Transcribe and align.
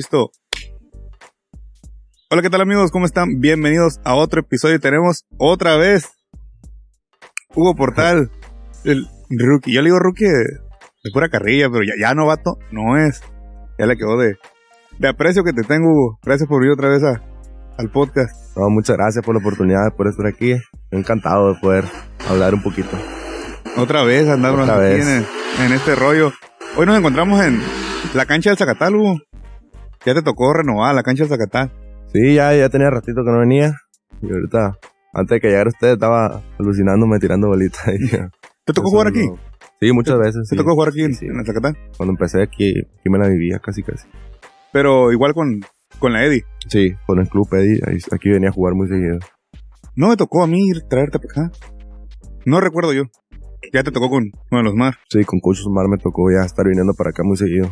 Listo. 0.00 0.30
Hola, 2.30 2.40
¿qué 2.40 2.48
tal 2.48 2.62
amigos? 2.62 2.90
¿Cómo 2.90 3.04
están? 3.04 3.38
Bienvenidos 3.38 4.00
a 4.02 4.14
otro 4.14 4.40
episodio. 4.40 4.80
Tenemos 4.80 5.26
otra 5.36 5.76
vez 5.76 6.08
Hugo 7.54 7.74
Portal, 7.74 8.30
el 8.84 9.06
rookie. 9.28 9.74
Yo 9.74 9.82
le 9.82 9.88
digo 9.88 9.98
rookie 9.98 10.24
de, 10.24 10.38
de 11.04 11.10
pura 11.12 11.28
carrilla, 11.28 11.68
pero 11.70 11.84
ya, 11.84 11.92
ya 12.00 12.14
novato 12.14 12.56
no 12.72 12.96
es. 12.96 13.20
Ya 13.78 13.84
le 13.84 13.98
quedó 13.98 14.16
de, 14.16 14.36
de 14.98 15.06
aprecio 15.08 15.44
que 15.44 15.52
te 15.52 15.64
tengo, 15.64 15.92
Hugo. 15.92 16.18
Gracias 16.22 16.48
por 16.48 16.60
venir 16.60 16.72
otra 16.72 16.88
vez 16.88 17.02
a, 17.04 17.22
al 17.76 17.90
podcast. 17.90 18.56
No, 18.56 18.70
muchas 18.70 18.96
gracias 18.96 19.22
por 19.22 19.34
la 19.34 19.40
oportunidad, 19.40 19.94
por 19.94 20.08
estar 20.08 20.26
aquí. 20.26 20.54
Encantado 20.90 21.52
de 21.52 21.60
poder 21.60 21.84
hablar 22.26 22.54
un 22.54 22.62
poquito. 22.62 22.96
Otra 23.76 24.02
vez 24.02 24.30
andamos 24.30 24.62
Otra 24.62 24.76
aquí 24.76 24.94
vez. 24.94 25.06
En, 25.06 25.26
en 25.66 25.72
este 25.74 25.94
rollo. 25.94 26.32
Hoy 26.78 26.86
nos 26.86 26.96
encontramos 26.96 27.44
en 27.44 27.60
la 28.14 28.24
cancha 28.24 28.48
del 28.48 28.56
Zacatal, 28.56 28.96
Hugo. 28.96 29.18
Ya 30.04 30.14
te 30.14 30.22
tocó 30.22 30.52
renovar 30.52 30.94
la 30.94 31.02
cancha 31.02 31.24
del 31.24 31.30
Zacatal. 31.30 31.72
Sí, 32.12 32.34
ya, 32.34 32.54
ya 32.54 32.68
tenía 32.68 32.90
ratito 32.90 33.22
que 33.24 33.30
no 33.30 33.38
venía. 33.40 33.74
Y 34.22 34.30
ahorita, 34.32 34.76
antes 35.12 35.36
de 35.36 35.40
que 35.40 35.48
llegara 35.48 35.68
usted, 35.70 35.92
estaba 35.92 36.42
alucinándome 36.58 37.18
tirando 37.18 37.48
bolitas. 37.48 37.84
¿Te 38.64 38.72
tocó 38.72 38.88
Eso 38.88 38.90
jugar 38.90 39.06
aquí? 39.08 39.26
no- 39.26 39.38
Sí, 39.80 39.92
muchas 39.92 40.18
veces. 40.18 40.42
¿Te 40.48 40.54
sí. 40.54 40.56
tocó 40.56 40.74
jugar 40.74 40.90
aquí 40.90 41.02
en, 41.04 41.14
Sí, 41.14 41.24
en 41.26 41.38
el 41.38 41.46
Zacatal? 41.46 41.76
Cuando 41.96 42.12
empecé 42.12 42.42
aquí, 42.42 42.74
aquí 42.98 43.08
me 43.08 43.18
la 43.18 43.28
vivía 43.28 43.58
casi 43.60 43.82
casi. 43.82 44.06
Pero 44.72 45.10
igual 45.10 45.32
con, 45.32 45.60
con 45.98 46.12
la 46.12 46.24
Eddie. 46.24 46.44
Sí, 46.68 46.94
con 47.06 47.18
el 47.18 47.28
club 47.28 47.48
Eddie, 47.54 47.80
aquí 48.12 48.28
venía 48.28 48.50
a 48.50 48.52
jugar 48.52 48.74
muy 48.74 48.88
seguido. 48.88 49.18
No 49.96 50.08
me 50.08 50.16
tocó 50.16 50.42
a 50.42 50.46
mí 50.46 50.66
ir 50.68 50.82
traerte 50.82 51.18
para 51.18 51.46
acá. 51.46 51.52
No 52.44 52.60
recuerdo 52.60 52.92
yo. 52.92 53.04
Ya 53.72 53.82
te 53.82 53.90
tocó 53.90 54.10
con, 54.10 54.30
con 54.50 54.64
los 54.64 54.74
mar. 54.74 54.94
Sí, 55.10 55.24
con 55.24 55.40
Coach 55.40 55.60
Osmar 55.60 55.88
me 55.88 55.96
tocó 55.98 56.30
ya 56.30 56.44
estar 56.44 56.66
viniendo 56.66 56.92
para 56.94 57.10
acá 57.10 57.22
muy 57.24 57.36
seguido. 57.38 57.70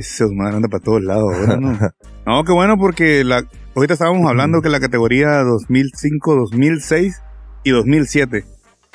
Ese 0.00 0.24
Osmar 0.24 0.54
anda 0.54 0.66
para 0.68 0.82
todos 0.82 1.02
lados 1.02 1.30
ahora, 1.34 1.56
¿no? 1.58 1.72
no, 2.26 2.44
qué 2.44 2.52
bueno 2.52 2.78
porque 2.78 3.22
la, 3.22 3.42
ahorita 3.76 3.92
estábamos 3.92 4.26
hablando 4.26 4.62
que 4.62 4.70
la 4.70 4.80
categoría 4.80 5.42
2005, 5.42 6.36
2006 6.36 7.22
y 7.64 7.70
2007 7.70 8.44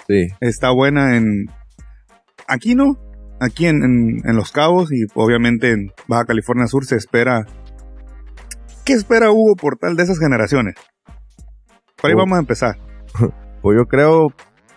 Sí, 0.07 0.27
está 0.41 0.71
buena 0.71 1.15
en... 1.15 1.45
Aquí 2.47 2.73
no, 2.73 2.97
aquí 3.39 3.67
en, 3.67 3.83
en, 3.83 4.27
en 4.27 4.35
Los 4.35 4.51
Cabos 4.51 4.91
y 4.91 5.05
obviamente 5.13 5.73
en 5.73 5.91
Baja 6.07 6.25
California 6.25 6.65
Sur 6.65 6.85
se 6.85 6.95
espera... 6.95 7.45
¿Qué 8.83 8.93
espera 8.93 9.31
Hugo 9.31 9.55
Portal 9.55 9.95
de 9.95 10.03
esas 10.03 10.17
generaciones? 10.17 10.73
Por 12.01 12.09
ahí 12.09 12.15
Oh. 12.15 12.17
vamos 12.17 12.37
a 12.37 12.39
empezar. 12.39 12.77
pues 13.61 13.77
yo 13.77 13.85
creo, 13.85 14.29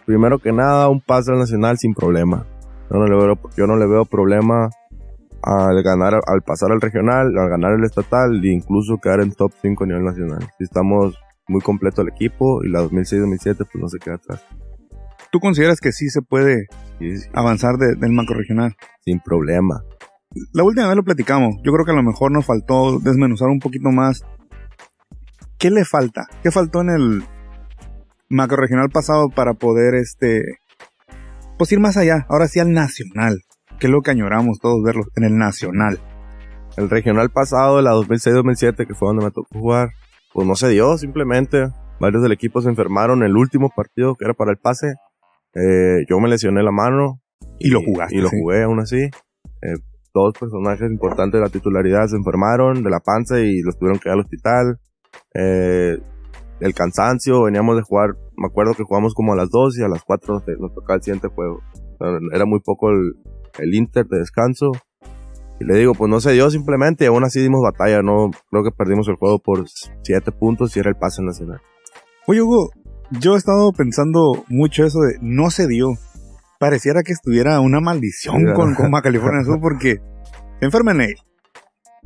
primero 0.04 0.38
que 0.38 0.52
nada, 0.52 0.90
un 0.90 1.00
pase 1.00 1.32
al 1.32 1.38
nacional 1.38 1.78
sin 1.78 1.94
problema. 1.94 2.46
Yo 2.90 2.98
no 2.98 3.06
le 3.06 3.16
veo, 3.16 3.38
yo 3.56 3.66
no 3.66 3.76
le 3.76 3.86
veo 3.86 4.04
problema 4.04 4.68
al 5.42 5.82
ganar, 5.82 6.14
al 6.26 6.42
pasar 6.42 6.72
al 6.72 6.80
regional, 6.80 7.36
al 7.38 7.48
ganar 7.48 7.72
el 7.72 7.84
estatal 7.84 8.44
e 8.44 8.48
incluso 8.52 8.98
quedar 8.98 9.20
en 9.20 9.32
top 9.32 9.52
5 9.62 9.84
a 9.84 9.86
nivel 9.86 10.04
nacional. 10.04 10.40
Si 10.58 10.64
estamos 10.64 11.16
muy 11.46 11.60
completo 11.60 12.02
el 12.02 12.08
equipo 12.08 12.62
y 12.64 12.70
la 12.70 12.80
2006-2007 12.82 13.56
pues 13.56 13.74
no 13.76 13.88
se 13.88 13.98
queda 13.98 14.16
atrás. 14.16 14.44
¿Tú 15.30 15.40
consideras 15.40 15.80
que 15.80 15.92
sí 15.92 16.08
se 16.08 16.22
puede 16.22 16.66
Sí, 16.98 17.16
sí, 17.18 17.28
avanzar 17.34 17.76
de- 17.76 17.94
del 17.96 18.12
macro 18.12 18.36
regional? 18.36 18.74
sin 19.04 19.20
problema. 19.20 19.82
La 20.52 20.62
última 20.62 20.86
vez 20.88 20.96
lo 20.96 21.02
platicamos. 21.04 21.56
Yo 21.64 21.72
creo 21.72 21.84
que 21.86 21.92
a 21.92 21.94
lo 21.94 22.02
mejor 22.02 22.30
nos 22.32 22.44
faltó 22.44 22.98
desmenuzar 22.98 23.48
un 23.48 23.60
poquito 23.60 23.90
más. 23.90 24.22
¿Qué 25.58 25.70
le 25.70 25.84
falta? 25.84 26.26
¿Qué 26.42 26.50
faltó 26.50 26.82
en 26.82 26.90
el 26.90 27.24
macro 28.28 28.58
regional 28.58 28.90
pasado 28.90 29.28
para 29.30 29.54
poder 29.54 29.94
este 29.94 30.42
pues 31.56 31.72
ir 31.72 31.80
más 31.80 31.96
allá? 31.96 32.26
Ahora 32.28 32.46
sí 32.46 32.60
al 32.60 32.72
nacional. 32.72 33.40
Que 33.78 33.86
es 33.86 33.92
lo 33.92 34.02
que 34.02 34.10
añoramos 34.10 34.58
todos 34.60 34.82
verlo 34.82 35.04
en 35.16 35.24
el 35.24 35.36
nacional. 35.36 35.98
El 36.76 36.90
regional 36.90 37.30
pasado, 37.30 37.80
la 37.82 37.92
2006-2007, 37.92 38.86
que 38.86 38.94
fue 38.94 39.08
donde 39.08 39.24
me 39.24 39.30
tocó 39.30 39.48
jugar, 39.58 39.90
pues 40.32 40.46
no 40.46 40.54
se 40.54 40.68
dio, 40.68 40.96
simplemente. 40.98 41.68
Varios 42.00 42.22
del 42.22 42.32
equipo 42.32 42.60
se 42.60 42.68
enfermaron 42.68 43.22
el 43.24 43.36
último 43.36 43.70
partido 43.74 44.14
que 44.14 44.24
era 44.24 44.34
para 44.34 44.52
el 44.52 44.58
pase. 44.58 44.94
Eh, 45.54 46.04
yo 46.08 46.20
me 46.20 46.28
lesioné 46.28 46.62
la 46.62 46.70
mano. 46.72 47.20
Y 47.58 47.70
lo 47.70 47.80
jugaste, 47.82 48.16
Y 48.16 48.20
lo 48.20 48.28
sí. 48.28 48.36
jugué 48.40 48.62
aún 48.62 48.80
así. 48.80 49.00
Eh, 49.02 49.74
dos 50.14 50.34
personajes 50.38 50.90
importantes 50.90 51.40
de 51.40 51.44
la 51.44 51.50
titularidad 51.50 52.06
se 52.06 52.16
enfermaron 52.16 52.82
de 52.82 52.90
la 52.90 53.00
panza 53.00 53.40
y 53.40 53.60
los 53.62 53.76
tuvieron 53.76 53.98
que 53.98 54.08
ir 54.08 54.12
al 54.12 54.20
hospital. 54.20 54.78
Eh, 55.34 55.98
el 56.60 56.74
cansancio, 56.74 57.44
veníamos 57.44 57.76
de 57.76 57.82
jugar, 57.82 58.10
me 58.36 58.46
acuerdo 58.46 58.74
que 58.74 58.82
jugamos 58.82 59.14
como 59.14 59.32
a 59.32 59.36
las 59.36 59.50
2 59.50 59.78
y 59.78 59.82
a 59.82 59.88
las 59.88 60.02
4 60.04 60.34
nos, 60.34 60.44
nos 60.60 60.74
tocaba 60.74 60.96
el 60.96 61.02
siguiente 61.02 61.28
juego. 61.28 61.60
Era 62.32 62.44
muy 62.44 62.60
poco 62.60 62.90
el, 62.90 63.14
el 63.58 63.74
inter 63.74 64.06
de 64.06 64.18
descanso. 64.18 64.70
Y 65.60 65.64
le 65.64 65.74
digo, 65.76 65.92
pues 65.94 66.08
no 66.08 66.20
se 66.20 66.32
dio 66.32 66.50
simplemente, 66.50 67.04
y 67.04 67.06
aún 67.08 67.24
así 67.24 67.40
dimos 67.40 67.60
batalla, 67.62 68.00
no 68.00 68.30
creo 68.50 68.62
que 68.62 68.70
perdimos 68.70 69.08
el 69.08 69.16
juego 69.16 69.40
por 69.40 69.64
7 70.02 70.30
puntos 70.32 70.76
y 70.76 70.80
era 70.80 70.90
el 70.90 70.96
pase 70.96 71.20
nacional. 71.22 71.60
Oye, 72.28 72.42
Hugo, 72.42 72.70
yo 73.10 73.34
he 73.34 73.38
estado 73.38 73.72
pensando 73.72 74.44
mucho 74.48 74.84
eso 74.84 75.00
de 75.00 75.14
no 75.20 75.50
se 75.50 75.66
dio. 75.66 75.88
Pareciera 76.60 77.02
que 77.02 77.12
estuviera 77.12 77.60
una 77.60 77.80
maldición 77.80 78.36
Sí, 78.38 78.44
con, 78.54 78.74
con 78.74 78.90
California 79.00 79.44
Sur 79.44 79.60
porque 79.60 79.96
se 80.60 80.64
enferma 80.64 80.90
en 80.92 81.00
él. 81.02 81.14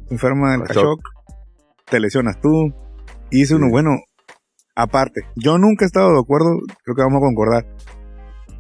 Se 0.09 0.14
enferma 0.14 0.54
el. 0.54 0.62
Cachoc, 0.62 1.00
te 1.91 2.00
lesionas 2.00 2.41
tú. 2.41 2.72
Y 3.30 3.41
dice 3.41 3.54
uno, 3.54 3.66
Sí. 3.66 3.70
bueno, 3.72 3.91
aparte, 4.76 5.22
yo 5.36 5.59
nunca 5.59 5.84
he 5.84 5.86
estado 5.86 6.12
de 6.12 6.20
acuerdo, 6.20 6.50
creo 6.84 6.94
que 6.94 7.03
vamos 7.03 7.19
a 7.19 7.26
concordar. 7.26 7.66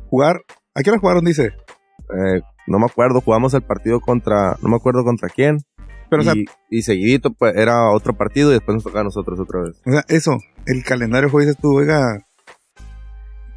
Jugar, 0.08 0.40
¿a 0.74 0.82
qué 0.82 0.90
hora 0.90 0.98
jugaron? 0.98 1.24
Dice. 1.24 1.44
Eh, 1.46 2.40
no 2.66 2.78
me 2.78 2.86
acuerdo, 2.86 3.20
jugamos 3.20 3.54
el 3.54 3.62
partido 3.62 4.00
contra, 4.00 4.56
no 4.62 4.68
me 4.68 4.76
acuerdo 4.76 5.04
contra 5.04 5.28
quién. 5.28 5.58
Pero, 6.10 6.22
o 6.22 6.24
sea, 6.24 6.34
y, 6.34 6.44
y 6.70 6.82
seguidito 6.82 7.30
pues, 7.32 7.56
era 7.56 7.90
otro 7.90 8.14
partido 8.14 8.50
y 8.50 8.54
después 8.54 8.74
nos 8.74 8.84
tocaba 8.84 9.00
a 9.00 9.04
nosotros 9.04 9.40
otra 9.40 9.62
vez. 9.62 9.80
o 9.86 9.90
sea, 9.90 10.04
eso, 10.08 10.36
el 10.66 10.84
calendario 10.84 11.30
fue, 11.30 11.44
dices 11.44 11.58
tú, 11.60 11.78
oiga, 11.78 12.26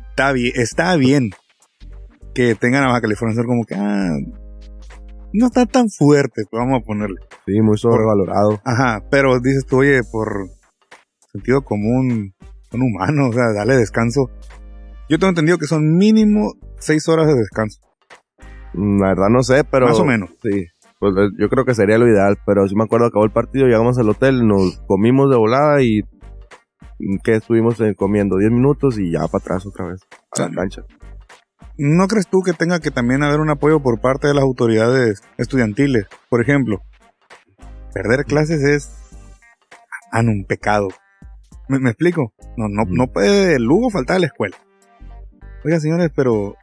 está 0.09 0.31
bien, 0.31 0.53
está 0.55 0.95
bien 0.95 1.31
que 2.35 2.53
tengan 2.53 2.83
a 2.83 2.87
Baja 2.87 3.01
California 3.01 3.35
Sur 3.35 3.47
como 3.47 3.63
que, 3.65 3.75
ah, 3.75 4.17
no 5.33 5.47
está 5.47 5.65
tan 5.65 5.89
fuerte, 5.89 6.43
pues 6.49 6.61
vamos 6.61 6.81
a 6.81 6.85
ponerle. 6.85 7.17
Sí, 7.45 7.61
muy 7.61 7.77
sobrevalorado. 7.77 8.61
Ajá, 8.63 9.03
pero 9.09 9.39
dices 9.39 9.65
tú, 9.65 9.79
oye, 9.79 10.01
por 10.11 10.49
sentido 11.31 11.61
común, 11.63 12.33
son 12.69 12.81
humanos, 12.81 13.29
o 13.29 13.33
sea, 13.33 13.53
dale 13.53 13.77
descanso. 13.77 14.29
Yo 15.09 15.17
tengo 15.17 15.29
entendido 15.29 15.57
que 15.57 15.67
son 15.67 15.97
mínimo 15.97 16.53
seis 16.77 17.07
horas 17.07 17.27
de 17.27 17.35
descanso, 17.35 17.79
La 18.77 19.09
verdad 19.09 19.29
no 19.29 19.43
sé, 19.43 19.63
pero... 19.63 19.87
más 19.87 19.99
o 19.99 20.05
menos. 20.05 20.29
Sí, 20.41 20.65
pues 20.99 21.13
eh, 21.17 21.29
yo 21.39 21.49
creo 21.49 21.65
que 21.65 21.73
sería 21.73 21.97
lo 21.97 22.07
ideal, 22.07 22.37
pero 22.45 22.67
sí 22.67 22.75
me 22.75 22.83
acuerdo, 22.83 23.07
acabó 23.07 23.25
el 23.25 23.31
partido, 23.31 23.67
llegamos 23.67 23.97
al 23.97 24.09
hotel, 24.09 24.47
nos 24.47 24.79
comimos 24.87 25.29
de 25.29 25.37
volada 25.37 25.81
y... 25.81 26.01
mm, 26.99 27.17
que 27.23 27.35
estuvimos 27.35 27.79
eh, 27.81 27.95
comiendo 27.95 28.37
10 28.37 28.51
minutos 28.51 28.99
y 28.99 29.11
ya 29.11 29.27
para 29.27 29.43
atrás 29.43 29.65
otra 29.65 29.87
vez 29.87 30.01
a 30.37 30.41
la 30.41 30.51
cancha. 30.51 30.81
¿No 31.77 32.07
crees 32.07 32.27
tú 32.27 32.41
que 32.41 32.53
tenga 32.53 32.79
que 32.79 32.91
también 32.91 33.21
haber 33.21 33.41
un 33.41 33.49
apoyo 33.49 33.81
por 33.81 33.99
parte 33.99 34.27
de 34.27 34.33
las 34.33 34.43
autoridades 34.43 35.21
estudiantiles? 35.37 36.05
Por 36.29 36.41
ejemplo, 36.41 36.81
perder 37.93 38.25
clases 38.25 38.63
es 38.63 39.05
no, 40.13 40.31
un 40.31 40.45
pecado. 40.45 40.87
¿Me, 41.67 41.79
me 41.79 41.89
explico? 41.89 42.33
No, 42.55 42.67
no, 42.69 42.83
no 42.87 43.07
puede 43.07 43.55
el 43.55 43.63
Lugo 43.63 43.89
faltar 43.89 44.17
a 44.17 44.19
la 44.19 44.27
escuela. 44.27 44.55
Oiga, 45.65 45.79
señores, 45.79 46.11
pero 46.15 46.55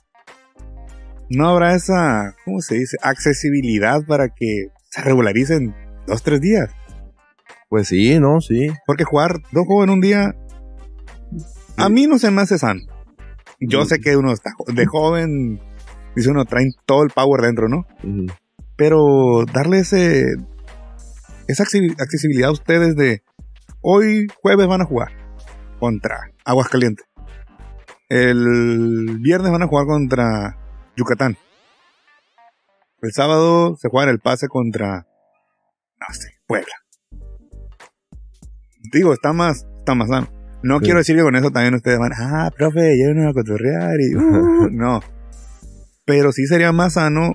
no 1.35 1.49
habrá 1.49 1.75
esa, 1.75 2.35
¿cómo 2.45 2.61
se 2.61 2.77
dice? 2.77 2.97
Accesibilidad 3.03 4.01
para 4.07 4.29
que 4.29 4.69
se 4.91 5.03
regularicen 5.03 5.75
dos, 6.07 6.23
tres 6.23 6.41
días. 6.41 6.71
Pues 7.69 7.89
sí, 7.89 8.19
no, 8.21 8.41
sí. 8.41 8.69
Porque 8.87 9.05
jugar 9.05 9.41
dos 9.51 9.65
juegos 9.67 9.85
en 9.85 9.91
un 9.91 10.01
día, 10.01 10.35
a 11.77 11.89
mí 11.89 12.07
no 12.07 12.19
se 12.19 12.31
me 12.31 12.43
hace 12.43 12.59
sano. 12.59 12.81
Yo 13.61 13.85
sé 13.85 13.99
que 14.01 14.17
uno 14.17 14.33
está 14.33 14.51
de 14.67 14.87
joven, 14.87 15.61
dice 16.17 16.31
uno, 16.31 16.45
traen 16.45 16.73
todo 16.85 17.03
el 17.05 17.11
power 17.11 17.41
dentro, 17.43 17.69
¿no? 17.69 17.87
Pero 18.77 19.45
darle 19.53 19.79
ese, 19.79 20.25
esa 21.47 21.65
accesi- 21.65 21.95
accesibilidad 22.01 22.49
a 22.49 22.53
ustedes 22.53 22.97
de 22.97 23.23
hoy 23.81 24.27
jueves 24.43 24.67
van 24.67 24.83
a 24.83 24.87
jugar 24.87 25.13
contra 25.79 26.17
Aguascalientes. 26.45 27.07
El 28.09 29.19
viernes 29.21 29.53
van 29.53 29.63
a 29.63 29.69
jugar 29.69 29.87
contra 29.87 30.59
Yucatán. 30.97 31.37
El 33.01 33.13
sábado 33.13 33.77
se 33.77 33.89
juega 33.89 34.05
en 34.05 34.15
el 34.15 34.21
pase 34.21 34.47
contra, 34.49 35.07
no 36.01 36.15
sé, 36.15 36.29
Puebla. 36.47 36.75
Digo, 38.93 39.13
está 39.13 39.33
más, 39.33 39.67
está 39.79 39.95
más 39.95 40.09
sano. 40.09 40.29
No 40.63 40.79
Sí. 40.79 40.85
quiero 40.85 40.99
decir 40.99 41.17
que 41.17 41.23
con 41.23 41.35
eso 41.35 41.51
también 41.51 41.75
ustedes 41.75 41.99
van, 41.99 42.13
ah, 42.17 42.51
profe, 42.57 42.97
llévenos 42.97 43.27
a 43.31 43.33
cotorrear 43.33 43.95
y, 44.01 44.15
uh, 44.15 44.21
no. 44.71 45.01
Pero 46.05 46.31
sí 46.33 46.47
sería 46.47 46.73
más 46.73 46.95
sano, 46.95 47.33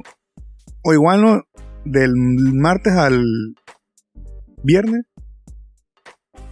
o 0.83 0.93
igual 0.93 1.21
no, 1.21 1.43
del 1.83 2.13
martes 2.15 2.93
al 2.93 3.23
viernes, 4.63 5.03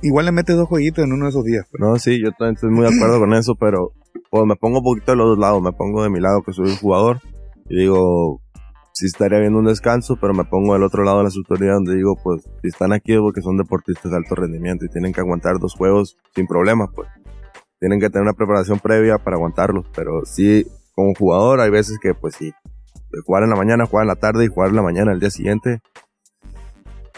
igual 0.01 0.25
le 0.25 0.31
metes 0.33 0.55
dos 0.55 0.67
jueguitos 0.67 1.03
en 1.05 1.13
uno 1.13 1.25
de 1.25 1.29
esos 1.29 1.43
días. 1.45 1.65
pues. 1.71 1.79
No, 1.79 1.97
sí, 1.99 2.21
yo 2.21 2.31
también 2.31 2.55
estoy 2.55 2.71
muy 2.71 2.85
de 2.89 2.93
acuerdo 2.95 3.19
con 3.19 3.33
eso, 3.33 3.55
pero 3.55 3.91
pues 4.29 4.45
me 4.45 4.55
pongo 4.55 4.79
un 4.79 4.83
poquito 4.83 5.11
de 5.11 5.17
los 5.17 5.27
dos 5.29 5.37
lados, 5.37 5.61
me 5.61 5.71
pongo 5.71 6.03
de 6.03 6.09
mi 6.09 6.19
lado 6.19 6.41
que 6.43 6.53
soy 6.53 6.69
un 6.69 6.77
jugador 6.77 7.19
y 7.69 7.79
digo, 7.79 8.41
sí 8.95 9.07
estaría 9.07 9.39
viendo 9.39 9.59
un 9.59 9.65
descanso, 9.65 10.17
pero 10.19 10.33
me 10.33 10.45
pongo 10.45 10.73
del 10.73 10.83
otro 10.83 11.03
lado 11.03 11.17
de 11.19 11.25
las 11.25 11.35
autoridades 11.35 11.77
donde 11.77 11.95
digo, 11.95 12.15
pues, 12.23 12.43
si 12.61 12.69
están 12.69 12.93
aquí 12.93 13.13
es 13.13 13.19
porque 13.19 13.41
son 13.41 13.57
deportistas 13.57 14.11
de 14.11 14.17
alto 14.17 14.35
rendimiento 14.35 14.85
y 14.85 14.89
tienen 14.89 15.11
que 15.11 15.19
aguantar 15.19 15.59
dos 15.59 15.73
juegos 15.75 16.17
sin 16.33 16.47
problemas, 16.47 16.89
pues. 16.95 17.09
Tienen 17.79 17.99
que 17.99 18.09
tener 18.09 18.23
una 18.23 18.33
preparación 18.33 18.79
previa 18.79 19.17
para 19.17 19.35
aguantarlos, 19.35 19.85
pero 19.93 20.21
sí, 20.25 20.65
como 20.93 21.13
jugador 21.13 21.59
hay 21.59 21.69
veces 21.69 21.99
que, 22.01 22.13
pues 22.13 22.35
sí, 22.35 22.53
jugar 23.25 23.43
en 23.43 23.49
la 23.49 23.57
mañana, 23.57 23.85
jugar 23.85 24.03
en 24.03 24.07
la 24.07 24.15
tarde 24.15 24.45
y 24.45 24.47
jugar 24.47 24.69
en 24.69 24.77
la 24.77 24.81
mañana 24.81 25.11
el 25.11 25.19
día 25.19 25.29
siguiente, 25.29 25.81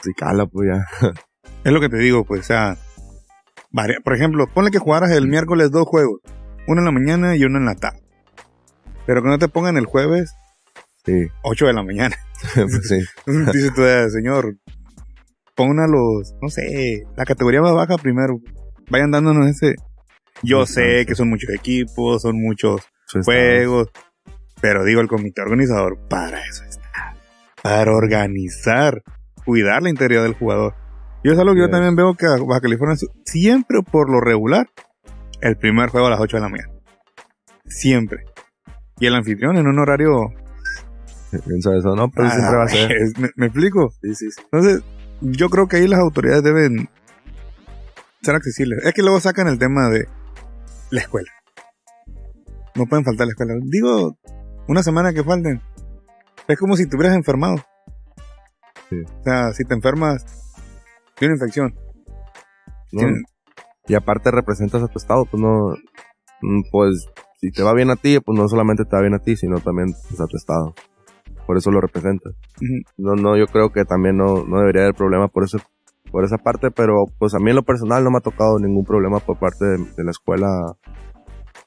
sí 0.01 0.13
cala, 0.13 0.45
pues 0.47 0.69
ya. 0.69 0.85
Es 1.63 1.73
lo 1.73 1.81
que 1.81 1.89
te 1.89 1.97
digo, 1.97 2.23
pues, 2.23 2.41
o 2.41 2.43
sea, 2.43 2.77
por 4.03 4.15
ejemplo, 4.15 4.47
ponle 4.53 4.71
que 4.71 4.79
jugaras 4.79 5.11
el 5.11 5.27
miércoles 5.27 5.69
dos 5.69 5.85
juegos, 5.85 6.21
uno 6.67 6.81
en 6.81 6.85
la 6.85 6.91
mañana 6.91 7.35
y 7.35 7.43
uno 7.43 7.57
en 7.57 7.65
la 7.65 7.75
tarde. 7.75 8.01
Pero 9.05 9.21
que 9.23 9.29
no 9.29 9.39
te 9.39 9.47
pongan 9.47 9.77
el 9.77 9.85
jueves 9.85 10.33
Sí, 11.05 11.27
8 11.43 11.67
de 11.67 11.73
la 11.73 11.83
mañana. 11.83 12.17
pues 12.53 12.81
sí. 12.89 12.99
Dices 13.25 13.73
tú, 13.73 13.83
"Ah, 13.83 14.09
señor, 14.09 14.57
pongan 15.55 15.79
a 15.79 15.87
los, 15.87 16.33
no 16.41 16.49
sé, 16.49 17.03
la 17.15 17.23
categoría 17.25 17.61
más 17.61 17.73
baja 17.73 17.97
primero. 17.97 18.39
Vayan 18.89 19.11
dándonos 19.11 19.47
ese. 19.47 19.75
Yo 20.43 20.65
sé 20.65 21.05
que 21.07 21.15
son 21.15 21.29
muchos 21.29 21.49
equipos, 21.49 22.21
son 22.21 22.39
muchos 22.41 22.81
juegos, 23.23 23.87
pero 24.61 24.83
digo, 24.83 24.99
el 25.01 25.07
comité 25.07 25.41
organizador, 25.41 25.97
para 26.09 26.41
eso 26.45 26.63
está. 26.65 27.15
Para 27.63 27.91
organizar, 27.95 29.01
cuidar 29.45 29.81
la 29.81 29.89
integridad 29.89 30.23
del 30.23 30.33
jugador. 30.35 30.75
Y 31.23 31.31
es 31.31 31.39
algo 31.39 31.53
que 31.55 31.61
yo 31.61 31.69
también 31.69 31.95
veo 31.95 32.13
que 32.15 32.27
Baja 32.27 32.61
California 32.61 32.95
siempre 33.25 33.79
por 33.81 34.09
lo 34.11 34.19
regular, 34.21 34.67
el 35.41 35.57
primer 35.57 35.89
juego 35.89 36.07
a 36.07 36.09
las 36.11 36.19
8 36.19 36.37
de 36.37 36.41
la 36.41 36.49
mañana. 36.49 36.71
Siempre. 37.65 38.23
Y 38.99 39.05
el 39.05 39.15
anfitrión 39.15 39.57
en 39.57 39.67
un 39.67 39.79
horario... 39.79 40.33
Pienso 41.45 41.73
eso, 41.73 41.95
¿no? 41.95 42.09
Pero 42.09 42.29
siempre 42.29 42.57
va 42.57 42.63
a 42.63 42.67
ser. 42.69 42.91
es- 42.91 43.17
¿Me, 43.19 43.29
me 43.35 43.47
explico? 43.47 43.89
Sí, 44.01 44.15
sí, 44.15 44.31
sí. 44.31 44.41
Entonces, 44.51 44.81
yo 45.21 45.49
creo 45.49 45.67
que 45.67 45.77
ahí 45.77 45.87
las 45.87 45.99
autoridades 45.99 46.41
deben 46.43 46.89
ser 48.21 48.35
accesibles. 48.35 48.79
Es 48.85 48.93
que 48.93 49.01
luego 49.01 49.19
sacan 49.19 49.47
el 49.47 49.59
tema 49.59 49.89
de 49.89 50.07
la 50.89 51.01
escuela. 51.01 51.29
No 52.75 52.85
pueden 52.85 53.03
faltar 53.03 53.27
la 53.27 53.31
escuela. 53.31 53.53
Digo, 53.61 54.17
una 54.67 54.83
semana 54.83 55.11
que 55.13 55.23
falten. 55.23 55.61
Es 56.47 56.57
como 56.57 56.77
si 56.77 56.87
te 56.87 56.95
hubieras 56.95 57.15
enfermado. 57.15 57.57
Sí. 58.89 59.01
O 59.01 59.23
sea, 59.23 59.51
si 59.53 59.65
te 59.65 59.73
enfermas 59.73 60.23
de 61.19 61.25
una 61.25 61.35
infección. 61.35 61.75
No, 62.93 62.99
tienes- 63.01 63.23
Y 63.87 63.95
aparte 63.95 64.31
representas 64.31 64.83
a 64.83 64.87
tu 64.87 64.97
estado, 64.97 65.25
pues 65.25 65.41
no, 65.41 65.75
mm, 66.41 66.63
pues 66.71 67.07
si 67.39 67.51
te 67.51 67.63
va 67.63 67.73
bien 67.73 67.89
a 67.89 67.95
ti, 67.95 68.19
pues 68.19 68.37
no 68.37 68.47
solamente 68.47 68.85
te 68.85 68.95
va 68.95 69.01
bien 69.01 69.13
a 69.13 69.19
ti, 69.19 69.35
sino 69.35 69.59
también 69.59 69.93
pues, 70.09 70.19
a 70.19 70.27
tu 70.27 70.37
estado. 70.37 70.73
Por 71.45 71.57
eso 71.57 71.71
lo 71.71 71.79
representas. 71.79 72.33
No, 72.97 73.15
no, 73.15 73.37
yo 73.37 73.45
creo 73.47 73.71
que 73.71 73.85
también 73.85 74.17
no, 74.17 74.43
no 74.43 74.59
debería 74.59 74.81
haber 74.83 74.95
problema 74.95 75.27
por 75.27 75.43
eso, 75.43 75.59
por 76.11 76.25
esa 76.25 76.37
parte, 76.37 76.71
pero 76.71 77.05
pues 77.19 77.33
a 77.35 77.39
mí 77.39 77.51
en 77.51 77.55
lo 77.55 77.63
personal 77.63 78.03
no 78.03 78.11
me 78.11 78.17
ha 78.17 78.21
tocado 78.21 78.59
ningún 78.59 78.83
problema 78.83 79.19
por 79.19 79.39
parte 79.39 79.63
de, 79.63 79.77
de 79.77 80.03
la 80.03 80.11
escuela 80.11 80.47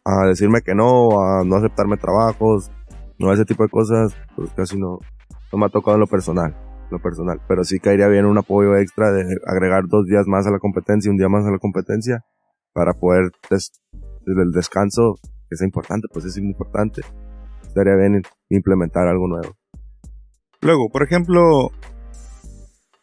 a 0.05 0.27
decirme 0.27 0.63
que 0.63 0.75
no, 0.75 1.21
a 1.21 1.45
no 1.45 1.57
aceptarme 1.57 1.97
trabajos, 1.97 2.71
no 3.19 3.33
ese 3.33 3.45
tipo 3.45 3.63
de 3.63 3.69
cosas, 3.69 4.15
pues 4.35 4.51
casi 4.55 4.79
no, 4.79 4.99
no 5.53 5.59
me 5.59 5.67
ha 5.67 5.69
tocado 5.69 5.97
en 5.97 6.01
lo 6.01 6.07
personal, 6.07 6.57
lo 6.91 7.01
personal, 7.01 7.41
pero 7.49 7.65
sí 7.65 7.79
caería 7.81 8.09
bien 8.09 8.27
un 8.27 8.39
apoyo 8.39 8.77
extra 8.77 9.13
de 9.13 9.25
agregar 9.47 9.85
dos 9.89 10.07
días 10.07 10.27
más 10.27 10.47
a 10.47 10.51
la 10.51 10.59
competencia, 10.59 11.11
un 11.11 11.17
día 11.17 11.29
más 11.29 11.47
a 11.47 11.51
la 11.51 11.59
competencia, 11.59 12.25
para 12.73 12.93
poder 12.95 13.31
des- 13.51 13.81
el 14.27 14.51
descanso, 14.53 15.17
que 15.49 15.55
es 15.55 15.63
importante, 15.63 16.07
pues 16.13 16.25
es 16.25 16.37
importante, 16.37 17.03
estaría 17.63 17.95
bien 17.97 18.23
implementar 18.49 19.09
algo 19.09 19.27
nuevo. 19.29 19.55
Luego, 20.63 20.89
por 20.91 21.03
ejemplo, 21.03 21.71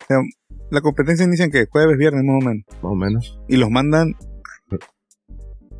sea, 0.07 0.17
la 0.69 0.81
competencia 0.81 1.25
inicia 1.25 1.49
que 1.49 1.65
jueves, 1.69 1.97
viernes 1.97 2.23
más 2.23 2.43
o 2.43 2.45
menos. 2.47 2.65
Más 2.81 2.91
o 2.91 2.95
menos. 2.95 3.39
y 3.47 3.57
los 3.57 3.69
mandan 3.69 4.13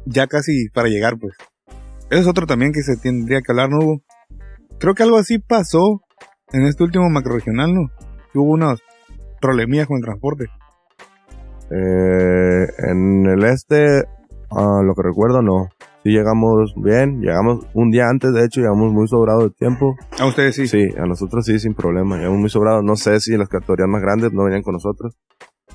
ya 0.05 0.27
casi 0.27 0.69
para 0.69 0.87
llegar, 0.89 1.17
pues. 1.19 1.35
Eso 2.09 2.21
es 2.21 2.27
otro 2.27 2.47
también 2.47 2.71
que 2.71 2.81
se 2.81 2.95
tendría 2.97 3.41
que 3.41 3.51
hablar, 3.51 3.69
¿no 3.69 3.79
hubo? 3.79 4.01
Creo 4.79 4.93
que 4.95 5.03
algo 5.03 5.17
así 5.17 5.39
pasó 5.39 6.01
en 6.53 6.65
este 6.65 6.83
último 6.83 7.09
macroregional, 7.09 7.73
¿no? 7.73 7.89
Hubo 8.33 8.51
unas 8.51 8.79
problemillas 9.41 9.87
con 9.87 9.97
el 9.97 10.03
transporte. 10.03 10.45
Eh, 11.69 12.65
en 12.89 13.25
el 13.25 13.43
este, 13.43 14.03
a 14.51 14.81
lo 14.83 14.93
que 14.95 15.03
recuerdo, 15.03 15.41
no. 15.41 15.67
Sí 16.03 16.11
llegamos 16.11 16.73
bien, 16.77 17.19
llegamos 17.19 17.65
un 17.73 17.91
día 17.91 18.07
antes, 18.07 18.31
de 18.31 18.45
hecho, 18.45 18.61
llegamos 18.61 18.93
muy 18.93 19.07
sobrados 19.07 19.43
de 19.45 19.49
tiempo. 19.49 19.95
A 20.19 20.25
ustedes 20.25 20.55
sí. 20.55 20.67
Sí, 20.67 20.87
a 20.97 21.05
nosotros 21.05 21.45
sí, 21.45 21.59
sin 21.59 21.73
problema, 21.73 22.17
llegamos 22.17 22.39
muy 22.39 22.49
sobrados. 22.49 22.83
No 22.83 22.95
sé 22.95 23.19
si 23.19 23.35
las 23.35 23.49
categorías 23.49 23.89
más 23.89 24.01
grandes 24.01 24.31
no 24.31 24.43
venían 24.45 24.61
con 24.63 24.73
nosotros. 24.73 25.17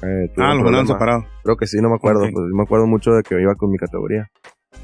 Eh, 0.03 0.33
Ah, 0.39 0.55
los 0.55 0.65
mandaron 0.65 0.87
separados. 0.87 1.25
Creo 1.45 1.57
que 1.57 1.67
sí, 1.67 1.79
no 1.83 1.91
me 1.91 1.97
acuerdo. 1.97 2.23
Ok. 2.25 2.31
Pues 2.33 2.47
me 2.55 2.63
acuerdo 2.63 2.87
mucho 2.87 3.11
de 3.13 3.23
que 3.23 3.41
iba 3.41 3.55
con 3.57 3.71
mi 3.71 3.77
categoría. 3.77 4.29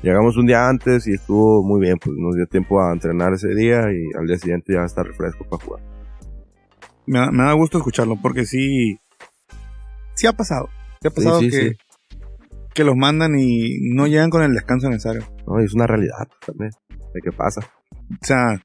Llegamos 0.02 0.36
un 0.36 0.46
día 0.46 0.68
antes 0.68 1.06
y 1.08 1.14
estuvo 1.14 1.62
muy 1.64 1.80
bien, 1.80 1.96
pues 1.98 2.16
nos 2.16 2.34
dio 2.36 2.46
tiempo 2.46 2.80
a 2.80 2.92
entrenar 2.92 3.32
ese 3.32 3.48
día 3.54 3.80
y 3.92 4.16
al 4.16 4.26
día 4.26 4.38
siguiente 4.38 4.72
ya 4.74 4.84
estar 4.84 5.04
refresco 5.04 5.44
para 5.48 5.64
jugar. 5.64 5.82
Me, 7.06 7.18
da- 7.18 7.30
me 7.32 7.42
da 7.42 7.52
gusto 7.54 7.78
escucharlo 7.78 8.16
porque 8.20 8.44
sí. 8.44 8.98
Sí 10.14 10.26
ha 10.26 10.32
pasado. 10.32 10.68
Sí 11.02 11.08
ha 11.08 11.10
pasado 11.10 11.40
sí, 11.40 11.50
que, 11.50 11.70
sí. 11.70 11.76
que 12.74 12.84
los 12.84 12.94
mandan 12.96 13.38
y 13.38 13.90
no 13.94 14.06
llegan 14.06 14.30
con 14.30 14.42
el 14.42 14.54
descanso 14.54 14.88
necesario. 14.88 15.22
No, 15.46 15.58
es 15.58 15.74
una 15.74 15.86
realidad 15.86 16.28
también, 16.46 16.70
de 17.14 17.20
qué 17.22 17.32
pasa. 17.32 17.60
O 17.92 18.24
sea, 18.24 18.62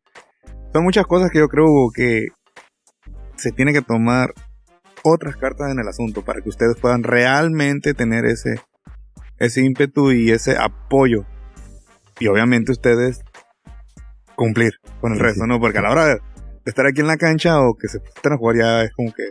son 0.72 0.84
muchas 0.84 1.06
cosas 1.08 1.32
que 1.32 1.40
yo 1.40 1.48
creo 1.48 1.68
que 1.96 2.28
se 3.36 3.52
tiene 3.52 3.74
que 3.74 3.82
tomar 3.82 4.34
otras 5.04 5.36
cartas 5.36 5.72
en 5.72 5.80
el 5.80 5.88
asunto 5.88 6.24
para 6.24 6.42
que 6.42 6.50
ustedes 6.50 6.76
puedan 6.80 7.04
realmente 7.04 7.94
tener 7.94 8.26
ese, 8.26 8.56
ese 9.38 9.62
ímpetu 9.62 10.12
y 10.12 10.32
ese 10.32 10.58
apoyo. 10.58 11.26
Y 12.20 12.28
obviamente 12.28 12.72
ustedes 12.72 13.24
cumplir 14.36 14.74
con 15.02 15.12
el 15.14 15.18
Sí, 15.18 15.24
resto, 15.24 15.44
sí. 15.44 15.50
¿no? 15.50 15.60
Porque 15.60 15.80
a 15.80 15.82
la 15.82 15.92
hora 15.92 16.06
de, 16.06 16.18
estar 16.66 16.86
aquí 16.86 17.02
en 17.02 17.08
la 17.08 17.18
cancha 17.18 17.60
o 17.60 17.76
que 17.76 17.88
se 17.88 17.98
a 17.98 18.38
jugar 18.38 18.56
ya 18.58 18.84
es 18.84 18.92
como 18.94 19.12
que... 19.12 19.24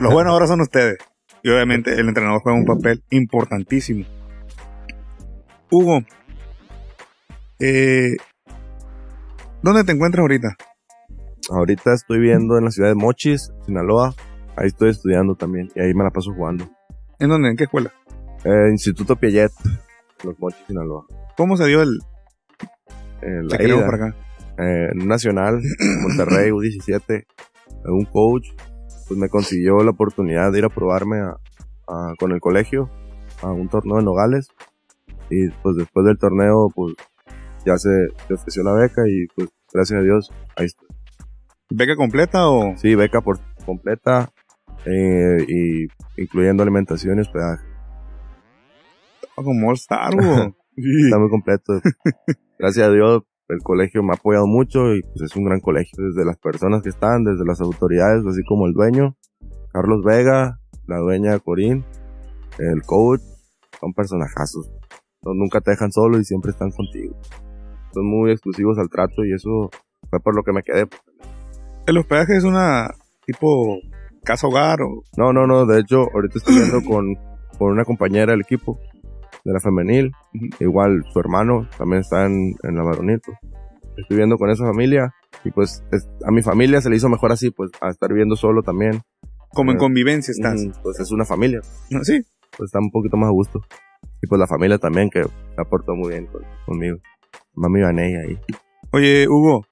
Los 0.00 0.12
buenos 0.12 0.32
ahora 0.32 0.46
son 0.46 0.60
ustedes. 0.60 0.98
Y 1.42 1.50
obviamente 1.50 1.92
el 1.92 2.08
entrenador 2.08 2.40
juega 2.42 2.58
un 2.58 2.64
papel 2.64 3.04
importantísimo. 3.10 4.04
Hugo, 5.70 6.00
eh, 7.60 8.16
¿dónde 9.62 9.84
te 9.84 9.92
encuentras 9.92 10.22
ahorita? 10.22 10.56
Ahorita 11.50 11.94
estoy 11.94 12.18
viendo 12.18 12.58
en 12.58 12.64
la 12.64 12.70
ciudad 12.70 12.88
de 12.88 12.96
Mochis, 12.96 13.52
Sinaloa. 13.64 14.14
Ahí 14.56 14.66
estoy 14.66 14.90
estudiando 14.90 15.36
también 15.36 15.70
y 15.74 15.80
ahí 15.80 15.94
me 15.94 16.02
la 16.02 16.10
paso 16.10 16.32
jugando. 16.34 16.68
¿En 17.20 17.28
dónde? 17.28 17.50
¿En 17.50 17.56
qué 17.56 17.64
escuela? 17.64 17.92
Eh, 18.46 18.70
Instituto 18.70 19.16
Piaget, 19.16 19.50
Los 20.24 20.38
Mochis, 20.38 20.64
Sinaloa. 20.66 21.04
¿Cómo 21.36 21.56
se 21.56 21.66
dio 21.66 21.82
el 21.82 21.98
la 23.48 23.56
queremos 23.58 23.82
ida, 23.82 23.86
para 23.90 24.06
acá? 24.06 24.16
eh, 24.58 24.88
Nacional, 24.94 25.60
Monterrey, 26.02 26.50
U17, 26.50 27.02
eh, 27.08 27.24
un 27.86 28.04
coach, 28.04 28.48
pues 29.08 29.18
me 29.18 29.28
consiguió 29.28 29.82
la 29.82 29.90
oportunidad 29.90 30.52
de 30.52 30.58
ir 30.60 30.64
a 30.64 30.68
probarme 30.68 31.18
a, 31.18 31.36
a- 31.88 32.14
con 32.18 32.32
el 32.32 32.40
colegio 32.40 32.88
a 33.42 33.48
un 33.50 33.68
torneo 33.68 33.98
en 33.98 34.04
Nogales. 34.04 34.48
Y 35.28 35.48
pues 35.62 35.76
después 35.76 36.06
del 36.06 36.18
torneo, 36.18 36.70
pues 36.74 36.94
ya 37.64 37.76
se, 37.78 37.90
se 38.28 38.34
ofreció 38.34 38.62
la 38.62 38.72
beca 38.74 39.02
y 39.08 39.26
pues 39.34 39.48
gracias 39.72 39.98
a 39.98 40.02
Dios, 40.02 40.30
ahí 40.56 40.66
estoy. 40.66 40.88
¿Beca 41.70 41.96
completa 41.96 42.48
o...? 42.48 42.76
Sí, 42.76 42.94
beca 42.94 43.20
por 43.22 43.40
completa 43.64 44.30
eh, 44.84 45.44
y 45.48 45.86
incluyendo 46.16 46.62
alimentación 46.62 47.18
y 47.18 47.22
hospedaje. 47.22 47.64
Como 49.36 49.68
All 49.68 49.74
Star. 49.74 50.12
Está 50.76 51.18
muy 51.18 51.30
completo. 51.30 51.80
Gracias 52.58 52.88
a 52.88 52.90
Dios, 52.90 53.22
el 53.48 53.58
colegio 53.62 54.02
me 54.02 54.12
ha 54.12 54.16
apoyado 54.16 54.46
mucho 54.46 54.94
y 54.94 55.02
pues 55.02 55.30
es 55.30 55.36
un 55.36 55.44
gran 55.44 55.60
colegio. 55.60 55.92
Desde 55.98 56.24
las 56.24 56.36
personas 56.38 56.82
que 56.82 56.88
están, 56.88 57.24
desde 57.24 57.44
las 57.44 57.60
autoridades, 57.60 58.24
así 58.26 58.42
como 58.44 58.66
el 58.66 58.72
dueño, 58.72 59.16
Carlos 59.72 60.02
Vega, 60.04 60.58
la 60.86 60.98
dueña 60.98 61.38
Corín, 61.38 61.84
el 62.58 62.82
coach, 62.82 63.20
son 63.80 63.92
personajazos. 63.92 64.70
No, 65.22 65.34
nunca 65.34 65.60
te 65.60 65.72
dejan 65.72 65.92
solo 65.92 66.18
y 66.18 66.24
siempre 66.24 66.50
están 66.50 66.70
contigo. 66.70 67.14
Son 67.92 68.06
muy 68.06 68.32
exclusivos 68.32 68.78
al 68.78 68.88
trato 68.88 69.24
y 69.24 69.32
eso 69.32 69.70
fue 70.10 70.20
por 70.20 70.34
lo 70.34 70.42
que 70.42 70.52
me 70.52 70.62
quedé. 70.62 70.86
¿El 71.86 71.98
hospedaje 71.98 72.36
es 72.36 72.44
una 72.44 72.90
tipo 73.26 73.78
casa 74.24 74.46
hogar 74.46 74.82
o...? 74.82 75.02
No, 75.16 75.32
no, 75.32 75.46
no. 75.46 75.66
De 75.66 75.80
hecho, 75.80 76.06
ahorita 76.12 76.38
estoy 76.38 76.56
viendo 76.56 76.82
con, 76.88 77.14
con 77.58 77.72
una 77.72 77.84
compañera 77.84 78.32
del 78.32 78.42
equipo 78.42 78.78
de 79.46 79.52
la 79.52 79.60
femenil. 79.60 80.12
Igual 80.60 81.04
su 81.12 81.20
hermano 81.20 81.68
también 81.78 82.00
está 82.00 82.26
en, 82.26 82.54
en 82.62 82.74
la 82.76 82.82
varonil. 82.82 83.20
pues. 83.24 83.38
Estoy 83.96 84.16
viendo 84.18 84.36
con 84.36 84.50
esa 84.50 84.64
familia. 84.66 85.14
Y 85.44 85.50
pues 85.50 85.82
es- 85.92 86.08
a 86.26 86.30
mi 86.30 86.42
familia 86.42 86.80
se 86.80 86.90
le 86.90 86.96
hizo 86.96 87.08
mejor 87.08 87.32
así, 87.32 87.50
pues 87.50 87.70
a 87.80 87.88
estar 87.90 88.10
viviendo 88.10 88.36
solo 88.36 88.62
también. 88.62 89.00
Como 89.50 89.70
en 89.72 89.78
convivencia 89.78 90.32
estás. 90.32 90.60
Pues 90.82 91.00
es 91.00 91.10
una 91.12 91.24
familia. 91.24 91.60
¿No? 91.90 92.02
Sí. 92.04 92.20
Pues 92.58 92.68
está 92.68 92.78
un 92.78 92.90
poquito 92.90 93.16
más 93.16 93.28
a 93.28 93.32
gusto. 93.32 93.60
Y 94.22 94.26
pues 94.26 94.38
la 94.38 94.46
familia 94.46 94.78
también 94.78 95.08
que 95.10 95.22
aportó 95.56 95.94
muy 95.94 96.10
bien 96.10 96.26
con- 96.26 96.42
conmigo. 96.66 96.98
Mami 97.54 97.82
Vaney 97.82 98.14
ahí. 98.16 98.38
Oye, 98.92 99.26
Hugo, 99.28 99.64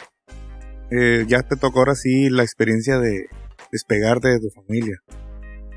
eh, 0.90 1.25
ya 1.26 1.43
te 1.43 1.57
tocó 1.57 1.81
ahora 1.81 1.95
sí 1.95 2.31
la 2.31 2.43
experiencia 2.43 2.99
de 2.99 3.26
despegarte 3.73 4.28
de 4.28 4.40
tu 4.40 4.49
familia, 4.50 4.97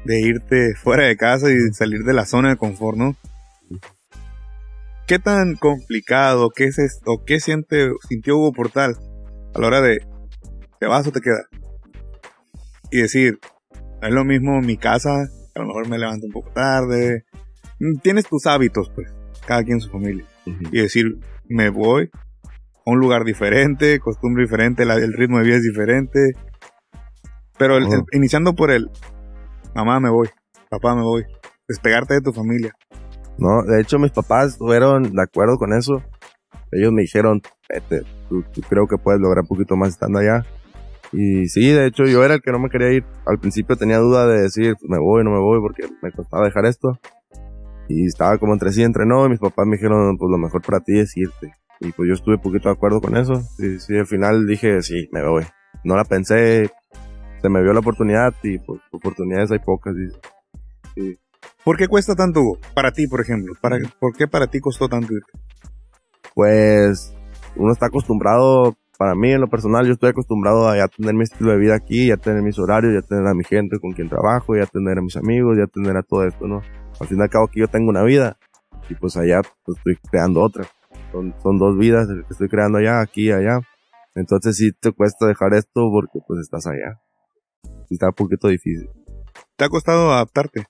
de 0.06 0.22
irte 0.22 0.74
fuera 0.76 1.06
de 1.06 1.18
casa 1.18 1.50
y 1.52 1.74
salir 1.74 2.04
de 2.04 2.14
la 2.14 2.26
zona 2.26 2.50
de 2.50 2.58
confort, 2.58 2.98
¿no? 2.98 3.16
¿Qué 5.08 5.20
tan 5.20 5.56
complicado, 5.56 6.50
qué 6.54 6.66
es 6.66 6.78
esto, 6.80 7.24
qué 7.26 7.40
siente, 7.40 7.92
sintió 8.10 8.36
Hugo 8.36 8.52
Portal 8.52 8.98
a 9.56 9.60
la 9.60 9.68
hora 9.68 9.80
de 9.80 10.00
te 10.82 10.86
vas 10.86 11.08
o 11.08 11.14
te 11.14 11.22
quedas? 11.22 11.46
Y 12.92 13.04
decir, 13.04 13.40
es 14.02 14.12
lo 14.12 14.26
mismo 14.26 14.60
mi 14.60 14.76
casa, 14.76 15.12
a 15.56 15.60
lo 15.60 15.68
mejor 15.68 15.88
me 15.88 15.98
levanto 15.98 16.26
un 16.26 16.34
poco 16.34 16.52
tarde, 16.52 17.24
tienes 18.04 18.28
tus 18.28 18.46
hábitos, 18.48 18.92
pues, 18.94 19.08
cada 19.46 19.64
quien 19.64 19.78
en 19.78 19.82
su 19.82 19.90
familia. 19.90 20.26
Y 20.74 20.82
decir, 20.82 21.06
me 21.48 21.70
voy 21.70 22.10
a 22.44 22.92
un 22.92 23.00
lugar 23.00 23.24
diferente, 23.24 24.00
costumbre 24.00 24.44
diferente, 24.44 24.84
el 24.84 25.14
ritmo 25.14 25.38
de 25.38 25.46
vida 25.46 25.56
es 25.56 25.64
diferente. 25.64 26.34
Pero 27.58 27.78
iniciando 28.12 28.56
por 28.56 28.72
el, 28.72 28.90
mamá 29.74 30.02
me 30.02 30.10
voy, 30.10 30.28
papá 30.70 30.96
me 30.96 31.04
voy, 31.04 31.24
despegarte 31.66 32.16
de 32.16 32.22
tu 32.22 32.34
familia. 32.34 32.74
No, 33.38 33.64
de 33.64 33.82
hecho 33.82 34.00
mis 34.00 34.12
papás 34.12 34.58
fueron 34.58 35.14
de 35.14 35.22
acuerdo 35.22 35.58
con 35.58 35.74
eso. 35.74 36.02
Ellos 36.72 36.92
me 36.92 37.04
dijeron, 37.04 37.42
vete, 37.70 38.04
tú, 38.30 38.44
creo 38.68 38.88
que 38.88 38.98
puedes 38.98 39.22
lograr 39.22 39.44
un 39.44 39.48
poquito 39.48 39.76
más 39.76 39.90
estando 39.90 40.20
allá. 40.20 40.44
Y 41.14 41.48
sí, 41.48 41.70
de 41.70 41.88
hecho 41.88 42.04
yo 42.06 42.24
era 42.24 42.36
el 42.36 42.42
que 42.42 42.52
no 42.52 42.60
me 42.60 42.70
quería 42.70 42.92
ir. 42.92 43.06
Al 43.26 43.40
principio 43.40 43.76
tenía 43.78 43.98
duda 44.00 44.28
de 44.28 44.42
decir, 44.42 44.76
me 44.88 45.00
voy, 45.00 45.24
no 45.24 45.32
me 45.32 45.40
voy, 45.40 45.62
porque 45.62 45.88
me 46.02 46.12
costaba 46.12 46.46
dejar 46.46 46.66
esto. 46.66 47.00
Y 47.88 48.06
estaba 48.06 48.38
como 48.38 48.54
entre 48.54 48.72
sí, 48.72 48.84
entre 48.84 49.06
no, 49.06 49.26
y 49.26 49.30
mis 49.30 49.40
papás 49.40 49.66
me 49.66 49.78
dijeron, 49.78 50.18
pues 50.18 50.30
lo 50.30 50.38
mejor 50.38 50.62
para 50.62 50.82
ti 50.82 51.00
es 51.00 51.16
irte. 51.16 51.54
Y 51.80 51.92
pues 51.92 52.08
yo 52.08 52.16
estuve 52.16 52.38
poquito 52.38 52.70
de 52.70 52.76
acuerdo 52.76 53.00
con 53.00 53.16
eso. 53.16 53.42
Y 53.60 53.80
sí, 53.80 53.98
al 53.98 54.08
final 54.08 54.46
dije, 54.46 54.82
sí, 54.82 55.08
me 55.12 55.26
voy. 55.26 55.46
No 55.84 55.96
la 55.96 56.04
pensé, 56.04 56.70
se 57.42 57.50
me 57.50 57.62
vio 57.62 57.72
la 57.72 57.80
oportunidad 57.80 58.34
y 58.44 58.58
pues 58.58 58.82
oportunidades 58.92 59.52
hay 59.52 59.60
pocas. 59.60 59.94
Y, 60.96 61.18
¿Por 61.68 61.76
qué 61.76 61.90
cuesta 61.90 62.16
tanto, 62.16 62.40
Para 62.74 62.94
ti, 62.94 63.08
por 63.08 63.20
ejemplo. 63.20 63.52
¿Para, 63.60 63.78
¿Por 64.00 64.16
qué 64.16 64.26
para 64.26 64.48
ti 64.48 64.62
costó 64.62 64.88
tanto 64.88 65.12
irte? 65.12 65.34
Pues 66.34 67.14
uno 67.58 67.74
está 67.74 67.88
acostumbrado, 67.88 68.78
para 68.98 69.16
mí 69.16 69.34
en 69.34 69.42
lo 69.42 69.50
personal, 69.50 69.86
yo 69.86 69.92
estoy 69.92 70.12
acostumbrado 70.12 70.70
a 70.70 70.78
ya 70.78 70.88
tener 70.88 71.14
mi 71.14 71.24
estilo 71.24 71.52
de 71.52 71.58
vida 71.58 71.76
aquí, 71.76 72.08
ya 72.08 72.16
tener 72.16 72.42
mis 72.42 72.58
horarios, 72.58 72.94
ya 72.94 73.06
tener 73.06 73.28
a 73.28 73.34
mi 73.34 73.44
gente 73.44 73.80
con 73.82 73.92
quien 73.92 74.08
trabajo, 74.08 74.56
ya 74.56 74.66
tener 74.66 74.98
a 74.98 75.02
mis 75.02 75.18
amigos, 75.18 75.58
ya 75.58 75.68
tener 75.68 75.98
a 75.98 76.04
todo 76.04 76.24
esto, 76.26 76.48
¿no? 76.48 76.62
Al 77.02 77.08
fin 77.08 77.18
y 77.18 77.22
al 77.22 77.30
cabo 77.30 77.48
aquí 77.48 77.60
yo 77.60 77.68
tengo 77.68 77.90
una 77.90 78.04
vida 78.04 78.38
y 78.90 78.96
pues 78.96 79.18
allá 79.18 79.42
pues, 79.66 79.78
estoy 79.78 79.98
creando 80.10 80.40
otra. 80.40 80.66
Son, 81.12 81.36
son 81.44 81.58
dos 81.58 81.78
vidas 81.78 82.08
que 82.08 82.32
estoy 82.32 82.48
creando 82.48 82.78
allá, 82.78 83.02
aquí 83.02 83.28
y 83.28 83.32
allá. 83.34 83.60
Entonces 84.16 84.56
sí 84.56 84.72
te 84.72 84.94
cuesta 84.94 85.28
dejar 85.28 85.54
esto 85.54 85.90
porque 85.92 86.20
pues 86.26 86.40
estás 86.40 86.66
allá. 86.66 87.02
Está 87.90 88.08
un 88.08 88.14
poquito 88.14 88.48
difícil. 88.48 88.90
¿Te 89.58 89.66
ha 89.66 89.70
costado 89.70 90.14
adaptarte? 90.14 90.66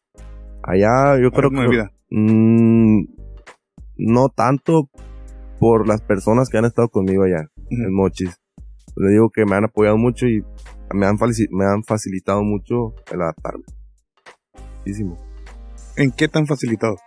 Allá 0.68 1.18
yo 1.20 1.32
creo 1.32 1.50
que... 1.50 1.68
Vida? 1.68 1.92
Mmm, 2.10 3.06
no 3.98 4.30
tanto 4.30 4.90
por 5.60 5.88
las 5.88 6.02
personas 6.02 6.50
que 6.50 6.58
han 6.58 6.66
estado 6.66 6.90
conmigo 6.90 7.24
allá, 7.24 7.50
en 7.70 7.94
Mochis. 7.94 8.40
Le 8.98 9.12
digo 9.12 9.30
que 9.30 9.46
me 9.46 9.56
han 9.56 9.64
apoyado 9.64 9.98
mucho 9.98 10.28
y 10.28 10.44
me 10.94 11.06
han, 11.06 11.18
me 11.52 11.66
han 11.66 11.84
facilitado 11.84 12.44
mucho 12.44 12.94
el 13.12 13.22
adaptarme. 13.22 13.64
Muchísimo. 14.80 15.18
¿En 15.96 16.12
qué 16.12 16.28
tan 16.28 16.46
facilitado? 16.46 16.98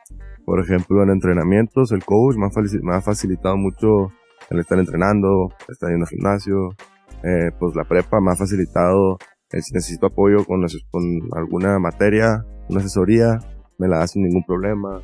Por 0.44 0.60
ejemplo, 0.60 1.02
en 1.02 1.10
entrenamientos, 1.10 1.92
el 1.92 2.04
coach 2.04 2.36
me 2.36 2.46
ha, 2.96 3.00
facilitado 3.00 3.56
mucho 3.56 4.10
el 4.48 4.58
estar 4.58 4.78
entrenando, 4.78 5.50
estar 5.68 5.90
yendo 5.90 6.06
al 6.06 6.08
gimnasio. 6.08 6.70
Eh, 7.22 7.50
pues 7.58 7.76
la 7.76 7.84
prepa 7.84 8.20
me 8.20 8.32
ha 8.32 8.36
facilitado 8.36 9.18
si 9.50 9.74
necesito 9.74 10.06
apoyo 10.06 10.44
con, 10.44 10.64
con 10.90 11.02
alguna 11.34 11.78
materia, 11.78 12.44
una 12.68 12.80
asesoría, 12.80 13.40
me 13.78 13.88
la 13.88 13.98
da 13.98 14.06
sin 14.06 14.22
ningún 14.22 14.44
problema. 14.44 15.02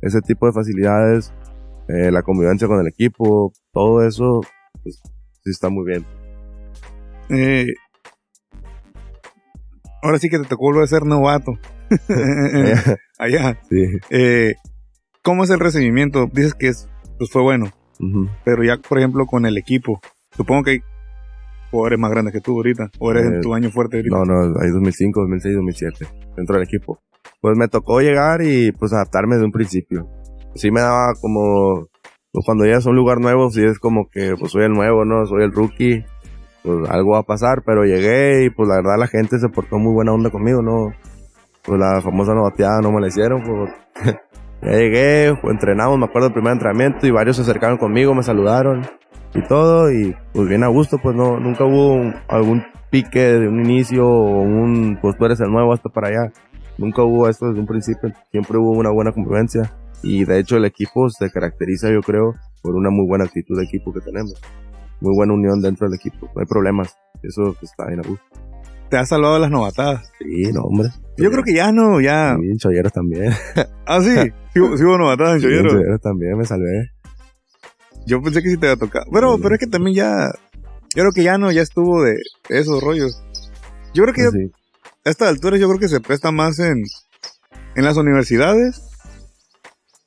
Ese 0.00 0.20
tipo 0.20 0.46
de 0.46 0.52
facilidades, 0.52 1.32
eh, 1.88 2.10
la 2.10 2.22
convivencia 2.22 2.66
con 2.66 2.80
el 2.80 2.88
equipo, 2.88 3.52
todo 3.72 4.04
eso, 4.06 4.40
pues 4.82 5.00
sí 5.42 5.50
está 5.50 5.68
muy 5.68 5.84
bien. 5.86 6.04
Eh, 7.28 7.66
ahora 10.02 10.18
sí 10.18 10.28
que 10.28 10.38
te 10.38 10.44
tocó 10.44 10.64
volver 10.64 10.84
a 10.84 10.88
ser 10.88 11.06
novato. 11.06 11.58
allá. 13.18 13.60
Eh, 14.10 14.54
¿Cómo 15.22 15.44
es 15.44 15.50
el 15.50 15.60
recibimiento? 15.60 16.28
Dices 16.32 16.54
que 16.54 16.68
es, 16.68 16.88
pues 17.18 17.30
fue 17.30 17.42
bueno. 17.42 17.70
Pero 18.44 18.64
ya, 18.64 18.76
por 18.76 18.98
ejemplo, 18.98 19.24
con 19.24 19.46
el 19.46 19.56
equipo, 19.56 20.00
supongo 20.36 20.64
que 20.64 20.82
hay 21.74 21.78
jugadores 21.78 21.98
más 21.98 22.10
grandes 22.10 22.32
que 22.32 22.40
tú 22.40 22.52
ahorita, 22.56 22.90
o 22.98 23.10
eres 23.10 23.26
en 23.26 23.34
eh, 23.34 23.40
tu 23.40 23.54
año 23.54 23.70
fuerte 23.70 23.98
ahorita. 23.98 24.16
No, 24.16 24.24
no, 24.24 24.60
hay 24.60 24.70
2005, 24.70 25.20
2006, 25.20 25.54
2007, 25.56 26.06
dentro 26.36 26.56
del 26.56 26.64
equipo. 26.64 26.98
Pues 27.40 27.56
me 27.56 27.68
tocó 27.68 28.00
llegar 28.00 28.42
y 28.42 28.72
pues 28.72 28.92
adaptarme 28.92 29.36
de 29.36 29.44
un 29.44 29.52
principio. 29.52 30.08
Sí 30.54 30.70
me 30.70 30.80
daba 30.80 31.14
como, 31.20 31.88
pues 32.32 32.44
cuando 32.44 32.64
llegas 32.64 32.86
a 32.86 32.90
un 32.90 32.96
lugar 32.96 33.20
nuevo, 33.20 33.50
sí 33.50 33.62
es 33.64 33.78
como 33.78 34.08
que 34.10 34.34
pues 34.38 34.52
soy 34.52 34.64
el 34.64 34.72
nuevo, 34.72 35.04
¿no? 35.04 35.26
Soy 35.26 35.42
el 35.42 35.52
rookie, 35.52 36.04
pues 36.62 36.88
algo 36.88 37.12
va 37.12 37.20
a 37.20 37.24
pasar, 37.24 37.62
pero 37.64 37.84
llegué 37.84 38.44
y 38.44 38.50
pues 38.50 38.68
la 38.68 38.76
verdad 38.76 38.98
la 38.98 39.08
gente 39.08 39.38
se 39.38 39.48
portó 39.48 39.78
muy 39.78 39.92
buena 39.92 40.12
onda 40.12 40.30
conmigo, 40.30 40.62
¿no? 40.62 40.92
pues 41.64 41.80
la 41.80 42.00
famosa 42.02 42.34
novateada 42.34 42.80
no 42.80 42.92
me 42.92 43.00
la 43.00 43.08
hicieron. 43.08 43.42
Pues, 43.42 43.72
ya 44.62 44.70
llegué, 44.70 45.28
entrenamos, 45.44 45.98
me 45.98 46.04
acuerdo 46.04 46.28
del 46.28 46.34
primer 46.34 46.52
entrenamiento 46.52 47.06
y 47.06 47.10
varios 47.10 47.36
se 47.36 47.42
acercaron 47.42 47.78
conmigo, 47.78 48.14
me 48.14 48.22
saludaron 48.22 48.82
y 49.34 49.42
todo 49.42 49.92
y 49.92 50.14
pues 50.32 50.48
bien 50.48 50.62
a 50.64 50.68
gusto, 50.68 50.98
pues 51.02 51.14
no, 51.14 51.38
nunca 51.40 51.64
hubo 51.64 52.12
algún 52.28 52.64
pique 52.90 53.20
de 53.20 53.48
un 53.48 53.64
inicio 53.64 54.06
o 54.06 54.40
un, 54.40 54.98
pues 55.00 55.16
tú 55.16 55.24
eres 55.24 55.40
el 55.40 55.50
nuevo 55.50 55.72
hasta 55.72 55.88
para 55.88 56.08
allá. 56.08 56.32
Nunca 56.78 57.02
hubo 57.02 57.28
esto 57.28 57.46
desde 57.46 57.60
un 57.60 57.66
principio, 57.66 58.12
siempre 58.30 58.58
hubo 58.58 58.70
una 58.70 58.90
buena 58.90 59.12
convivencia 59.12 59.72
y 60.02 60.24
de 60.24 60.38
hecho 60.38 60.56
el 60.56 60.64
equipo 60.64 61.08
se 61.08 61.30
caracteriza 61.30 61.90
yo 61.90 62.00
creo 62.00 62.34
por 62.62 62.74
una 62.74 62.90
muy 62.90 63.06
buena 63.06 63.24
actitud 63.24 63.56
de 63.56 63.64
equipo 63.64 63.92
que 63.92 64.00
tenemos. 64.00 64.34
Muy 65.00 65.14
buena 65.14 65.34
unión 65.34 65.60
dentro 65.60 65.88
del 65.88 65.98
equipo, 65.98 66.30
no 66.34 66.40
hay 66.40 66.46
problemas, 66.46 66.96
eso 67.22 67.56
está 67.62 67.86
bien 67.86 68.00
a 68.00 68.08
gusto 68.08 68.44
te 68.94 68.98
has 68.98 69.08
salvado 69.08 69.34
de 69.34 69.40
las 69.40 69.50
novatadas. 69.50 70.12
Sí, 70.20 70.52
no, 70.52 70.62
hombre. 70.62 70.88
Yo 71.16 71.28
creo 71.30 71.42
que 71.42 71.52
ya 71.52 71.72
no, 71.72 72.00
ya. 72.00 72.36
Sí, 72.40 72.48
en 72.48 72.58
Cholleros 72.58 72.92
también. 72.92 73.32
ah, 73.86 74.00
sí. 74.00 74.14
Sí, 74.52 74.60
hubo 74.60 74.98
novatadas 74.98 75.36
en 75.36 75.42
Cholleros. 75.42 75.72
en 75.72 75.78
Cholleros 75.78 76.00
también 76.00 76.38
me 76.38 76.44
salvé. 76.44 76.93
Yo 78.06 78.22
pensé 78.22 78.42
que 78.42 78.50
sí 78.50 78.56
te 78.56 78.66
iba 78.66 78.74
a 78.74 78.78
tocar. 78.78 79.04
Pero, 79.12 79.38
pero 79.38 79.54
es 79.54 79.60
que 79.60 79.66
también 79.66 79.96
ya. 79.96 80.30
Yo 80.94 81.02
creo 81.02 81.12
que 81.12 81.22
ya 81.22 81.38
no, 81.38 81.50
ya 81.50 81.62
estuvo 81.62 82.02
de 82.02 82.16
esos 82.48 82.82
rollos. 82.82 83.22
Yo 83.94 84.04
creo 84.04 84.14
que 84.14 84.50
a 85.04 85.10
estas 85.10 85.28
alturas 85.28 85.60
yo 85.60 85.68
creo 85.68 85.80
que 85.80 85.88
se 85.88 86.00
presta 86.00 86.30
más 86.30 86.58
en, 86.58 86.82
en 87.74 87.84
las 87.84 87.96
universidades 87.96 88.82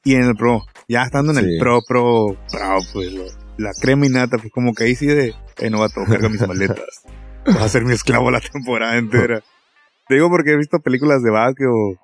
y 0.04 0.16
en 0.16 0.24
el 0.24 0.36
pro. 0.36 0.64
Ya 0.88 1.04
estando 1.04 1.32
en 1.34 1.40
el 1.40 1.58
pro, 1.60 1.82
pro, 1.88 2.38
pro, 2.52 2.80
pues 2.94 3.14
la 3.58 3.72
crema 3.74 4.06
y 4.06 4.10
nata, 4.10 4.38
pues 4.38 4.52
como 4.54 4.74
que 4.74 4.86
ahí 4.86 4.96
sí 4.96 5.06
de, 5.06 5.34
eh, 5.58 5.70
no 5.70 5.80
va 5.80 5.88
a 5.88 5.90
tocar 5.90 6.30
mis 6.30 6.42
maletas. 6.48 7.04
Va 7.48 7.64
a 7.64 7.70
ser 7.70 7.84
mi 7.84 7.94
esclavo 7.94 8.32
la 8.32 8.40
temporada 8.40 8.98
entera. 8.98 9.44
Te 10.08 10.16
digo 10.16 10.30
porque 10.30 10.52
he 10.52 10.58
visto 10.58 10.80
películas 10.80 11.22
de 11.24 11.32
básquet 11.32 11.68
o 11.68 11.96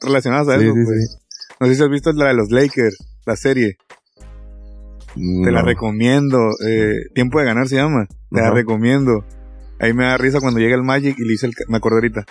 relacionadas 0.00 0.48
a 0.48 0.56
eso. 0.56 0.72
Pues. 0.72 1.18
No 1.58 1.66
sé 1.66 1.74
si 1.74 1.82
has 1.82 1.88
visto 1.88 2.12
la 2.12 2.28
de 2.28 2.34
los 2.34 2.50
Lakers, 2.50 2.96
la 3.24 3.36
serie. 3.36 3.76
Te 5.16 5.50
la 5.50 5.62
recomiendo. 5.62 6.50
Eh, 6.66 7.08
Tiempo 7.14 7.40
de 7.40 7.46
ganar 7.46 7.68
se 7.68 7.76
llama. 7.76 8.06
Te 8.30 8.40
la 8.40 8.50
recomiendo. 8.50 9.24
Ahí 9.78 9.92
me 9.92 10.04
da 10.04 10.16
risa 10.16 10.40
cuando 10.40 10.60
llega 10.60 10.74
el 10.74 10.82
Magic 10.82 11.18
y 11.18 11.22
le 11.22 11.32
dice 11.32 11.46
el, 11.46 11.52
me 11.68 11.78
acuerdo 11.78 11.96
ahorita. 11.96 12.24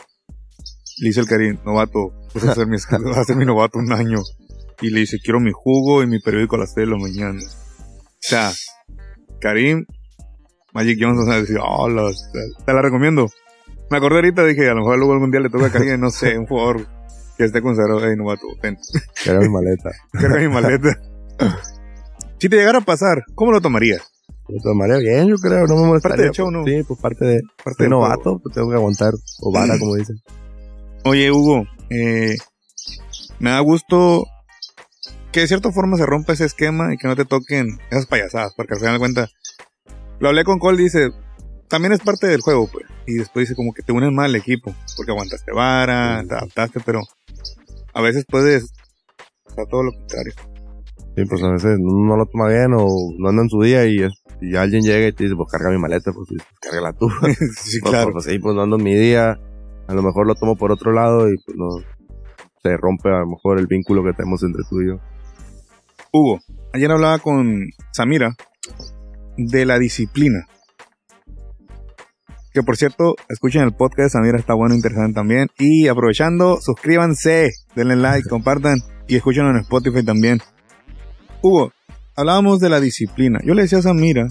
Le 1.01 1.07
dice 1.09 1.19
el 1.19 1.27
Karim, 1.27 1.57
novato, 1.65 2.13
vas 2.33 2.43
a 2.45 2.55
ser 2.55 2.67
mi, 2.67 2.77
vas 3.05 3.17
a 3.17 3.23
ser 3.23 3.35
mi 3.35 3.45
novato 3.45 3.79
un 3.79 3.91
año. 3.91 4.19
Y 4.81 4.89
le 4.89 5.01
dice, 5.01 5.17
quiero 5.23 5.39
mi 5.39 5.51
jugo 5.53 6.03
y 6.03 6.07
mi 6.07 6.19
periódico 6.19 6.55
a 6.55 6.59
las 6.59 6.73
6 6.73 6.87
de 6.87 6.91
la 6.91 6.97
mañana. 6.97 7.39
O 7.39 8.27
sea, 8.27 8.51
Karim 9.39 9.85
Magic 10.75 10.99
Johnson, 11.01 11.31
a 11.31 11.37
decir, 11.37 11.57
oh, 11.61 11.87
te 12.65 12.73
la 12.73 12.81
recomiendo. 12.81 13.27
Me 13.89 13.97
acordé 13.97 14.17
ahorita, 14.17 14.43
dije, 14.43 14.69
a 14.69 14.73
lo 14.73 14.81
mejor 14.81 14.97
luego 14.97 15.13
algún 15.13 15.31
día 15.31 15.39
le 15.39 15.49
toca 15.49 15.67
a 15.67 15.77
alguien, 15.77 16.01
no 16.01 16.09
sé, 16.09 16.37
un 16.37 16.47
jugador 16.47 16.85
que 17.37 17.45
esté 17.45 17.61
considerado, 17.61 18.01
hey, 18.03 18.15
novato, 18.17 18.47
ten. 18.61 18.77
Carga 19.23 19.39
mi 19.39 19.49
maleta. 19.49 19.91
Carga 20.11 20.39
mi 20.39 20.47
maleta. 20.49 20.99
si 22.39 22.49
te 22.49 22.57
llegara 22.57 22.79
a 22.79 22.85
pasar, 22.85 23.23
¿cómo 23.35 23.51
lo 23.51 23.61
tomarías? 23.61 24.01
Lo 24.47 24.61
tomaría 24.61 24.97
bien, 24.97 25.27
yo 25.27 25.35
creo, 25.37 25.65
no 25.65 25.75
me 25.75 25.87
molestaría. 25.87 26.17
Parte 26.17 26.27
de 26.27 26.33
show, 26.33 26.51
¿no? 26.51 26.63
Sí, 26.65 26.83
pues 26.87 26.99
parte 26.99 27.25
de, 27.25 27.41
parte 27.63 27.83
de 27.83 27.89
novato, 27.89 28.39
pues 28.39 28.53
tengo 28.53 28.69
que 28.69 28.75
aguantar, 28.75 29.13
o 29.41 29.51
vara, 29.51 29.77
como 29.79 29.95
dicen. 29.95 30.17
Oye, 31.03 31.31
Hugo, 31.31 31.65
eh, 31.89 32.35
me 33.39 33.49
da 33.49 33.59
gusto 33.59 34.25
que 35.31 35.41
de 35.41 35.47
cierta 35.47 35.71
forma 35.71 35.97
se 35.97 36.05
rompa 36.05 36.33
ese 36.33 36.45
esquema 36.45 36.93
y 36.93 36.97
que 36.97 37.07
no 37.07 37.15
te 37.15 37.25
toquen 37.25 37.79
esas 37.89 38.05
payasadas, 38.05 38.53
porque 38.55 38.73
al 38.73 38.79
final 38.79 38.95
de 38.95 38.99
cuentas, 38.99 39.31
lo 40.19 40.29
hablé 40.29 40.43
con 40.43 40.59
Cole, 40.59 40.81
dice, 40.81 41.09
también 41.67 41.91
es 41.91 41.99
parte 41.99 42.27
del 42.27 42.41
juego, 42.41 42.69
pues. 42.71 42.85
Y 43.07 43.15
después 43.15 43.43
dice 43.43 43.55
como 43.55 43.73
que 43.73 43.81
te 43.81 43.91
unes 43.91 44.11
mal 44.11 44.25
al 44.25 44.35
equipo, 44.35 44.73
porque 44.95 45.11
aguantaste 45.11 45.51
vara, 45.51 46.23
te 46.27 46.33
adaptaste, 46.35 46.79
pero 46.85 47.01
a 47.93 48.01
veces 48.01 48.25
puedes 48.27 48.71
hacer 49.45 49.65
todo 49.67 49.83
lo 49.83 49.91
contrario. 49.91 50.33
Sí, 51.15 51.23
pues 51.29 51.41
a 51.43 51.51
veces 51.51 51.77
no 51.79 52.17
lo 52.17 52.25
toma 52.25 52.49
bien 52.49 52.73
o 52.73 52.87
no 53.17 53.29
anda 53.29 53.43
en 53.43 53.49
su 53.49 53.61
día 53.61 53.85
y 53.85 53.99
si 54.39 54.55
alguien 54.55 54.81
llega 54.81 55.07
y 55.07 55.13
te 55.13 55.23
dice, 55.23 55.35
pues 55.35 55.49
carga 55.49 55.69
mi 55.69 55.77
maleta, 55.77 56.11
pues, 56.11 56.27
pues 56.27 56.43
cárgala 56.61 56.93
tú. 56.93 57.09
sí, 57.55 57.79
Pues, 57.81 57.91
claro. 57.91 58.11
Pues, 58.11 58.27
ahí 58.27 58.39
pues 58.39 58.55
no 58.55 58.61
ando 58.61 58.77
en 58.77 58.83
mi 58.83 58.95
día. 58.95 59.39
A 59.87 59.93
lo 59.93 60.01
mejor 60.01 60.27
lo 60.27 60.35
tomo 60.35 60.55
por 60.55 60.71
otro 60.71 60.91
lado 60.91 61.29
y 61.29 61.35
pues 61.45 61.57
no 61.57 61.67
se 62.61 62.75
rompe 62.77 63.09
a 63.09 63.19
lo 63.19 63.27
mejor 63.27 63.59
el 63.59 63.67
vínculo 63.67 64.03
que 64.03 64.13
tenemos 64.13 64.43
entre 64.43 64.63
tú 64.69 64.81
y 64.81 64.87
yo. 64.87 64.99
Hugo, 66.11 66.39
ayer 66.73 66.91
hablaba 66.91 67.19
con 67.19 67.67
Samira 67.91 68.35
de 69.37 69.65
la 69.65 69.77
disciplina. 69.79 70.47
Que 72.51 72.63
por 72.63 72.77
cierto, 72.77 73.15
escuchen 73.29 73.63
el 73.63 73.73
podcast 73.73 73.99
de 73.99 74.09
Samira, 74.09 74.39
está 74.39 74.53
bueno, 74.53 74.75
interesante 74.75 75.13
también. 75.13 75.49
Y 75.59 75.87
aprovechando, 75.87 76.59
suscríbanse, 76.61 77.51
denle 77.75 77.97
like, 77.97 78.27
compartan 78.29 78.79
y 79.07 79.17
escúchenlo 79.17 79.51
en 79.51 79.57
Spotify 79.57 80.03
también. 80.03 80.39
Hugo, 81.41 81.71
hablábamos 82.15 82.59
de 82.59 82.69
la 82.69 82.79
disciplina. 82.79 83.39
Yo 83.43 83.53
le 83.53 83.63
decía 83.63 83.79
a 83.79 83.83
Samira, 83.83 84.27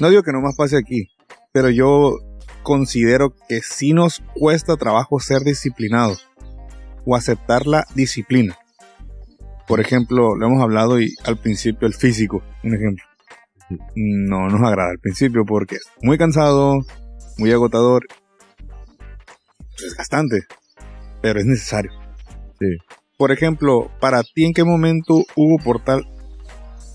no 0.00 0.10
digo 0.10 0.22
que 0.22 0.32
no 0.32 0.40
más 0.40 0.56
pase 0.56 0.76
aquí, 0.76 1.08
pero 1.52 1.70
yo 1.70 2.18
considero 2.62 3.34
que 3.48 3.60
sí 3.62 3.92
nos 3.92 4.22
cuesta 4.34 4.76
trabajo 4.76 5.20
ser 5.20 5.42
disciplinados 5.42 6.28
o 7.04 7.16
aceptar 7.16 7.66
la 7.66 7.86
disciplina. 7.94 8.58
Por 9.66 9.80
ejemplo, 9.80 10.36
lo 10.36 10.46
hemos 10.46 10.62
hablado 10.62 11.00
y 11.00 11.14
al 11.24 11.38
principio 11.38 11.88
el 11.88 11.94
físico, 11.94 12.42
un 12.62 12.74
ejemplo. 12.74 13.04
No 13.94 14.48
nos 14.48 14.60
agrada 14.62 14.90
al 14.90 14.98
principio 14.98 15.44
porque 15.44 15.76
es 15.76 15.86
muy 16.02 16.18
cansado, 16.18 16.78
muy 17.38 17.52
agotador, 17.52 18.06
desgastante, 19.80 20.42
pero 21.20 21.40
es 21.40 21.46
necesario. 21.46 21.90
Sí. 22.60 22.76
Por 23.16 23.32
ejemplo, 23.32 23.90
para 24.00 24.22
ti 24.22 24.44
en 24.44 24.52
qué 24.52 24.64
momento 24.64 25.14
Hugo 25.36 25.56
Portal 25.64 26.04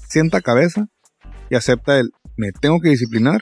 sienta 0.08 0.42
cabeza 0.42 0.88
y 1.50 1.56
acepta 1.56 2.00
el 2.00 2.12
me 2.38 2.52
tengo 2.52 2.80
que 2.80 2.90
disciplinar 2.90 3.42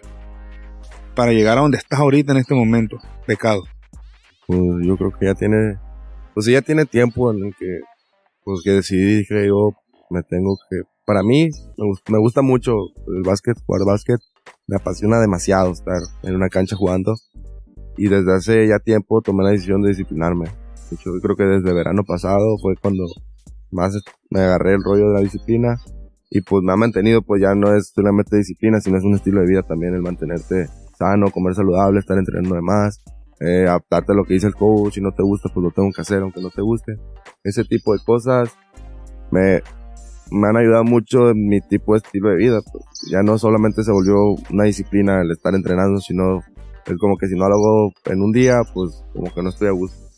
para 1.15 1.31
llegar 1.31 1.57
a 1.57 1.61
donde 1.61 1.77
estás 1.77 1.99
ahorita 1.99 2.31
en 2.31 2.37
este 2.39 2.55
momento, 2.55 2.97
pecado. 3.27 3.63
Pues 4.47 4.59
yo 4.83 4.95
creo 4.97 5.11
que 5.11 5.25
ya 5.25 5.35
tiene, 5.35 5.77
pues 6.33 6.45
ya 6.47 6.61
tiene 6.61 6.85
tiempo 6.85 7.31
en 7.31 7.45
el 7.45 7.55
que, 7.55 7.79
pues 8.43 8.61
que 8.63 8.71
decidí, 8.71 9.17
dije 9.19 9.47
yo, 9.47 9.71
me 10.09 10.23
tengo 10.23 10.57
que, 10.69 10.77
para 11.05 11.21
mí, 11.21 11.49
me, 11.77 11.85
gus- 11.85 12.01
me 12.09 12.17
gusta 12.19 12.41
mucho 12.41 12.71
el 13.07 13.23
básquet, 13.23 13.57
jugar 13.65 13.85
básquet, 13.85 14.19
me 14.67 14.77
apasiona 14.77 15.19
demasiado 15.19 15.71
estar 15.71 15.99
en 16.23 16.35
una 16.35 16.49
cancha 16.49 16.75
jugando 16.75 17.15
y 17.97 18.07
desde 18.07 18.33
hace 18.33 18.67
ya 18.67 18.79
tiempo 18.79 19.21
tomé 19.21 19.43
la 19.43 19.51
decisión 19.51 19.81
de 19.81 19.89
disciplinarme. 19.89 20.45
De 20.89 20.95
hecho, 20.95 21.11
yo 21.13 21.21
creo 21.21 21.35
que 21.35 21.43
desde 21.43 21.73
verano 21.73 22.03
pasado 22.03 22.57
fue 22.61 22.75
cuando 22.81 23.05
más 23.71 23.93
me 24.29 24.41
agarré 24.41 24.73
el 24.73 24.83
rollo 24.83 25.09
de 25.09 25.13
la 25.13 25.21
disciplina 25.21 25.77
y 26.29 26.41
pues 26.41 26.63
me 26.63 26.73
ha 26.73 26.75
mantenido, 26.75 27.21
pues 27.21 27.41
ya 27.41 27.55
no 27.55 27.75
es 27.75 27.91
solamente 27.93 28.37
disciplina, 28.37 28.79
sino 28.79 28.97
es 28.97 29.03
un 29.03 29.15
estilo 29.15 29.41
de 29.41 29.47
vida 29.47 29.63
también 29.63 29.93
el 29.93 30.01
mantenerte 30.01 30.67
sano, 30.97 31.31
comer 31.31 31.55
saludable, 31.55 31.99
estar 31.99 32.17
entrenando 32.17 32.55
de 32.55 32.61
más, 32.61 33.03
eh, 33.39 33.65
adaptarte 33.67 34.11
a 34.11 34.15
lo 34.15 34.25
que 34.25 34.33
dice 34.35 34.47
el 34.47 34.55
coach, 34.55 34.95
si 34.95 35.01
no 35.01 35.11
te 35.11 35.23
gusta, 35.23 35.49
pues 35.53 35.63
lo 35.63 35.71
tengo 35.71 35.89
que 35.95 36.01
hacer 36.01 36.21
aunque 36.21 36.41
no 36.41 36.49
te 36.49 36.61
guste. 36.61 36.97
Ese 37.43 37.63
tipo 37.63 37.93
de 37.93 37.99
cosas 38.05 38.55
me, 39.31 39.61
me 40.31 40.47
han 40.47 40.57
ayudado 40.57 40.83
mucho 40.83 41.29
en 41.29 41.47
mi 41.47 41.61
tipo 41.61 41.93
de 41.93 41.99
estilo 41.99 42.29
de 42.29 42.35
vida. 42.35 42.59
pues. 42.71 42.83
Ya 43.11 43.23
no 43.23 43.37
solamente 43.37 43.83
se 43.83 43.91
volvió 43.91 44.15
una 44.51 44.65
disciplina 44.65 45.21
el 45.21 45.31
estar 45.31 45.55
entrenando, 45.55 45.99
sino 45.99 46.39
es 46.85 46.97
como 46.99 47.17
que 47.17 47.27
si 47.27 47.35
no 47.35 47.47
lo 47.47 47.55
hago 47.55 47.91
en 48.05 48.21
un 48.21 48.31
día, 48.31 48.61
pues 48.73 49.03
como 49.13 49.33
que 49.33 49.41
no 49.41 49.49
estoy 49.49 49.69
a 49.69 49.71
gusto. 49.71 50.08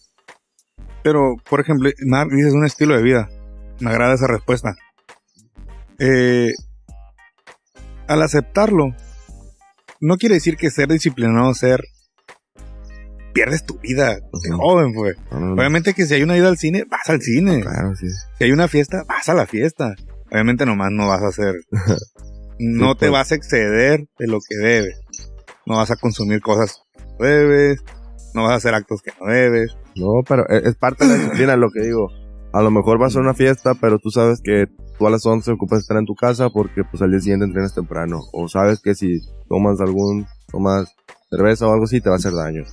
Pero, 1.04 1.36
por 1.50 1.60
ejemplo, 1.62 1.90
Mar, 2.06 2.28
dices 2.30 2.54
un 2.54 2.66
estilo 2.66 2.96
de 2.96 3.04
vida. 3.04 3.30
Me 3.80 3.90
agrada 3.90 4.14
esa 4.14 4.28
respuesta. 4.28 4.76
Eh, 6.00 6.52
al 8.08 8.22
aceptarlo, 8.22 8.96
no 10.00 10.18
quiere 10.18 10.36
decir 10.36 10.58
que 10.58 10.70
ser 10.70 10.88
disciplinado, 10.90 11.54
ser... 11.54 11.84
Pierdes 13.34 13.66
tu 13.66 13.80
vida 13.80 14.16
de 14.16 14.52
joven, 14.52 14.94
pues. 14.94 15.16
No, 15.32 15.40
no, 15.40 15.46
no. 15.48 15.54
Obviamente 15.54 15.94
que 15.94 16.06
si 16.06 16.16
hay 16.16 16.24
una 16.24 16.36
ida 16.38 16.50
al 16.50 16.58
cine, 16.58 16.84
vas 16.90 17.10
al 17.10 17.22
cine. 17.22 17.62
Claro, 17.62 17.96
sí. 17.96 18.08
Si 18.38 18.44
hay 18.44 18.52
una 18.52 18.68
fiesta, 18.68 19.04
vas 19.08 19.30
a 19.30 19.34
la 19.34 19.46
fiesta. 19.48 19.96
Obviamente 20.30 20.66
nomás 20.66 20.92
no 20.92 21.08
vas 21.08 21.22
a 21.22 21.28
hacer... 21.28 21.56
No 22.64 22.92
Sí, 22.92 23.00
te 23.00 23.08
pues. 23.08 23.12
vas 23.12 23.32
a 23.32 23.36
exceder 23.36 24.06
de 24.20 24.28
lo 24.28 24.38
que 24.48 24.56
debes. 24.56 25.00
No 25.66 25.78
vas 25.78 25.90
a 25.90 25.96
consumir 25.96 26.42
cosas 26.42 26.84
que 26.94 27.02
no 27.04 27.26
debes. 27.26 27.80
No 28.36 28.44
vas 28.44 28.52
a 28.52 28.56
hacer 28.58 28.76
actos 28.76 29.02
que 29.02 29.12
no 29.20 29.32
debes. 29.32 29.76
No, 29.96 30.24
pero 30.28 30.44
e, 30.50 30.68
es, 30.70 30.76
parte 30.76 31.06
de 31.06 31.12
la 31.12 31.18
disciplina 31.18 31.56
lo 31.56 31.70
que 31.72 31.82
digo. 31.82 32.10
A 32.54 32.62
lo 32.62 32.72
mejor 32.72 33.00
vas 33.00 33.16
a 33.16 33.20
una 33.20 33.34
fiesta, 33.34 33.74
pero 33.80 33.98
tú 33.98 34.10
sabes 34.10 34.42
que 34.44 34.66
tú 34.98 35.08
a 35.08 35.10
las 35.10 35.26
11 35.26 35.52
ocupas 35.52 35.80
estar 35.80 35.98
en 35.98 36.06
tu 36.06 36.16
casa 36.16 36.50
porque 36.50 36.84
pues 36.84 37.02
al 37.02 37.12
día 37.12 37.20
siguiente 37.20 37.46
entrenas 37.46 37.74
temprano. 37.74 38.20
O 38.34 38.48
sabes 38.48 38.82
que 38.82 38.94
si 38.94 39.20
tomas 39.48 39.80
algún, 39.80 40.26
tomas 40.52 40.94
cerveza 41.30 41.68
o 41.68 41.72
algo 41.72 41.86
así 41.86 42.02
te 42.02 42.10
va 42.10 42.16
a 42.16 42.18
hacer 42.18 42.34
daño. 42.34 42.64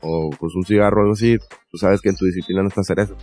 O 0.00 0.30
pues 0.38 0.54
un 0.54 0.64
cigarro 0.64 0.98
o 0.98 1.00
algo 1.02 1.14
así, 1.14 1.36
tú 1.70 1.78
sabes 1.78 2.00
que 2.00 2.10
en 2.10 2.16
tu 2.16 2.26
disciplina 2.26 2.62
no 2.62 2.68
está 2.68 2.82
hacer 2.82 3.00
eso. 3.00 3.16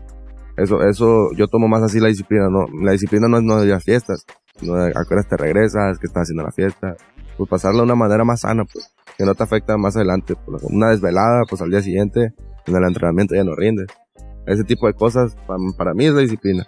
Eso, 0.57 0.83
eso, 0.83 1.31
yo 1.35 1.47
tomo 1.47 1.67
más 1.67 1.81
así 1.81 1.99
la 1.99 2.09
disciplina, 2.09 2.49
no, 2.49 2.65
la 2.83 2.91
disciplina 2.91 3.27
no 3.27 3.37
es 3.37 3.43
no 3.43 3.61
de 3.61 3.67
las 3.67 3.83
fiestas, 3.83 4.25
no 4.61 4.75
de 4.75 4.89
a 4.89 5.05
qué 5.07 5.15
te 5.27 5.37
regresas, 5.37 5.97
qué 5.97 6.07
estás 6.07 6.23
haciendo 6.23 6.41
en 6.41 6.47
la 6.47 6.51
fiesta, 6.51 6.95
pues 7.37 7.49
pasarla 7.49 7.79
de 7.79 7.85
una 7.85 7.95
manera 7.95 8.25
más 8.25 8.41
sana, 8.41 8.65
pues, 8.65 8.93
que 9.17 9.25
no 9.25 9.33
te 9.33 9.43
afecta 9.43 9.77
más 9.77 9.95
adelante, 9.95 10.35
pues, 10.45 10.61
una 10.63 10.89
desvelada, 10.89 11.43
pues 11.49 11.61
al 11.61 11.69
día 11.69 11.81
siguiente, 11.81 12.33
en 12.67 12.75
el 12.75 12.83
entrenamiento 12.83 13.35
ya 13.35 13.43
no 13.43 13.55
rindes. 13.55 13.87
Ese 14.45 14.63
tipo 14.63 14.87
de 14.87 14.93
cosas, 14.93 15.35
pa- 15.47 15.57
para, 15.77 15.93
mí 15.93 16.05
es 16.05 16.13
la 16.13 16.21
disciplina. 16.21 16.67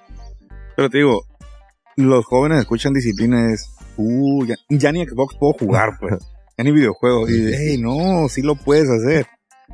Pero 0.76 0.90
te 0.90 1.00
digo, 1.00 1.22
los 1.98 2.26
jóvenes 2.26 2.60
escuchan 2.60 2.94
disciplina 2.94 3.52
es, 3.54 3.70
uh, 3.98 4.46
ya, 4.46 4.56
ya 4.70 4.92
ni 4.92 5.06
Xbox 5.06 5.36
puedo 5.40 5.54
jugar, 5.54 5.98
pues. 6.00 6.16
Ya 6.58 6.64
ni 6.64 6.72
videojuegos. 6.72 7.30
Y, 7.32 7.52
hey, 7.54 7.78
no, 7.80 8.28
sí 8.30 8.42
lo 8.42 8.56
puedes 8.56 8.90
hacer. 8.90 9.26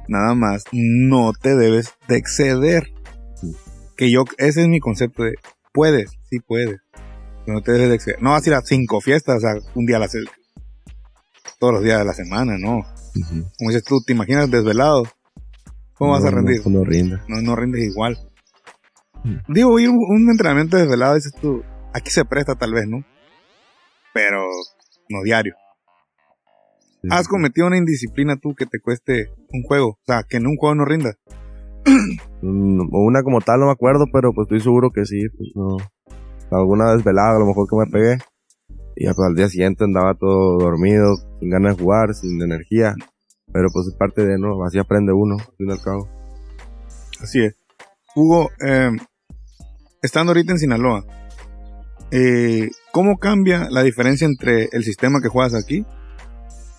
Nada 0.07 0.33
más, 0.33 0.63
no 0.71 1.33
te 1.33 1.55
debes 1.55 1.93
de 2.07 2.17
exceder. 2.17 2.93
Que 3.97 4.09
yo, 4.09 4.23
ese 4.37 4.61
es 4.61 4.67
mi 4.69 4.79
concepto 4.79 5.23
de, 5.23 5.35
puedes, 5.73 6.09
sí 6.29 6.39
puedes. 6.39 6.77
No 7.45 7.61
te 7.61 7.73
debes 7.73 7.89
de 7.89 7.95
exceder. 7.95 8.21
No 8.21 8.31
vas 8.31 8.45
a 8.45 8.49
ir 8.49 8.55
a 8.55 8.61
cinco 8.61 9.01
fiestas, 9.01 9.37
o 9.37 9.39
sea, 9.41 9.51
un 9.75 9.85
día 9.85 9.97
a 9.97 9.99
la 9.99 10.07
todos 11.59 11.73
los 11.73 11.83
días 11.83 11.99
de 11.99 12.05
la 12.05 12.13
semana, 12.13 12.57
no. 12.57 12.81
Como 13.57 13.69
dices 13.69 13.83
tú, 13.83 14.01
¿te 14.05 14.13
imaginas 14.13 14.49
desvelado? 14.49 15.03
¿Cómo 15.99 16.13
vas 16.13 16.25
a 16.25 16.31
rendir? 16.31 16.61
No, 16.65 16.79
no 16.79 16.85
rinde. 16.85 17.17
no, 17.27 17.41
no 17.41 17.55
rindes 17.55 17.83
igual. 17.83 18.17
Mm. 19.23 19.53
Digo, 19.53 19.79
ir 19.79 19.89
un, 19.89 19.97
un 19.97 20.29
entrenamiento 20.31 20.77
desvelado, 20.77 21.15
dices 21.15 21.33
tú, 21.39 21.61
aquí 21.93 22.09
se 22.09 22.25
presta 22.25 22.55
tal 22.55 22.73
vez, 22.73 22.87
¿no? 22.87 23.03
Pero 24.13 24.41
no 25.09 25.21
diario. 25.23 25.53
Sí. 27.01 27.07
¿Has 27.11 27.27
cometido 27.27 27.67
una 27.67 27.77
indisciplina 27.77 28.35
tú 28.37 28.55
que 28.55 28.65
te 28.65 28.79
cueste 28.79 29.29
un 29.51 29.63
juego? 29.63 29.89
O 29.89 29.99
sea, 30.05 30.23
que 30.27 30.37
en 30.37 30.47
un 30.47 30.55
juego 30.57 30.75
no 30.75 30.85
rindas. 30.85 31.15
Mm, 32.41 32.87
Una 32.93 33.21
como 33.21 33.41
tal 33.41 33.59
no 33.59 33.65
me 33.65 33.73
acuerdo, 33.73 34.05
pero 34.13 34.31
pues 34.31 34.45
estoy 34.45 34.61
seguro 34.61 34.91
que 34.91 35.03
sí. 35.03 35.27
Pues, 35.37 35.49
no. 35.55 35.75
Alguna 36.51 36.93
desvelada 36.93 37.35
a 37.35 37.39
lo 37.39 37.45
mejor 37.45 37.67
que 37.69 37.75
me 37.75 37.85
pegué. 37.91 38.17
Y 38.95 39.03
pues, 39.05 39.19
al 39.19 39.35
día 39.35 39.49
siguiente 39.49 39.83
andaba 39.83 40.13
todo 40.13 40.57
dormido, 40.57 41.17
sin 41.41 41.49
ganas 41.49 41.75
de 41.75 41.83
jugar, 41.83 42.13
sin 42.13 42.41
energía. 42.41 42.95
Pero 43.51 43.67
pues 43.73 43.87
es 43.87 43.95
parte 43.95 44.25
de, 44.25 44.37
¿no? 44.37 44.63
Así 44.63 44.77
aprende 44.79 45.11
uno, 45.13 45.35
al 45.39 45.55
fin 45.57 45.69
y 45.69 45.71
al 45.71 45.81
cabo. 45.81 46.07
Así 47.21 47.43
es. 47.43 47.55
Hugo, 48.15 48.49
eh, 48.65 48.91
estando 50.01 50.31
ahorita 50.31 50.51
en 50.53 50.59
Sinaloa, 50.59 51.03
eh, 52.11 52.69
¿cómo 52.91 53.17
cambia 53.17 53.67
la 53.69 53.83
diferencia 53.83 54.25
entre 54.25 54.69
el 54.71 54.83
sistema 54.83 55.21
que 55.21 55.29
juegas 55.29 55.53
aquí 55.53 55.85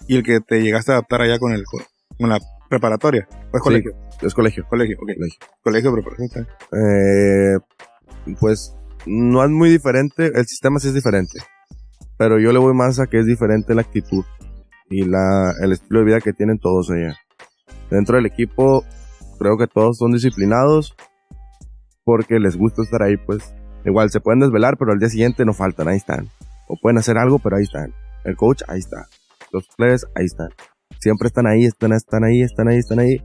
y 0.09 0.17
el 0.17 0.23
que 0.23 0.41
te 0.41 0.61
llegaste 0.63 0.93
a 0.93 0.97
adaptar 0.97 1.23
allá 1.23 1.39
con 1.39 1.53
el 1.53 1.65
co- 1.65 1.83
con 2.19 2.29
la 2.31 2.39
preparatoria? 2.69 3.27
Pues 3.51 3.63
Sí. 3.63 3.69
colegio, 3.69 3.93
Es 4.23 4.35
colegio. 4.35 4.65
colegio, 4.69 4.97
ok. 4.97 5.07
colegio. 5.17 5.39
Colegio 5.63 5.93
preparatoria. 5.93 6.49
Eh, 6.73 8.35
pues 8.41 8.75
no 9.07 9.43
es 9.45 9.51
muy 9.51 9.71
diferente, 9.71 10.27
el 10.35 10.47
sistema 10.47 10.79
sí 10.79 10.89
es 10.89 10.95
diferente. 10.95 11.41
Pero 12.19 12.39
yo 12.39 12.53
le 12.53 12.59
voy 12.59 12.75
más 12.75 12.99
a 13.01 13.07
que 13.07 13.19
es 13.19 13.27
diferente 13.27 13.75
la 13.75 13.83
actitud 13.83 14.25
y 14.91 15.05
la, 15.05 15.53
el 15.63 15.73
estilo 15.73 16.01
de 16.01 16.07
vida 16.07 16.21
que 16.21 16.33
tienen 16.33 16.59
todos 16.59 16.91
allá. 16.91 17.15
Dentro 17.91 18.17
del 18.17 18.27
equipo, 18.27 18.85
creo 19.39 19.57
que 19.57 19.67
todos 19.67 19.97
son 19.99 20.13
disciplinados 20.13 20.95
porque 22.05 22.39
les 22.39 22.57
gusta 22.57 22.83
estar 22.83 23.03
ahí, 23.03 23.17
pues. 23.17 23.55
Igual 23.85 24.11
se 24.11 24.21
pueden 24.21 24.41
desvelar, 24.41 24.77
pero 24.79 24.93
al 24.93 24.99
día 24.99 25.09
siguiente 25.09 25.45
no 25.45 25.55
faltan, 25.55 25.89
ahí 25.89 25.97
están. 25.97 26.29
O 26.69 26.77
pueden 26.83 26.99
hacer 26.99 27.17
algo, 27.17 27.39
pero 27.39 27.57
ahí 27.57 27.63
están. 27.63 27.95
El 28.25 28.37
coach, 28.37 28.63
ahí 28.69 28.79
está. 28.81 29.07
Los 29.53 29.67
players, 29.77 30.07
ahí 30.15 30.27
están. 30.27 30.49
Siempre 30.99 31.29
están 31.29 31.47
ahí, 31.47 31.65
están, 31.65 31.93
están 31.93 32.25
ahí, 32.25 32.43
están 32.43 32.69
ahí, 32.69 32.79
están 32.79 32.99
ahí. 32.99 33.17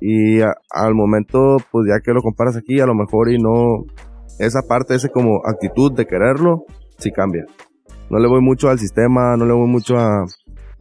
Y 0.00 0.40
a- 0.40 0.54
al 0.70 0.94
momento, 0.94 1.56
pues 1.72 1.88
ya 1.88 2.00
que 2.00 2.12
lo 2.12 2.22
comparas 2.22 2.56
aquí, 2.56 2.80
a 2.80 2.86
lo 2.86 2.94
mejor 2.94 3.30
y 3.32 3.38
no, 3.38 3.84
esa 4.38 4.60
parte, 4.68 4.94
esa 4.94 5.08
como 5.08 5.40
actitud 5.44 5.92
de 5.96 6.06
quererlo, 6.06 6.64
sí 6.98 7.10
cambia. 7.10 7.44
No 8.08 8.18
le 8.20 8.28
voy 8.28 8.40
mucho 8.40 8.68
al 8.70 8.78
sistema, 8.78 9.36
no 9.36 9.44
le 9.44 9.52
voy 9.52 9.68
mucho 9.68 9.98
a, 9.98 10.24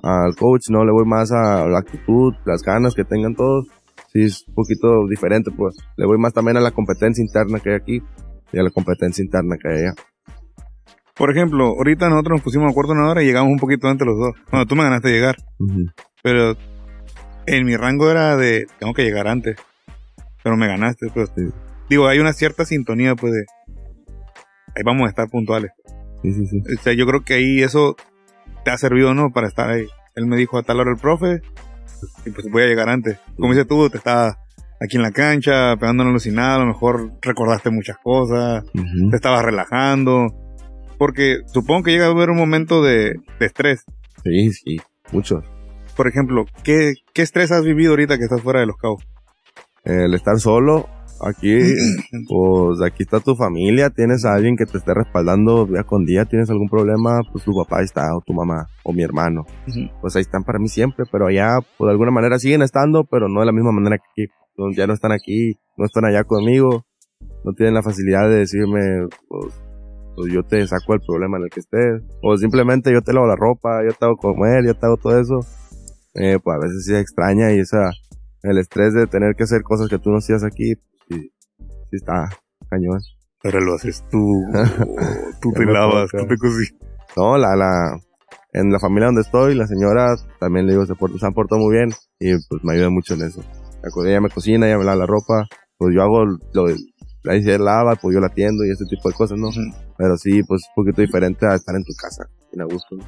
al 0.03 0.35
coach, 0.35 0.69
no 0.69 0.85
le 0.85 0.91
voy 0.91 1.05
más 1.05 1.31
a 1.31 1.67
la 1.67 1.79
actitud, 1.79 2.33
las 2.45 2.61
ganas 2.61 2.93
que 2.95 3.03
tengan 3.03 3.35
todos. 3.35 3.67
Sí, 4.13 4.23
es 4.23 4.45
un 4.47 4.53
poquito 4.53 5.07
diferente, 5.09 5.51
pues. 5.51 5.75
Le 5.97 6.05
voy 6.05 6.17
más 6.17 6.33
también 6.33 6.57
a 6.57 6.61
la 6.61 6.71
competencia 6.71 7.21
interna 7.21 7.59
que 7.59 7.71
hay 7.71 7.75
aquí 7.75 8.01
y 8.51 8.59
a 8.59 8.63
la 8.63 8.69
competencia 8.69 9.23
interna 9.23 9.57
que 9.61 9.69
hay 9.69 9.77
allá. 9.79 9.93
Por 11.15 11.31
ejemplo, 11.31 11.69
ahorita 11.69 12.09
nosotros 12.09 12.37
nos 12.37 12.43
pusimos 12.43 12.67
de 12.67 12.71
acuerdo 12.71 12.93
una 12.93 13.09
hora 13.09 13.23
y 13.23 13.25
llegamos 13.25 13.51
un 13.51 13.59
poquito 13.59 13.87
antes 13.87 14.05
los 14.05 14.17
dos. 14.17 14.35
Bueno, 14.51 14.65
tú 14.65 14.75
me 14.75 14.83
ganaste 14.83 15.09
llegar, 15.09 15.35
pero 16.21 16.55
en 17.47 17.65
mi 17.65 17.75
rango 17.75 18.11
era 18.11 18.37
de 18.37 18.67
tengo 18.79 18.93
que 18.93 19.03
llegar 19.03 19.27
antes. 19.27 19.57
Pero 20.43 20.55
me 20.55 20.67
ganaste, 20.67 21.07
pues. 21.13 21.31
Sí. 21.35 21.49
Digo, 21.89 22.07
hay 22.07 22.19
una 22.19 22.33
cierta 22.33 22.65
sintonía, 22.65 23.15
pues, 23.15 23.33
de 23.33 23.45
ahí 24.75 24.83
vamos 24.85 25.07
a 25.07 25.09
estar 25.09 25.27
puntuales. 25.27 25.71
Sí, 26.21 26.31
sí, 26.33 26.45
sí. 26.45 26.61
O 26.77 26.81
sea, 26.81 26.93
yo 26.93 27.05
creo 27.05 27.23
que 27.23 27.33
ahí 27.33 27.63
eso 27.63 27.95
te 28.67 28.73
ha 28.73 28.77
servido, 28.77 29.13
¿no? 29.13 29.31
Para 29.31 29.47
estar 29.47 29.69
ahí. 29.69 29.87
Él 30.13 30.25
me 30.27 30.35
dijo 30.35 30.57
a 30.57 30.61
tal 30.61 30.81
hora 30.81 30.91
el 30.91 30.97
profe, 30.97 31.41
y 32.25 32.31
pues 32.31 32.51
voy 32.51 32.63
a 32.63 32.65
llegar 32.65 32.89
antes. 32.89 33.17
Como 33.37 33.53
dices 33.53 33.65
tú, 33.65 33.89
te 33.89 33.95
estaba 33.95 34.39
aquí 34.81 34.97
en 34.97 35.03
la 35.03 35.11
cancha, 35.11 35.77
pegando 35.77 36.03
en 36.03 36.09
alucinada, 36.09 36.55
a 36.55 36.59
lo 36.59 36.65
mejor 36.65 37.13
recordaste 37.21 37.69
muchas 37.69 37.95
cosas, 38.03 38.65
te 38.73 39.15
estabas 39.15 39.45
relajando. 39.45 40.27
Porque 40.97 41.37
supongo 41.45 41.83
que 41.83 41.91
llega 41.91 42.07
a 42.07 42.09
haber 42.09 42.29
un 42.29 42.35
momento 42.35 42.83
de, 42.83 43.15
de 43.39 43.45
estrés. 43.45 43.85
Sí, 44.25 44.51
sí, 44.51 44.81
mucho. 45.13 45.43
Por 45.95 46.09
ejemplo, 46.09 46.45
¿qué, 46.63 46.95
¿qué 47.13 47.21
estrés 47.21 47.53
has 47.53 47.63
vivido 47.63 47.91
ahorita 47.91 48.17
que 48.17 48.25
estás 48.25 48.41
fuera 48.41 48.59
de 48.59 48.65
los 48.65 48.75
cabos? 48.75 49.07
El 49.85 50.13
estar 50.13 50.37
solo, 50.41 50.89
aquí, 51.21 51.57
pues 52.29 52.81
aquí 52.81 53.03
está 53.03 53.19
tu 53.19 53.35
familia, 53.35 53.89
tienes 53.89 54.25
a 54.25 54.33
alguien 54.33 54.55
que 54.55 54.65
te 54.65 54.77
esté 54.77 54.93
respaldando 54.93 55.65
día 55.65 55.83
con 55.83 56.05
día, 56.05 56.25
tienes 56.25 56.49
algún 56.49 56.69
problema, 56.69 57.21
pues 57.31 57.43
tu 57.43 57.53
papá 57.55 57.81
está, 57.81 58.15
o 58.15 58.21
tu 58.21 58.33
mamá, 58.33 58.67
o 58.83 58.93
mi 58.93 59.03
hermano. 59.03 59.45
Pues 60.01 60.15
ahí 60.15 60.21
están 60.21 60.43
para 60.43 60.59
mí 60.59 60.67
siempre, 60.67 61.05
pero 61.11 61.27
allá, 61.27 61.59
pues 61.77 61.87
de 61.87 61.91
alguna 61.91 62.11
manera 62.11 62.39
siguen 62.39 62.61
estando, 62.61 63.03
pero 63.03 63.27
no 63.27 63.39
de 63.39 63.45
la 63.45 63.51
misma 63.51 63.71
manera 63.71 63.97
que 63.97 64.23
aquí. 64.23 64.31
Ya 64.75 64.87
no 64.87 64.93
están 64.93 65.11
aquí, 65.11 65.59
no 65.77 65.85
están 65.85 66.05
allá 66.05 66.23
conmigo, 66.23 66.83
no 67.43 67.53
tienen 67.53 67.75
la 67.75 67.83
facilidad 67.83 68.27
de 68.27 68.37
decirme, 68.37 68.81
pues, 69.27 69.53
pues 70.15 70.33
yo 70.33 70.41
te 70.43 70.65
saco 70.65 70.95
el 70.95 70.99
problema 70.99 71.37
en 71.37 71.43
el 71.43 71.49
que 71.51 71.59
estés, 71.59 72.01
o 72.23 72.35
simplemente 72.37 72.91
yo 72.91 73.01
te 73.01 73.13
lavo 73.13 73.27
la 73.27 73.35
ropa, 73.35 73.83
yo 73.87 73.93
te 73.93 74.05
hago 74.05 74.17
comer, 74.17 74.65
yo 74.65 74.73
te 74.73 74.85
hago 74.85 74.97
todo 74.97 75.19
eso. 75.19 75.39
Eh, 76.19 76.39
pues 76.43 76.55
a 76.55 76.59
veces 76.59 76.83
sí 76.85 76.95
extraña 76.95 77.53
y 77.53 77.59
esa, 77.59 77.91
el 78.41 78.57
estrés 78.57 78.93
de 78.93 79.05
tener 79.05 79.35
que 79.35 79.43
hacer 79.43 79.61
cosas 79.61 79.87
que 79.87 79.99
tú 79.99 80.09
no 80.09 80.17
hacías 80.17 80.43
aquí, 80.43 80.73
está 81.97 82.29
cañón. 82.69 82.99
Pero 83.43 83.59
lo 83.61 83.75
haces 83.75 84.03
tú, 84.09 84.43
tú 85.41 85.51
te 85.53 85.65
lavas, 85.65 86.09
tú 86.11 86.25
te 86.27 86.37
cocinas. 86.37 86.73
No, 87.15 87.37
la, 87.37 87.55
la, 87.55 87.99
en 88.53 88.71
la 88.71 88.79
familia 88.79 89.07
donde 89.07 89.21
estoy, 89.21 89.55
la 89.55 89.67
señora 89.67 90.15
también 90.39 90.65
le 90.65 90.73
digo, 90.73 90.85
se, 90.85 90.93
port- 90.95 91.17
se 91.19 91.25
han 91.25 91.33
portado 91.33 91.61
muy 91.61 91.75
bien 91.75 91.89
y 92.19 92.31
pues 92.49 92.63
me 92.63 92.73
ayuda 92.73 92.89
mucho 92.89 93.13
en 93.13 93.21
eso. 93.23 93.41
Ella 94.05 94.19
me 94.21 94.29
cocina, 94.29 94.67
ella 94.67 94.77
me 94.77 94.83
lava 94.83 94.97
la 94.97 95.05
ropa, 95.05 95.47
pues 95.77 95.93
yo 95.95 96.01
hago 96.01 96.25
lo, 96.25 96.65
ahí 97.25 97.43
se 97.43 97.57
lava, 97.57 97.95
pues 97.95 98.13
yo 98.15 98.19
la 98.19 98.27
atiendo 98.27 98.65
y 98.65 98.71
ese 98.71 98.85
tipo 98.85 99.07
de 99.09 99.15
cosas, 99.15 99.37
¿no? 99.37 99.47
Ujú. 99.49 99.61
Pero 99.97 100.17
sí, 100.17 100.41
pues 100.43 100.61
un 100.75 100.83
poquito 100.83 101.01
diferente 101.01 101.45
a 101.45 101.55
estar 101.55 101.75
en 101.75 101.83
tu 101.83 101.93
casa, 101.93 102.25
bien 102.51 102.61
a 102.61 102.65
gusto, 102.65 102.95
¿no? 102.95 103.05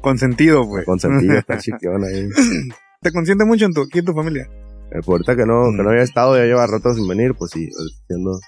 Consentido, 0.00 0.68
pues. 0.68 0.84
consentido, 0.84 1.38
estar 1.38 1.58
chiquión 1.60 2.02
ahí. 2.04 2.28
¿Te 3.00 3.12
consiente 3.12 3.44
mucho 3.44 3.64
en 3.64 3.72
tu, 3.72 3.82
aquí 3.82 4.00
en 4.00 4.04
tu 4.04 4.12
familia? 4.12 4.48
Eh, 4.90 5.00
pues 5.04 5.08
ahorita 5.08 5.36
que 5.36 5.44
no, 5.44 5.70
que 5.76 5.82
no 5.82 5.90
había 5.90 6.02
estado, 6.02 6.36
ya 6.36 6.44
lleva 6.44 6.66
rato 6.66 6.94
sin 6.94 7.06
venir, 7.06 7.34
pues 7.34 7.50
sí, 7.52 7.68
pues, 7.70 8.02
siendo 8.06 8.38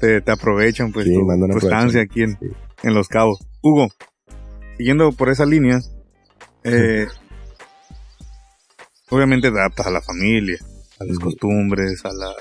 te, 0.00 0.30
aprovechan 0.30 0.92
pues 0.92 1.06
Sí, 1.06 1.14
tu, 1.14 1.58
estancia 1.58 2.02
aquí 2.02 2.22
en, 2.22 2.38
Sí. 2.38 2.46
en 2.82 2.94
Los 2.94 3.08
Cabos. 3.08 3.38
Hugo, 3.62 3.88
siguiendo 4.76 5.12
por 5.12 5.30
esa 5.30 5.44
línea, 5.44 5.80
eh, 6.64 7.06
obviamente 9.10 9.50
te 9.50 9.58
adaptas 9.58 9.86
a 9.86 9.90
la 9.90 10.00
familia, 10.00 10.58
a 11.00 11.04
las 11.04 11.18
costumbres, 11.18 12.04
a 12.04 12.12
las 12.12 12.36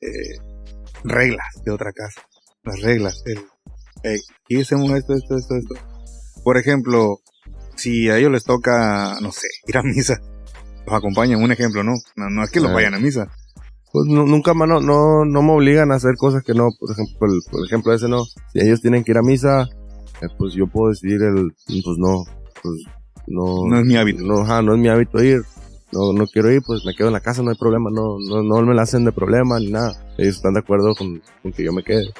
eh, 0.00 0.38
reglas 1.04 1.46
de 1.64 1.70
otra 1.70 1.92
casa. 1.92 2.22
Las 2.62 2.80
reglas. 2.80 3.22
El, 3.26 3.38
aquí 4.44 4.60
hacemos 4.60 4.90
esto, 4.92 5.14
esto, 5.14 5.36
esto, 5.36 5.56
esto. 5.56 5.74
Por 6.44 6.56
ejemplo, 6.56 7.18
si 7.76 8.08
a 8.08 8.18
ellos 8.18 8.32
les 8.32 8.44
toca, 8.44 9.18
no 9.20 9.32
sé, 9.32 9.48
ir 9.66 9.76
a 9.76 9.82
misa, 9.82 10.20
los 10.86 10.94
acompañan, 10.94 11.42
un 11.42 11.52
ejemplo, 11.52 11.82
¿no? 11.82 11.92
No, 12.16 12.30
no 12.30 12.42
es 12.44 12.50
que 12.50 12.60
los 12.60 12.70
Ah. 12.70 12.74
vayan 12.74 12.94
a 12.94 12.98
misa. 12.98 13.28
Pues 13.92 14.06
nu- 14.06 14.26
nunca 14.26 14.54
más 14.54 14.68
no, 14.68 14.80
no, 14.80 15.24
no 15.24 15.42
me 15.42 15.52
obligan 15.52 15.92
a 15.92 15.96
hacer 15.96 16.14
cosas 16.16 16.42
que 16.42 16.54
no, 16.54 16.68
por 16.80 16.90
ejemplo, 16.92 17.26
el, 17.26 17.40
por 17.50 17.64
ejemplo 17.66 17.92
ese 17.94 18.08
no. 18.08 18.24
Si 18.52 18.60
ellos 18.60 18.80
tienen 18.80 19.04
que 19.04 19.12
ir 19.12 19.18
a 19.18 19.22
misa, 19.22 19.62
eh, 20.22 20.28
pues 20.38 20.54
yo 20.54 20.66
puedo 20.66 20.90
decidir 20.90 21.20
el, 21.22 21.52
pues 21.66 21.98
no, 21.98 22.24
pues 22.62 22.74
no. 23.26 23.66
No 23.68 23.78
es 23.78 23.84
mi 23.84 23.96
hábito. 23.96 24.24
No, 24.24 24.40
ajá, 24.40 24.62
no 24.62 24.72
es 24.74 24.80
mi 24.80 24.88
hábito 24.88 25.22
ir. 25.22 25.42
No, 25.92 26.14
no 26.14 26.26
quiero 26.26 26.50
ir, 26.50 26.62
pues 26.66 26.86
me 26.86 26.94
quedo 26.94 27.08
en 27.08 27.12
la 27.12 27.20
casa, 27.20 27.42
no 27.42 27.50
hay 27.50 27.56
problema, 27.58 27.90
no, 27.92 28.16
no, 28.30 28.42
no 28.42 28.62
me 28.62 28.74
la 28.74 28.80
hacen 28.82 29.04
de 29.04 29.12
problema 29.12 29.58
ni 29.58 29.70
nada. 29.70 29.92
Ellos 30.16 30.36
están 30.36 30.54
de 30.54 30.60
acuerdo 30.60 30.94
con, 30.94 31.20
con 31.42 31.52
que 31.52 31.62
yo 31.62 31.72
me 31.74 31.82
quede. 31.84 32.14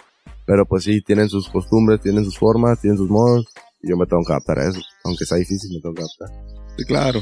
Pero 0.44 0.66
pues 0.66 0.84
sí, 0.84 1.00
tienen 1.00 1.30
sus 1.30 1.48
costumbres, 1.48 2.02
tienen 2.02 2.22
sus 2.24 2.36
formas, 2.38 2.78
tienen 2.82 2.98
sus 2.98 3.08
modos. 3.08 3.46
Y 3.82 3.88
yo 3.88 3.96
me 3.96 4.04
tengo 4.04 4.22
que 4.26 4.32
adaptar 4.34 4.58
a 4.58 4.68
eso. 4.68 4.80
Aunque 5.04 5.24
sea 5.24 5.38
difícil, 5.38 5.74
me 5.74 5.80
tengo 5.80 5.94
que 5.94 6.02
adaptar. 6.02 6.44
Sí, 6.76 6.84
claro. 6.84 7.20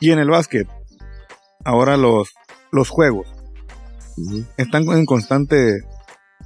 Y 0.00 0.10
en 0.10 0.18
el 0.18 0.28
básquet, 0.30 0.68
ahora 1.64 1.96
los, 1.96 2.34
los 2.72 2.88
juegos 2.90 3.26
Ujú. 4.16 4.44
están 4.56 4.84
en 4.90 5.04
constante 5.06 5.80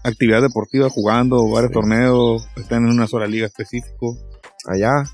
actividad 0.05 0.41
deportiva, 0.43 0.89
jugando 0.89 1.49
varios 1.51 1.71
Sí. 1.71 1.75
torneos, 1.75 2.49
están 2.57 2.85
en 2.87 2.93
una 2.93 3.07
sola 3.07 3.27
liga 3.27 3.47
específico. 3.47 4.17
allá. 4.69 5.05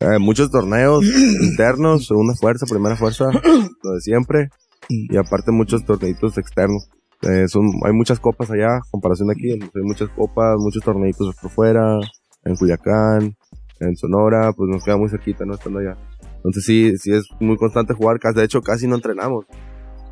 Eh, 0.00 0.18
muchos 0.18 0.50
torneos 0.50 1.04
internos, 1.42 2.06
segunda 2.06 2.34
fuerza, 2.34 2.66
primera 2.66 2.96
fuerza, 2.96 3.26
lo 3.82 3.92
de 3.92 4.00
siempre. 4.00 4.48
Y 4.88 5.16
aparte 5.16 5.50
muchos 5.52 5.84
torneitos 5.84 6.38
externos. 6.38 6.88
Eh, 7.22 7.46
son, 7.48 7.64
hay 7.84 7.92
muchas 7.92 8.20
copas 8.20 8.50
allá, 8.50 8.76
en 8.76 8.80
comparación 8.90 9.28
de 9.28 9.34
aquí. 9.34 9.50
Hay 9.52 9.82
muchas 9.82 10.08
copas, 10.10 10.56
muchos 10.58 10.82
torneitos 10.84 11.34
por 11.40 11.50
fuera, 11.50 11.98
en 12.44 12.56
Culiacán, 12.56 13.36
en 13.80 13.96
Sonora, 13.96 14.52
pues 14.52 14.68
nos 14.70 14.84
queda 14.84 14.96
muy 14.96 15.08
cerquita, 15.10 15.44
¿no? 15.44 15.54
Estando 15.54 15.80
allá. 15.80 15.96
Entonces 16.38 16.64
sí, 16.64 16.96
sí 16.98 17.12
es 17.12 17.26
muy 17.40 17.56
constante 17.56 17.94
jugar, 17.94 18.18
casi- 18.18 18.38
de 18.38 18.44
hecho 18.44 18.62
casi 18.62 18.86
no 18.86 18.96
entrenamos. 18.96 19.44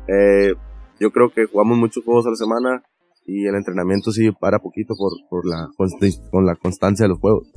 Eh, 0.07 0.53
yo 0.99 1.11
creo 1.11 1.31
que 1.31 1.45
jugamos 1.45 1.77
muchos 1.77 2.03
juegos 2.03 2.25
a 2.25 2.29
la 2.29 2.35
semana 2.35 2.83
y 3.25 3.45
el 3.45 3.55
entrenamiento 3.55 4.11
sí 4.11 4.29
para 4.31 4.59
poquito 4.59 4.93
por, 4.97 5.11
por 5.29 5.45
la, 5.45 5.67
con 6.31 6.45
la 6.45 6.55
constancia 6.55 7.03
de 7.05 7.09
los 7.09 7.19
juegos. 7.19 7.47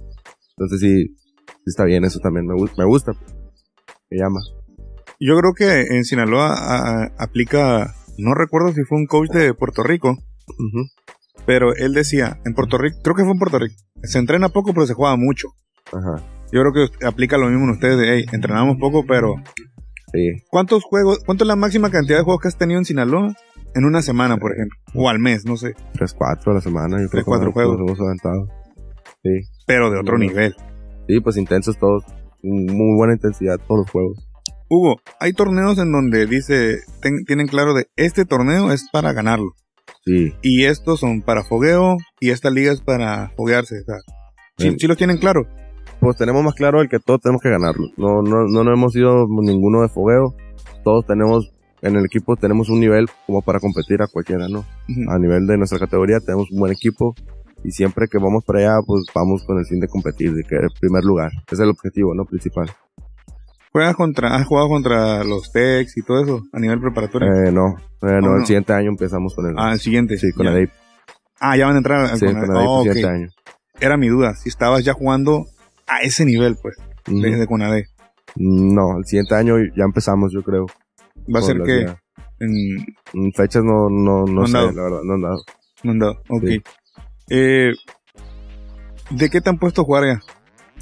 Entonces 0.57 0.81
sí, 0.81 1.17
sí 1.47 1.63
está 1.67 1.85
bien, 1.85 2.05
eso 2.05 2.19
también 2.21 2.47
me, 2.47 2.55
me 2.55 2.85
gusta. 2.85 3.13
Me 4.11 4.19
llama. 4.19 4.41
Yo 5.21 5.37
creo 5.39 5.53
que 5.55 5.95
en 5.97 6.05
Sinaloa 6.05 6.55
a- 6.55 7.03
a- 7.05 7.11
aplica, 7.19 7.95
no 8.19 8.35
recuerdo 8.35 8.73
si 8.73 8.83
fue 8.85 8.99
un 8.99 9.07
coach 9.07 9.31
de 9.31 9.55
Puerto 9.55 9.83
Rico, 9.83 10.17
pero 11.47 11.75
él 11.75 11.95
decía, 11.95 12.41
en 12.45 12.55
Puerto 12.55 12.77
Rico, 12.79 12.99
creo 13.03 13.15
que 13.17 13.23
fue 13.23 13.33
en 13.33 13.39
Puerto 13.39 13.59
Rico, 13.59 13.75
se 14.03 14.19
entrena 14.19 14.49
poco 14.49 14.73
pero 14.75 14.87
se 14.87 14.95
juega 14.95 15.17
mucho. 15.17 15.49
Ajá. 15.93 16.23
Yo 16.53 16.61
creo 16.63 16.73
que 16.73 17.07
aplica 17.07 17.39
lo 17.39 17.49
mismo 17.49 17.65
en 17.65 17.71
ustedes 17.71 17.99
de, 17.99 18.15
hey, 18.17 18.25
entrenamos 18.33 18.77
poco 18.79 19.05
pero... 19.07 19.35
Sí. 20.13 20.43
¿Cuántos 20.51 20.83
juegos, 20.83 21.21
cuánto 21.25 21.45
es 21.45 21.49
la 21.49 21.55
máxima 21.55 21.89
cantidad 21.91 22.19
de 22.19 22.25
juegos 22.25 22.43
que 22.43 22.49
has 22.49 22.59
tenido 22.59 22.79
en 22.79 22.85
Sinaloa? 22.85 23.33
En 23.77 23.85
una 23.85 24.03
semana, 24.03 24.37
por 24.39 24.53
ejemplo. 24.53 24.77
O 24.95 25.09
al 25.09 25.21
mes, 25.21 25.45
no 25.45 25.57
sé. 25.57 25.75
Tres, 25.93 26.13
cuatro 26.15 26.51
a 26.51 26.57
la 26.57 26.61
semana. 26.61 27.01
Yo 27.01 27.09
Tres, 27.09 27.23
cuatro 27.25 27.53
juegos. 27.53 27.79
Nos 27.79 27.87
hemos 27.91 28.01
aventado. 28.01 28.49
Sí. 29.23 29.31
Pero 29.69 29.91
de 29.93 30.01
otro 30.01 30.19
nivel. 30.19 30.57
Sí, 31.07 31.21
pues 31.21 31.37
intensos 31.37 31.79
todos. 31.79 32.03
Muy 32.43 32.97
buena 32.97 33.13
intensidad 33.15 33.59
todos 33.59 33.83
los 33.83 33.91
juegos. 33.91 34.19
Hugo, 34.69 34.97
hay 35.21 35.33
torneos 35.33 35.79
en 35.79 35.93
donde 35.93 36.27
dice, 36.27 36.79
ten- 37.01 37.25
tienen 37.25 37.47
claro 37.47 37.73
de 37.75 37.87
este 37.95 38.25
torneo 38.25 38.73
es 38.73 38.89
para 38.93 39.13
ganarlo. 39.13 39.53
Sí. 40.05 40.35
Y 40.43 40.65
estos 40.65 40.99
son 40.99 41.23
para 41.23 41.45
fogueo 41.45 41.99
y 42.19 42.31
esta 42.31 42.51
liga 42.51 42.73
es 42.73 42.81
para 42.81 43.31
foguearse. 43.37 43.77
O 43.81 43.85
sea, 43.85 43.97
sí, 44.59 44.71
Sí. 44.71 44.77
sí 44.81 44.87
los 44.89 44.97
tienen 44.97 45.19
claro. 45.19 45.47
Pues 46.01 46.17
tenemos 46.17 46.43
más 46.43 46.55
claro 46.55 46.81
el 46.81 46.89
que 46.89 46.99
todos 46.99 47.21
tenemos 47.21 47.43
que 47.43 47.51
ganarlo. 47.51 47.87
No, 47.97 48.23
no, 48.23 48.47
no, 48.49 48.65
no 48.65 48.73
hemos 48.73 48.97
ido 48.97 49.27
ninguno 49.29 49.83
de 49.83 49.89
fogueo. 49.89 50.35
Todos 50.83 51.05
tenemos, 51.07 51.51
en 51.83 51.97
el 51.97 52.05
equipo 52.07 52.37
tenemos 52.37 52.71
un 52.71 52.81
nivel 52.81 53.07
como 53.27 53.43
para 53.43 53.61
competir 53.61 54.01
a 54.03 54.07
cualquiera, 54.07 54.49
¿no? 54.49 54.65
A 55.11 55.19
nivel 55.19 55.47
de 55.47 55.59
nuestra 55.59 55.79
categoría 55.79 56.19
tenemos 56.21 56.51
un 56.51 56.59
buen 56.61 56.73
equipo. 56.73 57.15
Y 57.63 57.73
siempre 57.73 58.07
que 58.11 58.17
vamos 58.17 58.43
para 58.47 58.61
allá, 58.61 58.73
pues 58.87 59.05
vamos 59.15 59.45
con 59.45 59.59
el 59.59 59.67
fin 59.67 59.79
de 59.81 59.89
competir, 59.89 60.33
de 60.33 60.43
quedar 60.45 60.63
en 60.65 60.71
primer 60.81 61.05
lugar. 61.05 61.31
Ese 61.47 61.57
es 61.57 61.61
el 61.61 61.69
objetivo, 61.69 62.15
¿no? 62.15 62.25
Principal. 62.25 62.71
¿Juegas 63.73 63.95
contra, 63.95 64.35
has 64.35 64.47
jugado 64.47 64.69
contra 64.69 65.23
los 65.25 65.53
Tex 65.53 65.97
y 65.99 66.03
todo 66.03 66.23
eso 66.25 66.43
a 66.55 66.59
nivel 66.59 66.81
preparatorio? 66.81 67.29
Eh, 67.29 67.53
no, 67.53 67.77
eh, 68.03 68.19
no, 68.23 68.31
Oh, 68.31 68.35
el 68.37 68.41
no. 68.41 68.47
siguiente 68.47 68.73
año 68.73 68.89
empezamos 68.89 69.35
con 69.35 69.47
el. 69.47 69.55
ah, 69.59 69.73
el 69.75 69.79
siguiente. 69.79 70.17
sí, 70.17 70.33
con 70.33 70.47
Ya. 70.47 70.53
el 70.53 70.65
APE. 70.65 70.73
Ah, 71.41 71.57
ya 71.59 71.67
van 71.67 71.75
a 71.75 71.79
entrar 71.79 72.01
al 72.07 72.19
Sí, 72.19 72.25
con 72.27 72.35
con 72.47 72.57
oh, 72.57 72.83
siguiente 72.83 73.09
año. 73.09 73.29
Era 73.79 73.97
mi 73.99 74.09
duda, 74.09 74.35
si 74.35 74.49
estabas 74.49 74.83
ya 74.83 74.95
jugando 74.95 75.45
a 75.91 76.01
ese 76.03 76.25
nivel, 76.25 76.57
pues, 76.61 76.77
Ujú. 77.09 77.21
desde 77.21 77.47
Conade. 77.47 77.87
No, 78.37 78.99
el 78.99 79.05
siguiente 79.05 79.35
año 79.35 79.57
ya 79.77 79.85
empezamos, 79.85 80.33
yo 80.33 80.43
creo. 80.43 80.67
Va 81.35 81.41
a 81.41 81.43
ser 81.43 81.61
que 81.63 81.81
en, 82.41 82.77
Mm, 83.13 83.33
Fechas 83.35 83.63
no, 83.65 83.91
no, 83.91 84.25
no, 84.25 84.43
han 84.43 84.47
sé, 84.47 84.53
dado. 84.55 84.73
la 84.73 84.83
verdad, 84.83 85.01
no 85.05 85.15
han 85.15 85.21
dado. 85.23 85.45
no 85.83 85.91
han 85.93 85.99
dado. 85.99 86.23
Ok. 86.31 86.45
Sí. 86.47 86.63
Eh, 87.29 87.73
¿De 89.11 89.29
qué 89.29 89.41
te 89.41 89.51
han 89.51 89.59
puesto 89.59 89.83
a 89.83 89.85
jugar 89.85 90.05
ya? 90.05 90.21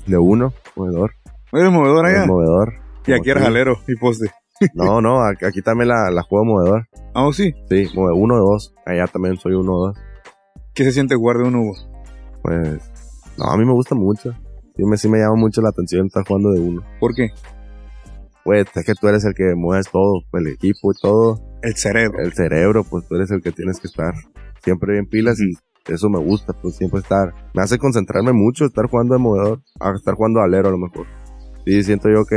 De 0.06 0.18
uno, 0.18 0.52
movedor. 0.76 1.14
¿Eres 1.52 1.72
movedor 1.72 2.06
allá? 2.06 2.26
movedor. 2.26 2.74
Y 3.06 3.12
aquí 3.12 3.30
eres 3.30 3.42
jalero 3.42 3.78
y 3.88 3.96
poste. 3.96 4.30
No, 4.74 5.00
no, 5.00 5.22
aquí, 5.22 5.62
también 5.62 5.88
la, 5.88 6.10
la 6.10 6.22
juego 6.22 6.44
movedor. 6.44 6.86
Ah, 7.14 7.26
¿o 7.26 7.32
sí. 7.32 7.54
Sí, 7.70 7.88
move 7.94 8.12
uno 8.12 8.34
de 8.34 8.40
dos. 8.40 8.74
Allá 8.84 9.06
también 9.06 9.36
soy 9.38 9.54
uno 9.54 9.72
de 9.72 9.86
dos. 9.88 9.96
¿Qué 10.74 10.84
se 10.84 10.92
siente 10.92 11.14
jugar 11.16 11.38
de 11.38 11.44
un 11.44 11.54
Hugo? 11.56 11.74
Pues 12.42 12.80
No, 13.38 13.44
a 13.46 13.56
mí 13.56 13.64
me 13.64 13.72
gusta 13.72 13.94
mucho. 13.94 14.34
Sí 14.78 14.84
me, 14.84 14.96
sí 14.96 15.08
me 15.08 15.18
llama 15.18 15.34
mucho 15.34 15.60
la 15.60 15.70
atención 15.70 16.06
estar 16.06 16.24
jugando 16.24 16.52
de 16.52 16.60
uno. 16.60 16.82
¿Por 17.00 17.12
qué? 17.12 17.30
Pues 18.44 18.64
es 18.72 18.86
que 18.86 18.94
tú 18.94 19.08
eres 19.08 19.24
el 19.24 19.34
que 19.34 19.56
mueves 19.56 19.90
todo, 19.90 20.22
el 20.34 20.46
equipo 20.46 20.92
y 20.92 20.94
todo. 21.02 21.40
El 21.62 21.74
cerebro. 21.74 22.20
El 22.20 22.32
cerebro, 22.32 22.84
pues 22.84 23.04
tú 23.08 23.16
eres 23.16 23.28
el 23.32 23.42
que 23.42 23.50
tienes 23.50 23.80
que 23.80 23.88
estar 23.88 24.14
siempre 24.62 24.92
bien 24.92 25.06
pilas 25.06 25.40
y 25.40 25.52
eso 25.92 26.08
me 26.08 26.20
gusta, 26.20 26.52
pues 26.52 26.76
siempre 26.76 27.00
estar. 27.00 27.34
Me 27.54 27.62
hace 27.62 27.76
concentrarme 27.76 28.32
mucho 28.32 28.66
estar 28.66 28.86
jugando 28.86 29.14
de 29.14 29.20
movedor 29.20 29.60
a 29.80 29.90
estar 29.96 30.14
jugando 30.14 30.40
alero 30.40 30.68
a 30.68 30.70
lo 30.70 30.78
mejor. 30.78 31.08
Sí, 31.66 31.82
siento 31.82 32.08
yo 32.08 32.24
que 32.24 32.36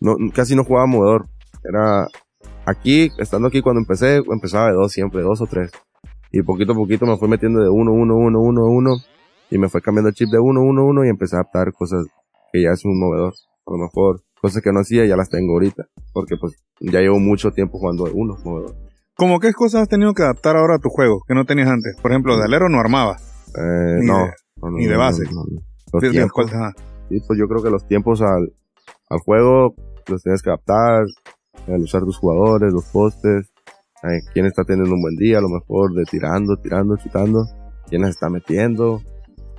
no, 0.00 0.16
casi 0.34 0.56
no 0.56 0.64
jugaba 0.64 0.86
movedor. 0.86 1.28
Era 1.62 2.08
aquí, 2.64 3.12
estando 3.18 3.46
aquí 3.46 3.62
cuando 3.62 3.82
empecé, 3.82 4.16
empezaba 4.16 4.66
de 4.66 4.74
dos 4.74 4.90
siempre, 4.90 5.22
dos 5.22 5.40
o 5.40 5.46
tres. 5.46 5.70
Y 6.32 6.42
poquito 6.42 6.72
a 6.72 6.74
poquito 6.74 7.06
me 7.06 7.16
fui 7.16 7.28
metiendo 7.28 7.62
de 7.62 7.68
uno, 7.68 7.92
uno, 7.92 8.16
uno, 8.16 8.40
uno, 8.40 8.66
uno. 8.66 8.96
Y 9.50 9.58
me 9.58 9.68
fue 9.68 9.80
cambiando 9.80 10.08
el 10.08 10.14
chip 10.14 10.28
de 10.30 10.38
uno, 10.38 10.60
uno, 10.62 10.84
uno 10.84 11.04
y 11.04 11.08
empecé 11.08 11.36
a 11.36 11.40
adaptar 11.40 11.72
cosas 11.72 12.04
que 12.52 12.62
ya 12.62 12.70
es 12.70 12.84
un 12.84 12.98
movedor. 12.98 13.32
A 13.66 13.70
lo 13.72 13.78
mejor 13.78 14.22
cosas 14.40 14.62
que 14.62 14.72
no 14.72 14.80
hacía 14.80 15.04
ya 15.06 15.16
las 15.16 15.28
tengo 15.28 15.52
ahorita. 15.54 15.84
Porque 16.12 16.36
pues 16.36 16.54
ya 16.80 17.00
llevo 17.00 17.18
mucho 17.20 17.50
tiempo 17.52 17.78
jugando 17.78 18.04
de 18.06 18.12
uno 18.14 18.36
movedor. 18.44 18.74
¿Cómo 19.16 19.38
qué 19.40 19.52
cosas 19.52 19.82
has 19.82 19.88
tenido 19.88 20.12
que 20.14 20.22
adaptar 20.22 20.56
ahora 20.56 20.74
a 20.76 20.78
tu 20.78 20.88
juego 20.90 21.22
que 21.26 21.34
no 21.34 21.44
tenías 21.44 21.68
antes? 21.68 21.96
Por 22.02 22.10
ejemplo, 22.10 22.36
de 22.36 22.44
alero 22.44 22.68
no 22.68 22.78
armabas. 22.78 23.22
Eh, 23.56 24.00
Ni 24.00 24.06
no, 24.06 24.18
de- 24.18 24.32
no, 24.62 24.70
no, 24.70 24.76
ni 24.76 24.86
de 24.86 24.96
base. 24.96 25.24
no, 25.32 25.44
no. 25.50 25.60
Los 25.92 26.02
Sí, 26.02 26.10
tiempos, 26.10 26.32
¿cuál- 26.32 26.48
ajá. 26.48 26.74
sí, 27.08 27.20
pues 27.26 27.38
yo 27.38 27.46
creo 27.48 27.62
que 27.62 27.70
los 27.70 27.86
tiempos 27.86 28.20
al, 28.20 28.52
al 29.08 29.18
juego 29.20 29.74
los 30.08 30.22
tienes 30.22 30.42
que 30.42 30.50
adaptar, 30.50 31.04
al 31.68 31.80
usar 31.80 32.02
tus 32.02 32.18
jugadores, 32.18 32.72
los 32.72 32.84
postes, 32.86 33.50
eh, 34.02 34.20
quién 34.34 34.44
está 34.46 34.64
teniendo 34.64 34.92
un 34.94 35.00
buen 35.00 35.16
día, 35.16 35.38
a 35.38 35.40
lo 35.40 35.48
mejor 35.48 35.94
de 35.94 36.04
tirando, 36.04 36.56
tirando, 36.58 36.96
chutando, 36.98 37.46
quién 37.88 38.02
las 38.02 38.10
está 38.10 38.28
metiendo, 38.28 39.00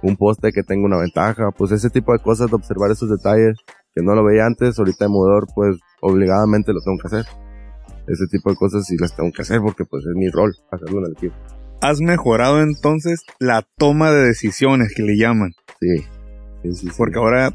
un 0.01 0.15
poste 0.15 0.51
que 0.51 0.63
tenga 0.63 0.85
una 0.85 0.97
ventaja, 0.97 1.51
pues 1.51 1.71
ese 1.71 1.89
tipo 1.89 2.13
de 2.13 2.19
cosas, 2.19 2.49
de 2.49 2.55
observar 2.55 2.91
esos 2.91 3.09
detalles 3.09 3.57
que 3.95 4.03
no 4.03 4.13
lo 4.15 4.23
veía 4.23 4.45
antes, 4.45 4.77
ahorita 4.77 5.05
en 5.05 5.11
movedor 5.11 5.47
pues 5.55 5.77
obligadamente 6.01 6.71
lo 6.73 6.79
tengo 6.81 6.97
que 6.99 7.07
hacer. 7.07 7.25
Ese 8.07 8.25
tipo 8.31 8.49
de 8.49 8.55
cosas 8.55 8.85
sí 8.85 8.95
las 8.99 9.15
tengo 9.15 9.31
que 9.31 9.41
hacer 9.41 9.59
porque 9.61 9.83
pues 9.85 10.03
es 10.05 10.15
mi 10.15 10.29
rol 10.29 10.53
hacerlo 10.71 10.99
en 10.99 11.05
el 11.07 11.11
equipo. 11.13 11.35
Has 11.81 11.99
mejorado 11.99 12.61
entonces 12.61 13.21
la 13.39 13.65
toma 13.77 14.11
de 14.11 14.25
decisiones 14.27 14.93
que 14.95 15.03
le 15.03 15.17
llaman. 15.17 15.51
Sí. 15.79 15.97
Sí, 16.63 16.73
sí, 16.73 16.87
sí. 16.87 16.91
Porque 16.97 17.19
ahora, 17.19 17.53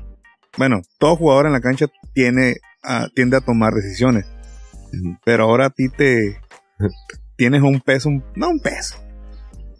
bueno, 0.58 0.80
todo 0.98 1.16
jugador 1.16 1.46
en 1.46 1.52
la 1.52 1.60
cancha 1.60 1.86
tiene, 2.14 2.56
a- 2.84 3.08
tiende 3.14 3.36
a 3.36 3.40
tomar 3.40 3.72
decisiones. 3.72 4.26
Ujú. 4.92 5.16
Pero 5.24 5.44
ahora 5.44 5.66
a 5.66 5.70
ti 5.70 5.88
te 5.88 6.38
tienes 7.36 7.62
un 7.62 7.80
peso, 7.80 8.10
un- 8.10 8.22
no 8.36 8.48
un 8.50 8.60
peso, 8.60 8.96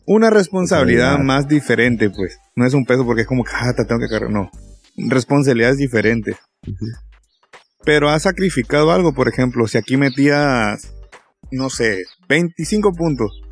una 0.07 0.31
Responsabilidad. 0.31 1.19
más 1.19 1.47
diferente, 1.47 2.11
pues. 2.11 2.39
No 2.55 2.67
es 2.67 2.75
un 2.75 2.85
peso 2.85 3.05
porque 3.05 3.23
es 3.23 3.27
como 3.27 3.45
ah, 3.53 3.73
te 3.75 3.85
tengo 3.85 4.01
que 4.01 4.09
cargar, 4.09 4.31
no. 4.31 4.51
Responsabilidades 4.97 5.79
diferentes. 5.79 6.37
Ujú. 6.67 6.87
Pero 7.85 8.11
has 8.11 8.23
sacrificado 8.23 8.93
algo, 8.93 9.13
por 9.13 9.29
ejemplo, 9.29 9.67
si 9.67 9.79
aquí 9.79 9.97
metías, 9.97 10.95
no 11.51 11.71
sé, 11.71 12.05
25 12.29 12.93
puntos, 12.93 13.43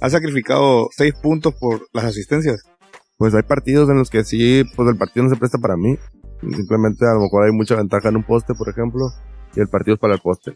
has 0.00 0.12
sacrificado 0.12 0.88
6 0.96 1.14
puntos 1.22 1.54
por 1.54 1.86
las 1.92 2.04
asistencias. 2.04 2.62
Pues 3.18 3.34
hay 3.34 3.42
partidos 3.42 3.88
en 3.88 3.98
los 3.98 4.10
que 4.10 4.24
sí, 4.24 4.64
pues 4.74 4.88
el 4.88 4.96
partido 4.96 5.24
no 5.24 5.30
se 5.30 5.38
presta 5.38 5.58
para 5.58 5.76
mí. 5.76 5.96
Simplemente 6.40 7.06
a 7.06 7.14
lo 7.14 7.20
mejor 7.20 7.44
hay 7.44 7.52
mucha 7.52 7.76
ventaja 7.76 8.08
en 8.08 8.16
un 8.16 8.24
poste, 8.24 8.52
por 8.54 8.68
ejemplo, 8.68 9.10
y 9.54 9.60
el 9.60 9.68
partido 9.68 9.94
es 9.94 10.00
para 10.00 10.14
el 10.14 10.20
poste. 10.20 10.54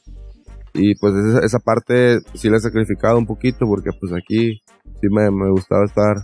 Y 0.74 0.96
pues 0.96 1.14
esa, 1.14 1.46
esa 1.46 1.58
parte 1.60 2.18
sí 2.34 2.50
la 2.50 2.56
he 2.56 2.60
sacrificado 2.60 3.18
un 3.18 3.26
poquito 3.26 3.66
porque 3.66 3.90
pues 3.98 4.12
aquí 4.12 4.60
sí 5.00 5.08
me, 5.10 5.30
me 5.30 5.50
gustaba 5.50 5.84
estar 5.84 6.16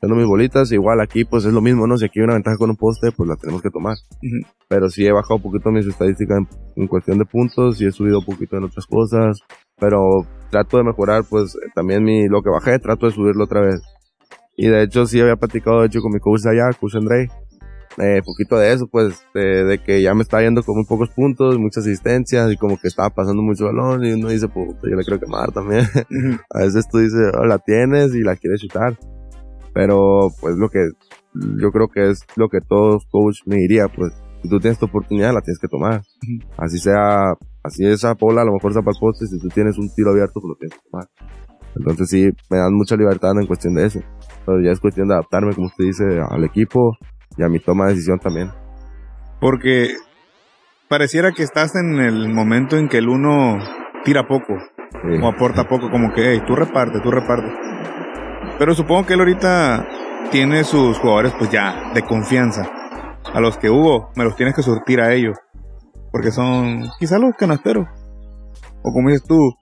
haciendo 0.00 0.16
mis 0.16 0.26
bolitas. 0.26 0.72
Igual 0.72 1.00
aquí 1.00 1.24
pues 1.24 1.44
es 1.44 1.52
lo 1.52 1.60
mismo, 1.60 1.86
¿no? 1.86 1.98
Si 1.98 2.06
aquí 2.06 2.20
hay 2.20 2.24
una 2.24 2.34
ventaja 2.34 2.56
con 2.56 2.70
un 2.70 2.76
poste, 2.76 3.12
pues 3.12 3.28
la 3.28 3.36
tenemos 3.36 3.62
que 3.62 3.70
tomar. 3.70 3.96
Ujú. 4.22 4.48
Pero 4.68 4.88
sí 4.88 5.06
he 5.06 5.12
bajado 5.12 5.36
un 5.36 5.42
poquito 5.42 5.70
mis 5.70 5.86
estadísticas 5.86 6.38
en, 6.38 6.48
en 6.76 6.88
cuestión 6.88 7.18
de 7.18 7.24
puntos 7.26 7.80
y 7.80 7.86
he 7.86 7.92
subido 7.92 8.20
un 8.20 8.24
poquito 8.24 8.56
en 8.56 8.64
otras 8.64 8.86
cosas. 8.86 9.40
Pero 9.78 10.26
trato 10.50 10.78
de 10.78 10.84
mejorar 10.84 11.24
pues 11.28 11.56
también 11.74 12.02
mi, 12.02 12.28
lo 12.28 12.42
que 12.42 12.50
bajé, 12.50 12.78
trato 12.78 13.06
de 13.06 13.12
subirlo 13.12 13.44
otra 13.44 13.60
vez. 13.60 13.82
Y 14.56 14.68
de 14.68 14.82
hecho 14.82 15.06
sí 15.06 15.20
había 15.20 15.36
platicado 15.36 15.80
de 15.80 15.86
hecho 15.86 16.00
con 16.00 16.12
mi 16.12 16.18
coach 16.18 16.46
allá, 16.46 16.70
coach 16.78 16.96
André, 16.96 17.28
eh, 17.98 18.22
poquito 18.24 18.56
de 18.56 18.72
eso, 18.72 18.86
pues, 18.86 19.26
de, 19.34 19.64
de 19.64 19.78
que 19.78 20.00
ya 20.00 20.14
me 20.14 20.22
estaba 20.22 20.42
yendo 20.42 20.62
con 20.62 20.76
muy 20.76 20.84
pocos 20.84 21.10
puntos, 21.10 21.58
muchas 21.58 21.84
asistencias 21.84 22.50
y 22.52 22.56
como 22.56 22.78
que 22.78 22.88
estaba 22.88 23.10
pasando 23.10 23.42
mucho 23.42 23.66
balón 23.66 24.04
y 24.04 24.12
uno 24.12 24.28
dice, 24.28 24.48
pues, 24.48 24.68
yo 24.82 24.96
le 24.96 25.04
quiero 25.04 25.20
quemar 25.20 25.52
también. 25.52 25.84
A 26.50 26.60
veces 26.60 26.88
tú 26.88 26.98
dices, 26.98 27.32
oh, 27.34 27.44
la 27.44 27.58
tienes 27.58 28.14
y 28.14 28.22
la 28.22 28.36
quieres 28.36 28.60
chutar. 28.60 28.96
Pero, 29.72 30.28
pues, 30.40 30.56
lo 30.56 30.68
que, 30.68 30.80
yo 31.34 31.70
creo 31.70 31.88
que 31.88 32.10
es 32.10 32.24
lo 32.36 32.48
que 32.48 32.60
todo 32.60 32.98
coach 33.10 33.38
me 33.46 33.56
diría, 33.56 33.88
pues, 33.88 34.12
si 34.42 34.48
tú 34.48 34.58
tienes 34.58 34.78
tu 34.78 34.86
oportunidad, 34.86 35.34
la 35.34 35.42
tienes 35.42 35.58
que 35.58 35.68
tomar. 35.68 36.00
Ujú. 36.00 36.52
Así 36.56 36.78
sea, 36.78 37.34
así 37.62 37.84
esa 37.84 38.14
bola, 38.14 38.42
a 38.42 38.44
lo 38.44 38.52
mejor 38.52 38.72
para 38.72 38.90
el 38.90 39.00
poste, 39.00 39.26
si 39.26 39.38
tú 39.38 39.48
tienes 39.48 39.78
un 39.78 39.92
tiro 39.94 40.10
abierto, 40.10 40.40
pues 40.40 40.48
lo 40.48 40.54
tienes 40.56 40.78
que 40.78 40.90
tomar. 40.90 41.06
Entonces 41.76 42.08
sí, 42.08 42.30
me 42.50 42.58
dan 42.58 42.74
mucha 42.74 42.96
libertad 42.96 43.32
en 43.38 43.46
cuestión 43.46 43.74
de 43.74 43.86
eso. 43.86 44.00
Pero 44.44 44.60
ya 44.60 44.72
es 44.72 44.80
cuestión 44.80 45.08
de 45.08 45.14
adaptarme, 45.14 45.54
como 45.54 45.66
usted 45.68 45.84
dice, 45.84 46.04
al 46.28 46.42
equipo 46.44 46.96
y 47.36 47.42
a 47.42 47.48
mi 47.48 47.60
toma 47.60 47.86
de 47.86 47.92
decisión 47.92 48.18
también. 48.18 48.50
Porque 49.40 49.94
pareciera 50.88 51.32
que 51.32 51.42
estás 51.44 51.76
en 51.76 52.00
el 52.00 52.28
momento 52.28 52.76
en 52.76 52.88
que 52.88 52.98
el 52.98 53.08
uno 53.08 53.58
tira 54.04 54.26
poco 54.26 54.54
Sí. 54.90 55.22
o 55.22 55.28
aporta 55.28 55.68
poco, 55.68 55.88
como 55.90 56.12
que, 56.12 56.32
hey, 56.32 56.42
tú 56.46 56.56
reparte, 56.56 56.98
tú 57.00 57.12
reparte. 57.12 57.46
Pero 58.60 58.74
supongo 58.74 59.06
que 59.06 59.14
él 59.14 59.20
ahorita 59.20 59.88
tiene 60.30 60.64
sus 60.64 60.98
jugadores 60.98 61.32
pues 61.38 61.50
ya 61.50 61.92
de 61.94 62.02
confianza. 62.02 62.70
A 63.32 63.40
los 63.40 63.56
que 63.56 63.70
hubo, 63.70 64.10
me 64.16 64.24
los 64.24 64.36
tienes 64.36 64.54
que 64.54 64.62
surtir 64.62 65.00
a 65.00 65.14
ellos. 65.14 65.38
Porque 66.12 66.30
son 66.30 66.82
quizás 66.98 67.18
los 67.18 67.34
canasteros. 67.38 67.88
O 68.82 68.92
como 68.92 69.08
dices 69.08 69.24
tú, 69.26 69.54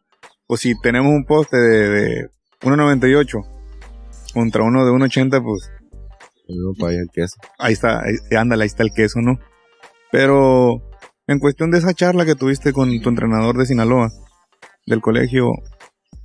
o 0.49 0.57
si 0.57 0.75
tenemos 0.81 1.13
un 1.13 1.25
poste 1.25 1.57
de, 1.57 1.89
de 1.89 2.31
1.98 2.63 3.47
contra 4.35 4.65
uno 4.65 4.85
de 4.85 4.91
1.80, 4.91 5.45
pues 5.45 5.71
el 6.49 7.07
queso. 7.13 7.37
ahí 7.61 7.75
está, 7.75 8.01
ahí, 8.01 8.37
ándale, 8.37 8.65
ahí 8.65 8.67
está 8.67 8.83
el 8.83 8.91
queso, 8.91 9.21
¿no? 9.21 9.39
Pero 10.11 10.83
en 11.29 11.39
cuestión 11.39 11.71
de 11.71 11.79
esa 11.79 11.95
charla 11.95 12.27
que 12.27 12.35
tuviste 12.35 12.73
con 12.73 12.91
tu 13.01 13.09
entrenador 13.11 13.59
de 13.59 13.67
Sinaloa, 13.67 14.11
del 14.87 15.01
colegio, 15.01 15.53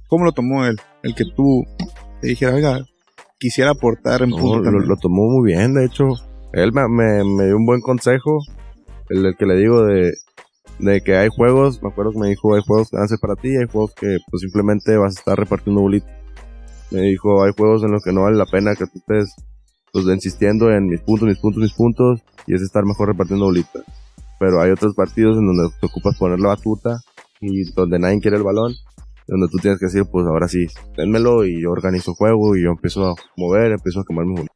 ¿cómo 0.08 0.26
lo 0.26 0.32
tomó 0.32 0.66
él? 0.66 0.78
El 1.04 1.14
que 1.14 1.26
tú 1.36 1.66
te 2.24 2.30
dijeras, 2.30 2.56
oiga, 2.56 2.86
quisiera 3.40 3.72
aportar 3.72 4.22
en 4.22 4.30
No, 4.30 4.38
punto 4.38 4.58
lo, 4.60 4.64
también". 4.64 4.88
lo 4.88 4.96
tomó 4.98 5.24
muy 5.30 5.52
bien, 5.54 5.74
de 5.74 5.86
hecho. 5.86 6.06
Él 6.54 6.72
me, 6.72 6.88
me, 6.88 7.24
me 7.24 7.46
dio 7.48 7.58
un 7.58 7.66
buen 7.66 7.82
consejo. 7.82 8.40
El, 9.10 9.26
el 9.26 9.36
que 9.36 9.46
le 9.46 9.58
digo 9.58 9.84
de, 9.84 10.14
de 10.80 11.02
que 11.02 11.16
hay 11.18 11.30
juegos, 11.30 11.82
me 11.84 11.90
acuerdo 11.90 12.12
que 12.14 12.20
me 12.20 12.30
dijo, 12.30 12.56
hay 12.56 12.62
juegos 12.66 12.90
que 12.90 12.96
van 12.98 13.06
a 13.06 13.08
ser 13.10 13.20
para 13.20 13.36
ti, 13.36 13.50
hay 13.50 13.68
juegos 13.70 13.94
que 13.96 14.18
pues 14.32 14.42
simplemente 14.42 14.96
vas 14.98 15.18
a 15.18 15.20
estar 15.20 15.38
repartiendo 15.38 15.82
bolitas. 15.82 16.12
Me 16.92 17.02
dijo, 17.02 17.44
hay 17.44 17.52
juegos 17.58 17.84
en 17.84 17.92
los 17.92 18.04
que 18.04 18.14
no 18.14 18.22
vale 18.22 18.38
la 18.38 18.46
pena 18.46 18.76
que 18.76 18.86
tú 18.86 19.00
estés 19.00 19.34
pues 19.92 20.06
insistiendo 20.06 20.72
en 20.72 20.88
mis 20.88 21.02
puntos, 21.02 21.28
mis 21.28 21.38
puntos, 21.40 21.62
mis 21.62 21.74
puntos, 21.74 22.22
y 22.48 22.56
es 22.56 22.62
estar 22.62 22.84
mejor 22.86 23.10
repartiendo 23.10 23.46
bolitas. 23.46 23.84
Pero 24.40 24.62
hay 24.62 24.72
otros 24.72 24.96
partidos 24.96 25.38
en 25.38 25.46
donde 25.46 25.70
te 25.80 25.86
ocupas 25.86 26.18
poner 26.18 26.40
la 26.40 26.50
batuta 26.50 27.00
y 27.42 27.64
donde 27.74 28.00
nadie 28.00 28.20
quiere 28.22 28.38
el 28.38 28.44
balón, 28.44 28.74
donde 29.28 29.48
tú 29.48 29.58
tienes 29.58 29.80
que 29.80 29.86
decir, 29.86 30.04
pues 30.12 30.26
ahora 30.26 30.48
sí, 30.48 30.68
dénmelo 30.98 31.46
y 31.46 31.62
yo 31.62 31.72
organizo 31.72 32.12
el 32.12 32.18
juego 32.18 32.56
y 32.56 32.64
yo 32.64 32.72
empiezo 32.72 33.12
a 33.12 33.16
mover, 33.38 33.72
empiezo 33.72 34.02
a 34.02 34.06
quemar 34.06 34.26
bolitas. 34.26 34.56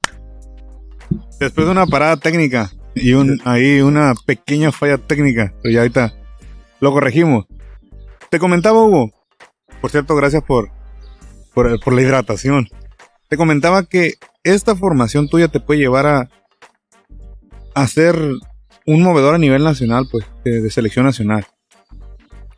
Después 1.40 1.66
de 1.66 1.72
una 1.72 1.86
parada 1.86 2.18
técnica 2.18 2.72
y 2.96 3.14
un, 3.14 3.40
ahí 3.46 3.82
una 3.82 4.14
pequeña 4.26 4.72
falla 4.72 4.98
técnica, 4.98 5.54
pero 5.62 5.74
ya 5.74 5.82
ahorita 5.82 6.14
lo 6.80 6.92
corregimos. 6.92 7.46
Te 8.30 8.40
comentaba 8.40 8.84
Hugo, 8.84 9.12
por 9.82 9.92
cierto, 9.92 10.16
gracias 10.16 10.44
por, 10.44 10.70
por, 11.54 11.80
por 11.80 11.94
la 11.94 12.02
hidratación. 12.02 12.68
Te 13.30 13.38
comentaba 13.38 13.84
que 13.84 14.16
esta 14.44 14.76
formación 14.76 15.30
tuya 15.30 15.48
te 15.48 15.60
puede 15.60 15.80
llevar 15.80 16.06
a, 16.08 16.30
a 17.74 17.88
ser 17.88 18.18
un 18.86 19.04
movedor 19.04 19.36
a 19.36 19.38
nivel 19.38 19.64
nacional, 19.64 20.08
pues, 20.12 20.26
de, 20.44 20.62
de 20.62 20.70
selección 20.70 21.06
nacional. 21.06 21.46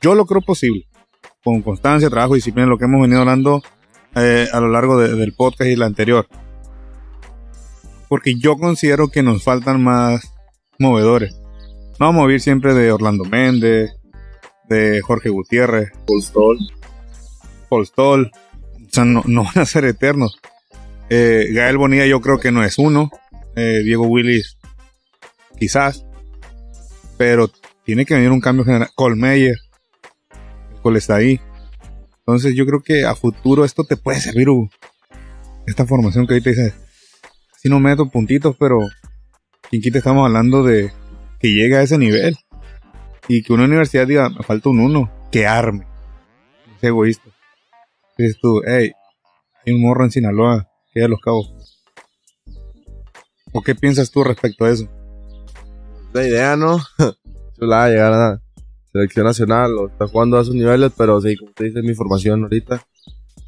Yo 0.02 0.16
lo 0.16 0.26
creo 0.26 0.42
posible, 0.42 0.88
con 1.44 1.62
constancia, 1.62 2.10
trabajo, 2.10 2.36
disciplina, 2.36 2.68
lo 2.68 2.78
que 2.78 2.86
hemos 2.86 3.02
venido 3.02 3.20
hablando 3.22 3.62
eh, 4.16 4.48
a 4.52 4.60
lo 4.60 4.70
largo 4.70 4.98
de- 5.00 5.16
del 5.16 5.34
podcast 5.34 5.70
y 5.70 5.76
la 5.76 5.86
anterior 5.86 6.28
porque 8.08 8.34
yo 8.40 8.58
considero 8.58 9.10
que 9.10 9.22
nos 9.22 9.44
faltan 9.44 9.84
más 9.84 10.34
movedores. 10.80 11.40
No 12.00 12.08
vamos 12.08 12.22
a 12.22 12.26
oír 12.26 12.42
siempre 12.42 12.74
de 12.74 12.92
Orlando 12.92 13.24
Méndez, 13.24 13.92
de 14.68 15.00
Jorge 15.02 15.30
Gutiérrez, 15.30 15.92
Paul 17.70 17.86
Stoll. 17.86 18.32
O 18.32 18.90
sea, 18.92 19.06
no, 19.06 19.22
no 19.28 19.44
van 19.44 19.60
a 19.60 19.66
ser 19.68 19.86
eternos. 19.86 20.40
Eh, 21.12 21.50
Gael 21.54 21.78
Bonilla 21.78 22.08
yo 22.08 22.20
creo 22.20 22.40
que 22.40 22.52
no 22.52 22.64
es 22.64 22.80
uno. 22.80 23.12
Eh, 23.56 23.82
Diego 23.84 24.08
Willis 24.08 24.58
quizás. 25.60 26.04
Pero 27.18 27.52
tiene 27.84 28.06
que 28.08 28.16
venir 28.16 28.32
un 28.32 28.42
cambio 28.42 28.66
general. 28.66 28.90
Colmeyer. 28.96 29.58
Está 30.84 31.16
ahí. 31.16 31.40
Entonces 32.20 32.56
yo 32.56 32.66
creo 32.66 32.82
que 32.82 33.06
a 33.06 33.16
futuro 33.16 33.64
esto 33.64 33.84
te 33.84 33.96
puede 33.96 34.20
servir, 34.20 34.50
Hugo. 34.50 34.70
Esta 35.66 35.86
formación 35.86 36.26
que 36.26 36.34
ahorita 36.34 36.50
dices, 36.50 36.74
si 37.58 37.70
no 37.70 37.80
meto 37.80 38.10
puntitos, 38.10 38.56
pero 38.60 38.80
quien 39.70 39.82
quita 39.82 40.00
estamos 40.00 40.26
hablando 40.26 40.64
de 40.64 40.92
que 41.40 41.54
llegue 41.54 41.78
a 41.78 41.84
ese 41.84 41.98
nivel. 41.98 42.38
Y 43.28 43.44
que 43.44 43.54
una 43.54 43.66
universidad 43.66 44.08
diga, 44.08 44.30
me 44.30 44.44
falta 44.44 44.70
un 44.70 44.80
uno, 44.80 45.12
que 45.32 45.46
arme. 45.46 45.86
Es 46.78 46.84
egoísta. 46.84 47.30
Dices 48.18 48.38
tú, 48.42 48.62
hey, 48.66 48.92
hay 49.66 49.74
un 49.74 49.82
morro 49.82 50.04
en 50.04 50.12
Sinaloa, 50.12 50.68
que 50.92 51.02
de 51.02 51.08
los 51.08 51.22
cabos. 51.22 51.54
¿O 53.52 53.62
qué 53.62 53.76
piensas 53.76 54.10
tú 54.10 54.24
respecto 54.24 54.66
a 54.66 54.72
eso? 54.72 54.90
La 56.12 56.26
idea, 56.26 56.56
¿no? 56.56 56.80
Chulada 57.60 57.90
llegar 57.90 58.14
a 58.14 58.18
la 58.18 58.42
selección 58.92 59.26
nacional 59.26 59.78
o 59.78 59.88
estar 59.88 60.08
jugando 60.08 60.38
a 60.38 60.42
esos 60.42 60.56
niveles, 60.56 60.92
pero 60.98 61.22
sí, 61.22 61.36
como 61.38 61.52
te 61.52 61.66
dice, 61.66 61.82
mi 61.82 61.94
formación 61.94 62.44
ahorita. 62.44 62.82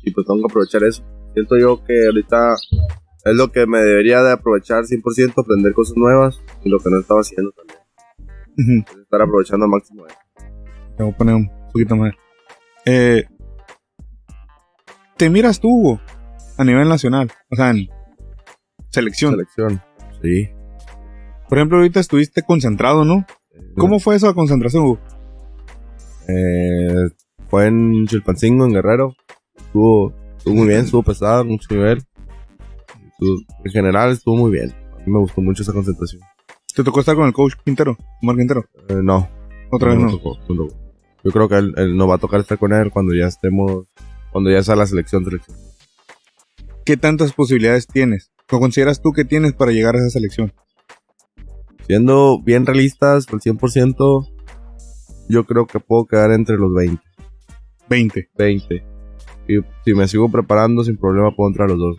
Y 0.03 0.11
pues 0.11 0.25
tengo 0.25 0.39
que 0.39 0.51
aprovechar 0.51 0.83
eso. 0.83 1.03
Siento 1.33 1.57
yo 1.57 1.83
que 1.83 2.05
ahorita 2.05 2.55
es 3.23 3.35
lo 3.35 3.51
que 3.51 3.65
me 3.67 3.79
debería 3.79 4.21
de 4.21 4.33
aprovechar 4.33 4.83
100%, 4.83 5.33
aprender 5.37 5.73
cosas 5.73 5.95
nuevas 5.95 6.41
y 6.63 6.69
lo 6.69 6.79
que 6.79 6.89
no 6.89 6.99
estaba 6.99 7.21
haciendo 7.21 7.51
también. 7.51 8.85
Estar 9.01 9.21
aprovechando 9.21 9.65
al 9.65 9.71
máximo 9.71 10.05
eso. 10.05 10.15
Te 10.97 11.03
voy 11.03 11.13
a 11.13 11.17
poner 11.17 11.35
un 11.35 11.49
poquito 11.71 11.95
más. 11.95 12.13
Eh, 12.85 13.23
¿Te 15.17 15.29
miras 15.29 15.59
tú, 15.59 15.69
Hugo, 15.69 16.01
a 16.57 16.63
nivel 16.63 16.89
nacional? 16.89 17.31
O 17.51 17.55
sea, 17.55 17.69
en 17.69 17.87
selección. 18.89 19.33
Selección. 19.33 19.81
Sí. 20.21 20.49
Por 21.47 21.57
ejemplo, 21.57 21.77
ahorita 21.77 21.99
estuviste 21.99 22.41
concentrado, 22.43 23.05
¿no? 23.05 23.25
¿Cómo 23.75 23.99
fue 23.99 24.15
esa 24.15 24.33
concentración, 24.33 24.83
Hugo? 24.83 24.99
Eh, 26.31 27.09
fue 27.49 27.67
en 27.67 28.05
Chilpancingo, 28.07 28.65
en 28.65 28.73
Guerrero. 28.73 29.15
Estuvo, 29.57 30.13
estuvo 30.37 30.55
muy 30.55 30.67
bien, 30.67 30.81
estuvo 30.85 31.03
pesado, 31.03 31.43
mucho 31.45 31.67
nivel. 31.71 31.97
Estuvo- 33.11 33.39
en 33.65 33.71
general 33.71 34.11
estuvo 34.11 34.37
muy 34.37 34.51
bien. 34.51 34.71
A 34.93 34.97
mí 34.97 35.11
me 35.11 35.19
gustó 35.19 35.41
mucho 35.41 35.63
esa 35.63 35.73
concentración. 35.73 36.21
¿Te 36.75 36.83
tocó 36.83 37.01
estar 37.01 37.15
con 37.15 37.25
el 37.27 37.33
coach 37.33 37.53
Quintero, 37.65 37.97
Omar 38.21 38.37
Quintero? 38.37 38.65
Eh, 38.87 38.95
no, 39.03 39.29
Otra 39.71 39.89
vez 39.89 39.99
no. 39.99 40.11
tocó, 40.11 40.37
no 40.49 40.55
tocó. 40.55 40.75
Yo 41.23 41.31
creo 41.31 41.49
que 41.49 41.55
él, 41.55 41.73
él 41.77 41.95
nos 41.97 42.09
va 42.09 42.15
a 42.15 42.19
tocar 42.19 42.39
estar 42.39 42.57
con 42.57 42.73
él 42.73 42.89
cuando 42.91 43.13
ya 43.13 43.27
estemos, 43.27 43.85
cuando 44.31 44.49
ya 44.49 44.63
sea 44.63 44.75
la 44.75 44.85
selección, 44.87 45.23
selección. 45.25 45.57
¿Qué 46.85 46.97
tantas 46.97 47.33
posibilidades 47.33 47.85
tienes? 47.87 48.31
¿Qué 48.47 48.57
consideras 48.57 49.01
tú 49.01 49.11
que 49.11 49.23
tienes 49.25 49.53
para 49.53 49.71
llegar 49.71 49.95
a 49.95 49.99
esa 49.99 50.09
selección? 50.09 50.53
Siendo 51.87 52.41
bien 52.41 52.65
realistas, 52.65 53.25
al 53.31 53.41
100%, 53.41 54.30
yo 55.29 55.45
creo 55.45 55.65
que 55.67 55.79
puedo 55.79 56.05
quedar 56.05 56.31
entre 56.31 56.57
los 56.57 56.73
20. 56.73 57.01
20. 57.89 58.29
20. 58.37 58.83
Y 59.47 59.59
si 59.85 59.93
me 59.93 60.07
sigo 60.07 60.29
preparando, 60.29 60.83
sin 60.83 60.97
problema 60.97 61.35
puedo 61.35 61.49
entrar 61.49 61.67
a 61.69 61.71
los 61.73 61.79
dos. 61.79 61.97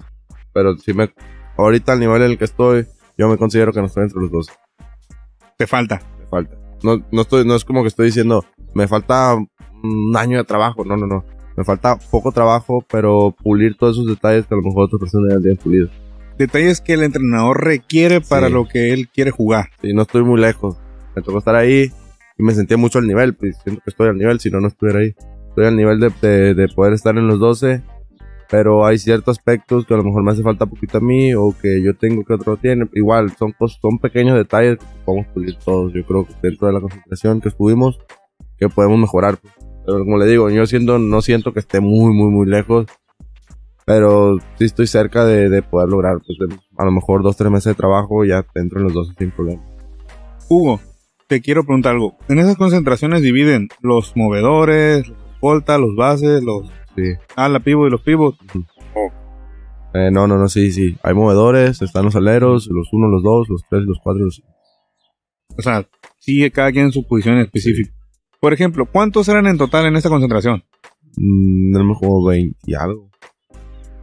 Pero 0.53 0.77
si 0.79 0.93
me, 0.95 1.13
ahorita 1.57 1.93
al 1.93 2.01
nivel 2.01 2.23
en 2.23 2.31
el 2.33 2.39
que 2.39 2.45
estoy, 2.45 2.87
yo 3.19 3.29
me 3.29 3.37
considero 3.37 3.73
que 3.73 3.81
no 3.81 3.87
estoy 3.87 4.05
entre 4.05 4.21
los 4.21 4.31
dos. 4.31 4.49
Te 5.57 5.67
falta. 5.67 6.01
Me 6.19 6.27
falta. 6.27 6.57
No, 6.83 6.99
no 7.11 7.23
estoy, 7.23 7.45
no 7.47 7.55
es 7.55 7.65
como 7.65 7.83
que 7.83 7.89
estoy 7.89 8.07
diciendo, 8.07 8.45
me 8.75 8.89
falta 8.89 9.35
un 9.35 10.17
año 10.17 10.39
de 10.39 10.45
trabajo. 10.45 10.85
No, 10.85 10.97
no, 10.97 11.07
no. 11.07 11.25
Me 11.57 11.65
falta 11.65 11.99
poco 12.11 12.33
trabajo, 12.33 12.85
pero 12.91 13.35
pulir 13.43 13.77
todos 13.77 13.97
esos 13.97 14.09
detalles 14.09 14.47
que 14.47 14.55
a 14.55 14.57
lo 14.57 14.63
mejor 14.63 14.85
otras 14.85 15.01
personas 15.01 15.35
ya 15.35 15.39
tienen 15.41 15.59
pulido. 15.59 15.89
Detalles 16.39 16.81
que 16.81 16.95
el 16.95 17.03
entrenador 17.03 17.63
requiere 17.63 18.21
para 18.23 18.47
Sí. 18.47 18.53
lo 18.55 18.67
que 18.67 18.93
él 18.95 19.09
quiere 19.09 19.31
jugar. 19.31 19.67
Y 19.83 19.93
no 19.93 20.03
estoy 20.03 20.25
muy 20.25 20.41
lejos. 20.41 20.77
Me 21.15 21.21
tocó 21.21 21.39
estar 21.39 21.55
ahí 21.55 21.93
y 22.39 22.43
me 22.43 22.55
sentía 22.55 22.77
mucho 22.77 22.99
al 22.99 23.07
nivel. 23.07 23.35
Pues 23.35 23.57
siento 23.63 23.83
que 23.85 23.91
estoy 23.91 24.09
al 24.09 24.19
nivel, 24.19 24.41
si 24.41 24.51
no, 24.51 24.61
no 24.61 24.69
estuviera 24.69 25.01
ahí. 25.01 25.15
Estoy 25.49 25.67
al 25.67 25.77
nivel 25.77 26.01
de, 26.01 26.11
de, 26.23 26.55
de 26.55 26.69
poder 26.69 26.93
estar 26.95 27.17
en 27.19 27.27
los 27.29 27.39
12, 27.39 27.83
pero 28.51 28.85
hay 28.87 28.99
ciertos 28.99 29.39
aspectos 29.39 29.87
que 29.87 29.95
a 29.95 29.99
lo 29.99 30.05
mejor 30.05 30.23
me 30.23 30.33
hace 30.33 30.43
falta 30.43 30.67
poquito 30.67 30.99
a 30.99 31.01
mí 31.01 31.35
o 31.35 31.55
que 31.61 31.83
yo 31.83 31.95
tengo 31.95 32.25
que 32.25 32.33
otro 32.35 32.57
tiene. 32.57 32.89
Igual, 32.95 33.33
son, 33.37 33.55
son 33.81 33.99
pequeños 33.99 34.37
detalles 34.37 34.79
que 34.79 34.85
podemos 35.05 35.27
pulir 35.29 35.57
todos. 35.57 35.93
Yo 35.93 36.05
creo 36.07 36.27
que 36.27 36.35
dentro 36.43 36.67
de 36.69 36.73
la 36.75 36.81
concentración 36.81 37.41
que 37.41 37.49
estuvimos, 37.51 37.99
que 38.59 38.69
podemos 38.69 38.99
mejorar. 38.99 39.37
pues. 39.39 39.53
Pero 39.85 39.99
como 40.01 40.17
le 40.17 40.27
digo, 40.27 40.49
yo 40.51 40.65
siento, 40.67 40.99
no 40.99 41.21
siento 41.23 41.53
que 41.53 41.59
esté 41.61 41.81
muy, 41.81 42.15
muy, 42.15 42.31
muy 42.31 42.47
lejos. 42.47 42.87
Pero 43.85 44.39
sí 44.59 44.65
estoy 44.65 44.87
cerca 44.87 45.25
de, 45.25 45.49
de 45.49 45.61
poder 45.63 45.89
lograr, 45.89 46.19
pues, 46.25 46.39
de- 46.39 46.57
a 46.79 46.85
lo 46.85 46.93
mejor 46.93 47.23
dos, 47.23 47.37
tres 47.37 47.51
meses 47.51 47.73
de 47.73 47.75
trabajo 47.75 48.25
ya 48.25 48.47
dentro 48.55 48.79
en 48.79 48.85
los 48.85 48.95
12 48.95 49.15
sin 49.19 49.31
problema. 49.33 49.61
Hugo, 50.49 50.81
te 51.33 51.41
quiero 51.41 51.65
preguntar 51.65 51.95
algo. 51.95 52.15
En 52.29 52.39
esas 52.41 52.57
concentraciones 52.57 53.23
dividen 53.23 53.71
los 53.81 54.15
movedores, 54.15 55.09
los 55.09 55.19
escolta, 55.33 55.79
los 55.79 55.97
bases, 55.97 56.45
los... 56.45 56.69
Sí. 56.95 57.15
Ah, 57.37 57.49
la 57.49 57.61
pivot 57.61 57.89
y 57.89 57.91
los 57.91 58.03
pivots. 58.03 58.39
Eh, 59.95 60.11
no, 60.13 60.27
no, 60.27 60.37
no, 60.37 60.47
sí, 60.49 60.71
sí. 60.73 60.95
Hay 61.03 61.15
movedores, 61.15 61.81
están 61.81 62.05
los 62.05 62.17
aleros, 62.17 62.69
los 62.71 62.93
1, 62.93 63.09
los 63.09 63.23
2, 63.23 63.49
los 63.49 63.63
3, 63.71 63.83
los 63.85 63.99
4, 64.03 64.25
los 64.27 64.35
5. 64.37 64.49
O 65.57 65.63
sea, 65.63 65.89
sigue 66.19 66.51
cada 66.51 66.71
quien 66.71 66.87
en 66.87 66.93
su 66.93 67.07
posición 67.07 67.39
específica. 67.39 67.95
Por 68.39 68.53
ejemplo, 68.53 68.85
¿cuántos 68.85 69.27
eran 69.31 69.47
en 69.47 69.57
total 69.57 69.87
en 69.87 69.97
esta 69.97 70.11
concentración? 70.11 70.63
Mm, 71.17 71.75
éramos 71.75 71.99
como 71.99 72.27
20 72.27 72.59
y 72.67 72.75
algo. 72.75 73.09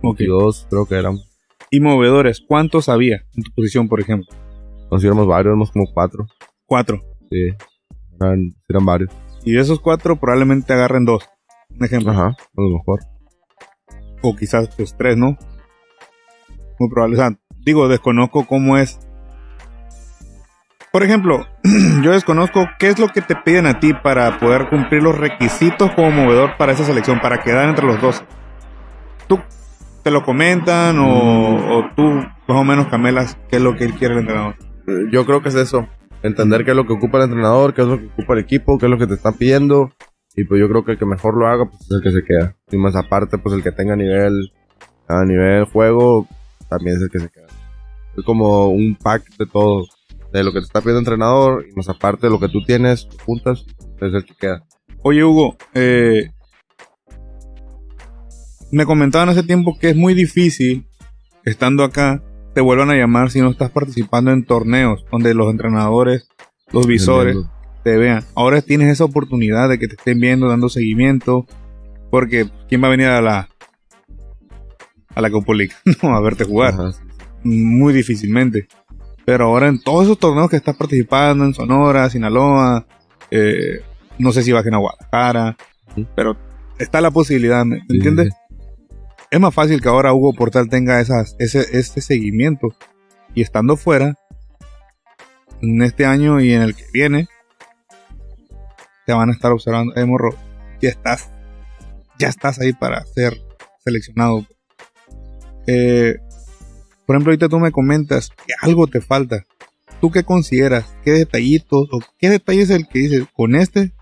Ok. 0.02 0.18
22 0.18 0.66
creo 0.68 0.88
que 0.88 0.96
éramos. 0.96 1.30
Y 1.70 1.80
movedores, 1.80 2.42
¿cuántos 2.42 2.90
había 2.90 3.22
en 3.36 3.44
tu 3.44 3.52
posición, 3.52 3.88
por 3.88 4.00
ejemplo? 4.00 4.36
Nos 4.90 5.04
éramos 5.04 5.28
varios, 5.28 5.52
éramos 5.52 5.70
como 5.70 5.86
4. 5.94 6.26
Cuatro. 6.66 7.09
Sí. 7.30 7.50
Eran, 8.20 8.56
eran 8.68 8.86
varios. 8.86 9.12
Y 9.44 9.54
de 9.54 9.62
esos 9.62 9.80
cuatro 9.80 10.20
probablemente 10.20 10.74
agarren 10.74 11.06
dos. 11.06 11.30
Un 11.70 11.86
ejemplo. 11.86 12.12
Ajá, 12.12 12.28
a 12.28 12.62
lo 12.62 12.78
mejor. 12.78 13.00
O 14.22 14.36
quizás 14.36 14.70
pues 14.76 14.96
tres, 14.98 15.18
¿no? 15.18 15.38
Muy 16.80 16.90
probable. 16.90 17.16
O 17.16 17.20
sea, 17.20 17.40
digo, 17.66 17.88
desconozco 17.88 18.46
cómo 18.46 18.78
es. 18.78 19.00
Por 20.92 21.04
ejemplo, 21.04 21.46
yo 22.04 22.12
desconozco 22.12 22.66
qué 22.80 22.88
es 22.88 23.00
lo 23.00 23.10
que 23.10 23.22
te 23.22 23.36
piden 23.36 23.68
a 23.68 23.80
ti 23.80 23.94
para 23.94 24.40
poder 24.40 24.70
cumplir 24.70 25.04
los 25.04 25.18
requisitos 25.18 25.92
como 25.92 26.12
movedor 26.12 26.58
para 26.58 26.72
esa 26.72 26.84
selección, 26.84 27.20
para 27.22 27.42
quedar 27.42 27.70
entre 27.70 27.86
los 27.86 28.02
dos. 28.02 28.24
¿Tú 29.28 29.40
te 30.04 30.12
lo 30.12 30.24
comentan 30.24 30.98
o, 31.00 31.78
o 31.78 31.90
tú 31.96 32.04
más 32.04 32.58
o 32.58 32.64
menos 32.64 32.88
camelas 32.88 33.38
qué 33.50 33.58
es 33.58 33.62
lo 33.62 33.76
que 33.76 33.86
él 33.86 33.94
quiere 33.94 34.16
el 34.16 34.22
entrenador? 34.22 34.56
Yo 35.12 35.26
creo 35.26 35.42
que 35.42 35.50
es 35.50 35.56
eso. 35.56 35.88
Entender 36.22 36.66
qué 36.66 36.72
es 36.72 36.78
lo 36.78 36.86
que 36.86 36.94
ocupa 36.94 37.18
el 37.18 37.26
entrenador, 37.26 37.74
qué 37.74 37.82
es 37.82 37.88
lo 37.88 38.00
que 38.00 38.08
ocupa 38.08 38.34
el 38.34 38.40
equipo, 38.40 38.78
qué 38.78 38.86
es 38.86 38.90
lo 38.90 38.98
que 38.98 39.08
te 39.08 39.14
están 39.14 39.36
pidiendo. 39.36 39.92
Y 40.36 40.44
pues 40.44 40.60
yo 40.60 40.68
creo 40.68 40.84
que 40.84 40.94
el 40.94 40.98
que 40.98 41.06
mejor 41.06 41.38
lo 41.38 41.48
haga, 41.48 41.66
pues 41.66 41.82
es 41.82 41.92
el 41.92 42.02
que 42.02 42.12
se 42.12 42.24
queda. 42.24 42.56
Y 42.72 42.78
más 42.78 42.96
aparte, 42.96 43.38
pues 43.38 43.56
el 43.56 43.64
que 43.64 43.72
tenga 43.72 43.96
nivel, 43.96 44.52
a 45.08 45.24
nivel 45.26 45.66
juego, 45.66 46.28
también 46.70 46.98
es 46.98 47.04
el 47.04 47.10
que 47.10 47.20
se 47.20 47.30
queda. 47.30 47.48
Es 48.18 48.24
como 48.24 48.68
un 48.70 48.96
pack 48.96 49.24
de 49.38 49.46
todo. 49.46 49.86
De 50.32 50.44
lo 50.44 50.54
que 50.54 50.60
te 50.60 50.66
está 50.66 50.82
pidiendo 50.82 51.00
el 51.00 51.06
entrenador, 51.06 51.66
y 51.68 51.76
más 51.76 51.90
aparte 51.90 52.28
de 52.28 52.32
lo 52.32 52.40
que 52.40 52.50
tú 52.50 52.62
tienes, 52.64 53.08
juntas, 53.26 53.66
es 54.00 54.14
el 54.14 54.24
que 54.24 54.36
queda. 54.36 54.64
Oye, 55.02 55.24
Hugo, 55.24 55.58
eh, 55.74 56.30
me 58.72 58.86
comentaban 58.86 59.30
hace 59.30 59.42
tiempo 59.42 59.78
que 59.80 59.90
es 59.90 59.96
muy 59.96 60.14
difícil, 60.14 60.86
estando 61.46 61.84
acá, 61.84 62.22
te 62.54 62.62
vuelvan 62.62 62.90
a 62.90 62.96
llamar 62.96 63.32
si 63.32 63.42
no 63.42 63.50
estás 63.50 63.72
participando 63.72 64.32
en 64.32 64.44
torneos 64.46 65.06
donde 65.12 65.34
los 65.34 65.50
entrenadores, 65.52 66.28
los 66.72 66.88
visores 66.88 67.38
te 67.84 67.98
vean. 67.98 68.24
Ahora 68.36 68.62
tienes 68.62 68.90
esa 68.90 69.06
oportunidad 69.06 69.70
de 69.70 69.80
que 69.80 69.88
te 69.88 69.96
estén 69.96 70.20
viendo, 70.20 70.48
dando 70.50 70.70
seguimiento, 70.70 71.46
porque 72.12 72.50
¿quién 72.68 72.84
va 72.84 72.88
a 72.88 72.92
venir 72.92 73.08
a 73.08 73.22
la 73.22 73.50
a 75.16 75.22
la 75.22 75.30
Copa 75.30 75.54
League? 75.54 75.74
no, 76.04 76.16
a 76.16 76.22
verte 76.22 76.44
jugar? 76.44 76.74
Ajá, 76.74 76.92
sí, 76.92 77.00
sí. 77.08 77.50
muy 77.50 77.94
difícilmente. 77.94 78.68
Pero 79.26 79.46
ahora 79.46 79.68
en 79.68 79.82
todos 79.82 80.06
esos 80.06 80.18
torneos 80.18 80.50
que 80.50 80.56
estás 80.56 80.76
participando, 80.76 81.46
en 81.46 81.54
Sonora, 81.54 82.10
Sinaloa, 82.10 82.86
eh, 83.32 83.82
no 84.18 84.32
sé 84.32 84.42
si 84.44 84.52
bajen 84.52 84.74
a 84.74 84.78
Guadalajara, 84.78 85.56
Ujú. 85.92 86.08
pero 86.16 86.36
está 86.80 87.00
la 87.00 87.12
posibilidad, 87.12 87.64
¿me 87.64 87.78
Sí, 87.82 87.86
entiendes? 87.92 88.34
sí, 88.34 88.49
Es 89.32 89.40
más 89.40 89.54
fácil 89.54 89.82
que 89.82 89.90
ahora 89.90 90.14
Hugo 90.14 90.34
Portal 90.34 90.70
tenga 90.70 91.00
ese, 91.00 91.16
ese 91.40 92.02
seguimiento 92.02 92.70
y 93.36 93.42
estando 93.42 93.78
fuera, 93.78 94.16
en 95.62 95.82
este 95.82 96.06
año 96.06 96.40
y 96.40 96.54
en 96.54 96.62
el 96.62 96.76
que 96.76 96.86
viene, 96.92 97.28
te 99.06 99.14
van 99.14 99.30
a 99.30 99.34
estar 99.34 99.52
observando, 99.52 99.96
eh, 99.96 100.06
morro, 100.06 100.36
ya 100.82 100.90
estás, 100.90 101.30
ya 102.18 102.28
estás 102.28 102.60
ahí 102.60 102.74
para 102.74 103.06
ser 103.06 103.40
seleccionado. 103.84 104.46
Eh, 105.68 106.16
por 107.06 107.16
ejemplo, 107.16 107.32
ahorita 107.32 107.50
tú 107.50 107.60
me 107.60 107.72
comentas 107.72 108.30
que 108.30 108.54
algo 108.62 108.88
te 108.88 109.02
falta. 109.02 109.44
¿Tú 110.00 110.12
qué 110.12 110.24
consideras? 110.24 110.96
¿Qué 111.04 111.12
detallitos 111.12 111.90
o 111.92 112.00
qué 112.18 112.30
detalle 112.30 112.62
es 112.62 112.70
el 112.70 112.88
que 112.88 113.00
dices, 113.00 113.24
con 113.34 113.56
este 113.56 113.94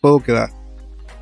puedo 0.00 0.20
quedar? 0.20 0.50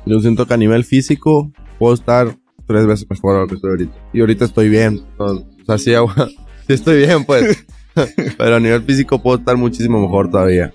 Yo 0.05 0.19
siento 0.19 0.45
que 0.45 0.53
a 0.53 0.57
nivel 0.57 0.83
físico 0.83 1.51
puedo 1.79 1.93
estar 1.93 2.35
tres 2.67 2.85
veces 2.85 3.07
mejor 3.09 3.37
a 3.37 3.39
lo 3.41 3.47
que 3.47 3.55
estoy 3.55 3.69
ahorita. 3.71 3.93
Y 4.13 4.19
ahorita 4.19 4.45
estoy 4.45 4.69
bien. 4.69 5.01
O 5.17 5.43
sea, 5.65 5.77
sí, 5.77 5.93
hago- 5.93 6.13
sí 6.67 6.73
estoy 6.73 6.97
bien, 7.05 7.25
pues. 7.25 7.65
Pero 8.37 8.55
a 8.55 8.59
nivel 8.59 8.83
físico 8.83 9.21
puedo 9.21 9.37
estar 9.39 9.57
muchísimo 9.57 9.99
mejor 10.01 10.29
todavía. 10.29 10.73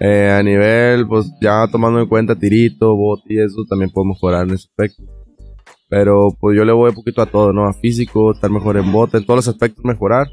Eh, 0.00 0.30
a 0.36 0.42
nivel, 0.42 1.06
pues 1.06 1.30
ya 1.40 1.66
tomando 1.70 2.00
en 2.00 2.08
cuenta 2.08 2.34
tirito, 2.34 2.96
bot 2.96 3.20
y 3.28 3.38
eso, 3.40 3.64
también 3.68 3.90
puedo 3.90 4.06
mejorar 4.06 4.46
en 4.48 4.54
ese 4.54 4.66
aspecto. 4.68 5.02
Pero 5.88 6.28
pues 6.40 6.56
yo 6.56 6.64
le 6.64 6.72
voy 6.72 6.88
un 6.90 6.94
poquito 6.96 7.22
a 7.22 7.26
todo, 7.26 7.52
¿no? 7.52 7.66
A 7.66 7.72
físico, 7.74 8.32
estar 8.32 8.50
mejor 8.50 8.76
en 8.76 8.90
bote, 8.90 9.18
en 9.18 9.24
todos 9.26 9.38
los 9.38 9.48
aspectos 9.48 9.84
mejorar. 9.84 10.26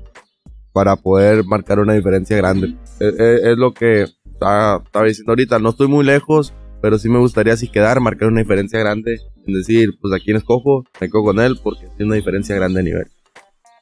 para 0.74 0.96
poder 0.96 1.44
marcar 1.44 1.80
una 1.80 1.94
diferencia 1.94 2.38
grande. 2.38 2.76
Es, 3.00 3.14
es- 3.20 3.44
es 3.44 3.58
lo 3.58 3.74
que 3.74 4.04
estaba 4.26 4.82
diciendo 5.06 5.34
ahorita, 5.34 5.60
no 5.60 5.70
estoy 5.72 5.90
muy 5.90 6.06
lejos, 6.06 6.54
pero 6.82 6.98
sí 6.98 7.10
me 7.10 7.20
gustaría 7.20 7.56
si 7.58 7.68
quedar, 7.68 8.00
marcar 8.00 8.30
una 8.30 8.42
diferencia 8.42 8.80
grande, 8.80 9.22
en 9.46 9.54
decir, 9.54 9.98
pues 10.02 10.14
a 10.14 10.24
quién 10.24 10.38
escojo, 10.38 10.86
me 11.00 11.08
quedo 11.08 11.24
con 11.24 11.40
él 11.40 11.60
porque 11.62 11.88
tiene 11.98 12.06
una 12.06 12.16
diferencia 12.16 12.56
grande 12.56 12.80
de 12.80 12.90
nivel. 12.90 13.08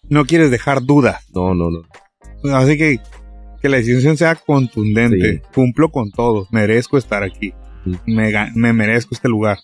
No 0.10 0.26
quieres 0.26 0.52
dejar 0.52 0.84
dudas. 0.84 1.26
No, 1.34 1.54
no, 1.54 1.70
no. 1.70 2.56
Así 2.56 2.78
que 2.78 3.00
que 3.62 3.70
la 3.70 3.78
decisión 3.78 4.18
sea 4.18 4.36
contundente. 4.36 5.34
Sí. 5.34 5.42
Cumplo 5.54 5.90
con 5.90 6.12
todo. 6.12 6.48
Merezco 6.52 6.98
estar 6.98 7.24
aquí. 7.24 7.54
Sí. 7.84 7.92
Me, 8.06 8.32
me 8.56 8.74
merezco 8.74 9.14
este 9.14 9.28
lugar. 9.28 9.58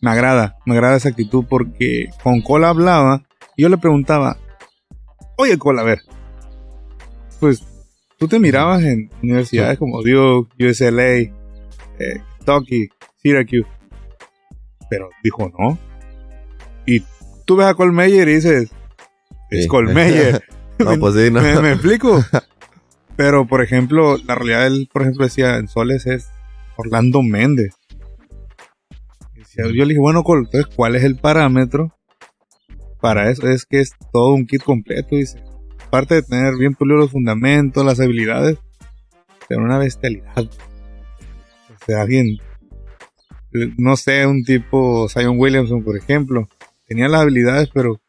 Me 0.00 0.10
agrada, 0.10 0.56
me 0.66 0.74
agrada 0.74 0.96
esa 0.96 1.08
actitud 1.08 1.44
porque 1.48 2.10
con 2.22 2.42
Cola 2.42 2.68
hablaba 2.68 3.22
y 3.56 3.62
yo 3.62 3.70
le 3.70 3.78
preguntaba, 3.78 4.36
oye 5.38 5.56
Cola, 5.56 5.80
a 5.80 5.84
ver, 5.84 6.00
pues 7.40 7.66
tú 8.18 8.28
te 8.28 8.38
mirabas 8.38 8.82
en 8.84 9.10
universidades 9.22 9.78
como 9.78 10.02
Duke, 10.02 10.52
USLA, 10.62 11.12
eh, 11.12 11.32
Kentucky, 12.46 12.88
Syracuse, 13.22 13.66
pero 14.88 15.08
dijo 15.22 15.50
no. 15.58 15.78
Y 16.86 17.02
tú 17.44 17.56
ves 17.56 17.66
a 17.66 17.74
Colmeyer 17.74 18.28
y 18.28 18.34
dices, 18.36 18.70
es 19.50 19.62
Sí. 19.62 19.68
Colmeyer. 19.68 20.42
No, 20.78 20.94
pues 20.98 21.14
sí, 21.14 21.30
no. 21.32 21.40
¿Me, 21.40 21.58
me 21.62 21.72
explico? 21.72 22.22
Pero, 23.16 23.46
por 23.46 23.62
ejemplo, 23.62 24.18
la 24.18 24.34
realidad, 24.34 24.66
él, 24.66 24.90
por 24.92 25.00
ejemplo, 25.00 25.24
decía 25.24 25.56
en 25.56 25.68
Soles 25.68 26.04
es 26.04 26.28
Orlando 26.76 27.22
Méndez. 27.22 27.72
Decía- 29.34 29.64
yo 29.64 29.84
le 29.84 29.86
dije, 29.86 30.00
bueno, 30.00 30.22
Col, 30.22 30.40
entonces, 30.44 30.66
¿cuál 30.76 30.94
es 30.96 31.02
el 31.02 31.16
parámetro 31.16 31.96
para 33.00 33.30
eso? 33.30 33.48
Es 33.48 33.64
que 33.64 33.80
es 33.80 33.92
todo 34.12 34.34
un 34.34 34.46
kit 34.46 34.62
completo, 34.62 35.16
dice. 35.16 35.42
Aparte 35.86 36.16
de 36.16 36.22
tener 36.24 36.56
bien 36.58 36.74
pulidos 36.74 37.00
los 37.00 37.10
fundamentos, 37.10 37.82
las 37.82 37.98
habilidades, 37.98 38.58
tener 39.48 39.64
una 39.64 39.78
bestialidad. 39.78 40.44
Sea, 41.86 42.02
alguien, 42.02 42.38
eh, 43.52 43.72
no 43.78 43.96
sé, 43.96 44.26
un 44.26 44.42
tipo 44.42 45.08
Zion 45.08 45.38
Williamson, 45.38 45.84
por 45.84 45.96
ejemplo, 45.96 46.48
tenía 46.86 47.08
las 47.08 47.22
habilidades, 47.22 47.70
pero 47.72 48.00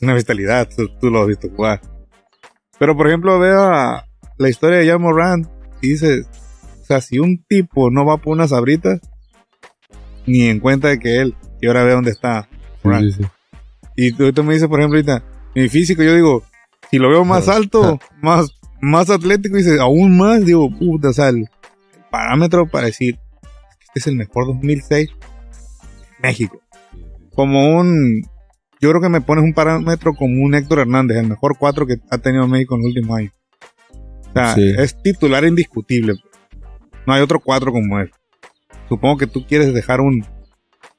una 0.00 0.14
bestialidad, 0.14 0.68
tú, 0.74 0.88
tú 1.00 1.10
lo 1.10 1.20
has 1.20 1.28
visto 1.28 1.48
jugar. 1.50 1.80
Pero 2.78 2.96
por 2.96 3.08
ejemplo, 3.08 3.38
veo 3.38 3.62
a 3.62 4.06
la 4.38 4.48
historia 4.48 4.78
de 4.78 4.88
Jan 4.88 5.02
Morant 5.02 5.46
y 5.82 5.90
dices, 5.90 6.26
o 6.80 6.84
sea, 6.84 7.00
si 7.00 7.18
un 7.18 7.44
tipo 7.44 7.90
no 7.90 8.06
va 8.06 8.16
por 8.16 8.32
unas 8.32 8.52
abritas, 8.52 9.00
ni 10.26 10.42
en 10.42 10.60
cuenta 10.60 10.88
de 10.88 10.98
que 10.98 11.20
él, 11.20 11.34
y 11.60 11.66
ahora 11.66 11.84
ve 11.84 11.92
dónde 11.92 12.10
está 12.10 12.48
Morant. 12.82 13.04
Sí, 13.04 13.12
sí, 13.12 13.22
sí. 13.22 13.28
Y 13.96 14.12
tú, 14.12 14.32
tú 14.32 14.44
me 14.44 14.54
dices, 14.54 14.68
por 14.68 14.78
ejemplo, 14.78 14.96
ahorita, 14.98 15.24
mi 15.54 15.68
físico, 15.68 16.02
yo 16.02 16.14
digo, 16.14 16.44
si 16.90 16.98
lo 16.98 17.10
veo 17.10 17.24
más 17.24 17.48
alto, 17.48 17.98
más, 18.22 18.48
más 18.80 19.10
atlético, 19.10 19.56
dices, 19.56 19.80
aún 19.80 20.16
más, 20.16 20.44
digo, 20.44 20.70
puta, 20.70 21.08
o 21.08 21.12
sea, 21.12 21.28
el 21.30 21.48
parámetro 22.10 22.66
para 22.66 22.86
decir, 22.86 23.18
este 23.80 24.00
es 24.00 24.06
el 24.06 24.16
mejor 24.16 24.46
2006 24.46 25.10
México. 26.22 26.60
Como 27.34 27.76
un, 27.78 28.22
yo 28.80 28.90
creo 28.90 29.00
que 29.00 29.08
me 29.08 29.20
pones 29.20 29.44
un 29.44 29.54
parámetro 29.54 30.14
como 30.14 30.42
un 30.44 30.54
Héctor 30.54 30.80
Hernández, 30.80 31.18
el 31.18 31.28
mejor 31.28 31.56
cuatro 31.58 31.86
que 31.86 31.96
ha 32.10 32.18
tenido 32.18 32.46
México 32.48 32.74
en 32.74 32.80
los 32.82 32.88
últimos 32.88 33.18
años. 33.18 33.32
O 34.28 34.32
sea, 34.32 34.54
Sí. 34.54 34.74
es 34.76 35.00
titular 35.02 35.44
indiscutible. 35.44 36.14
No 37.06 37.14
hay 37.14 37.22
otro 37.22 37.40
cuatro 37.40 37.72
como 37.72 37.98
él. 38.00 38.10
Supongo 38.88 39.16
que 39.18 39.26
tú 39.26 39.46
quieres 39.46 39.72
dejar 39.72 40.00
un, 40.00 40.24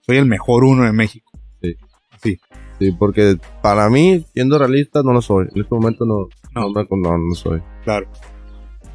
soy 0.01 0.17
el 0.17 0.25
mejor 0.25 0.63
uno 0.63 0.83
de 0.83 0.91
México. 0.93 1.29
Sí. 1.61 1.75
Sí. 2.23 2.39
Sí, 2.79 2.91
porque 2.97 3.37
para 3.61 3.89
mí, 3.89 4.25
siendo 4.33 4.57
realista, 4.57 5.01
no 5.03 5.11
lo 5.11 5.21
soy. 5.21 5.47
En 5.53 5.61
este 5.61 5.75
momento 5.75 6.05
no, 6.05 6.27
No. 6.55 6.69
no, 6.71 6.85
no, 6.89 7.17
no 7.17 7.35
soy. 7.35 7.61
Claro. 7.83 8.07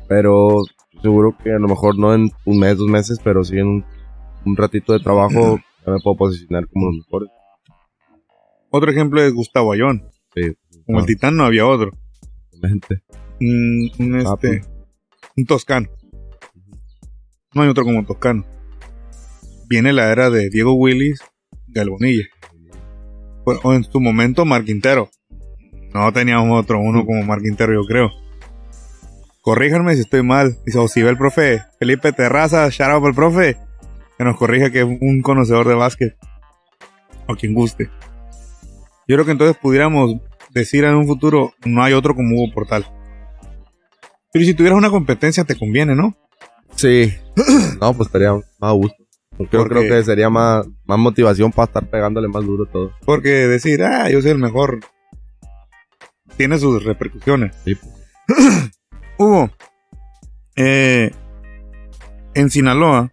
Pero 0.08 0.62
seguro 1.04 1.36
que 1.42 1.50
a 1.52 1.58
lo 1.58 1.68
mejor 1.68 1.98
no 1.98 2.14
en 2.14 2.30
un 2.44 2.58
mes, 2.58 2.76
dos 2.78 2.88
meses, 2.88 3.18
pero 3.22 3.44
sí 3.44 3.58
en 3.58 3.66
un, 3.66 3.84
un 4.44 4.56
ratito 4.56 4.92
de 4.92 5.00
trabajo 5.00 5.58
ya 5.86 5.92
me 5.92 5.98
puedo 6.02 6.16
posicionar 6.16 6.66
como 6.68 6.86
los 6.86 6.96
mejores. 7.04 7.28
Otro 8.70 8.90
ejemplo 8.90 9.22
es 9.22 9.32
Gustavo 9.32 9.72
Ayón. 9.72 10.02
Sí, 10.34 10.52
Como 10.86 10.98
el 11.00 11.06
titán 11.06 11.36
no 11.36 11.44
había 11.44 11.66
otro. 11.66 11.92
exactamente. 12.52 13.02
Un, 13.40 13.90
Ah, 14.26 14.34
este, 14.34 14.58
pues. 14.60 14.70
un 15.36 15.44
toscano. 15.46 15.88
No 17.54 17.62
hay 17.62 17.68
otro 17.68 17.84
como 17.84 18.04
toscano. 18.04 18.44
Viene 19.68 19.92
la 19.92 20.10
era 20.10 20.28
de 20.30 20.48
Diego 20.50 20.74
Willis, 20.74 21.20
Galbonilla. 21.68 22.24
O 23.44 23.72
en 23.74 23.84
su 23.84 24.00
momento, 24.00 24.44
Mar 24.44 24.64
Quintero. 24.64 25.08
No 25.92 26.12
teníamos 26.12 26.60
otro 26.60 26.80
uno 26.80 27.04
como 27.04 27.22
Mar 27.22 27.40
Quintero, 27.42 27.72
yo 27.74 27.86
creo. 27.86 28.10
Corríjanme 29.44 29.94
si 29.94 30.00
estoy 30.00 30.22
mal. 30.22 30.56
Dice, 30.64 30.78
o 30.78 30.88
si 30.88 31.02
ve 31.02 31.10
el 31.10 31.18
profe 31.18 31.62
Felipe 31.78 32.12
Terraza, 32.12 32.68
shout 32.70 32.90
out 32.90 33.04
al 33.04 33.14
profe. 33.14 33.56
Que 34.16 34.24
nos 34.24 34.36
corrija 34.38 34.70
que 34.70 34.80
es 34.80 34.84
un 34.86 35.20
conocedor 35.22 35.68
de 35.68 35.74
básquet. 35.74 36.16
O 37.28 37.36
quien 37.36 37.54
guste. 37.54 37.90
Yo 39.06 39.16
creo 39.16 39.24
que 39.26 39.32
entonces 39.32 39.56
pudiéramos 39.60 40.16
decir 40.50 40.84
en 40.84 40.94
un 40.94 41.06
futuro, 41.06 41.52
no 41.66 41.82
hay 41.84 41.92
otro 41.92 42.14
como 42.14 42.34
Hugo 42.36 42.54
Portal. 42.54 42.86
Pero 44.32 44.44
si 44.46 44.54
tuvieras 44.54 44.78
una 44.78 44.90
competencia 44.90 45.44
te 45.44 45.56
conviene, 45.58 45.94
¿no? 45.94 46.16
Sí. 46.74 47.14
No, 47.80 47.92
pues 47.92 48.06
estaría 48.06 48.32
más 48.32 48.42
a 48.60 48.70
gusto. 48.70 48.96
Yo 49.38 49.46
Porque- 49.50 49.68
creo 49.68 49.82
que 49.82 50.04
sería 50.04 50.30
más, 50.30 50.66
más 50.86 50.98
motivación 50.98 51.50
para 51.52 51.66
estar 51.66 51.84
pegándole 51.90 52.28
más 52.28 52.44
duro 52.46 52.64
todo. 52.66 52.92
Porque 53.04 53.28
decir, 53.48 53.82
ah, 53.82 54.08
yo 54.08 54.22
soy 54.22 54.30
el 54.30 54.38
mejor, 54.38 54.80
tiene 56.38 56.58
sus 56.58 56.82
repercusiones. 56.84 57.54
Sí. 57.64 57.76
Hugo, 59.18 59.50
eh, 60.56 61.10
en 62.34 62.50
Sinaloa, 62.50 63.10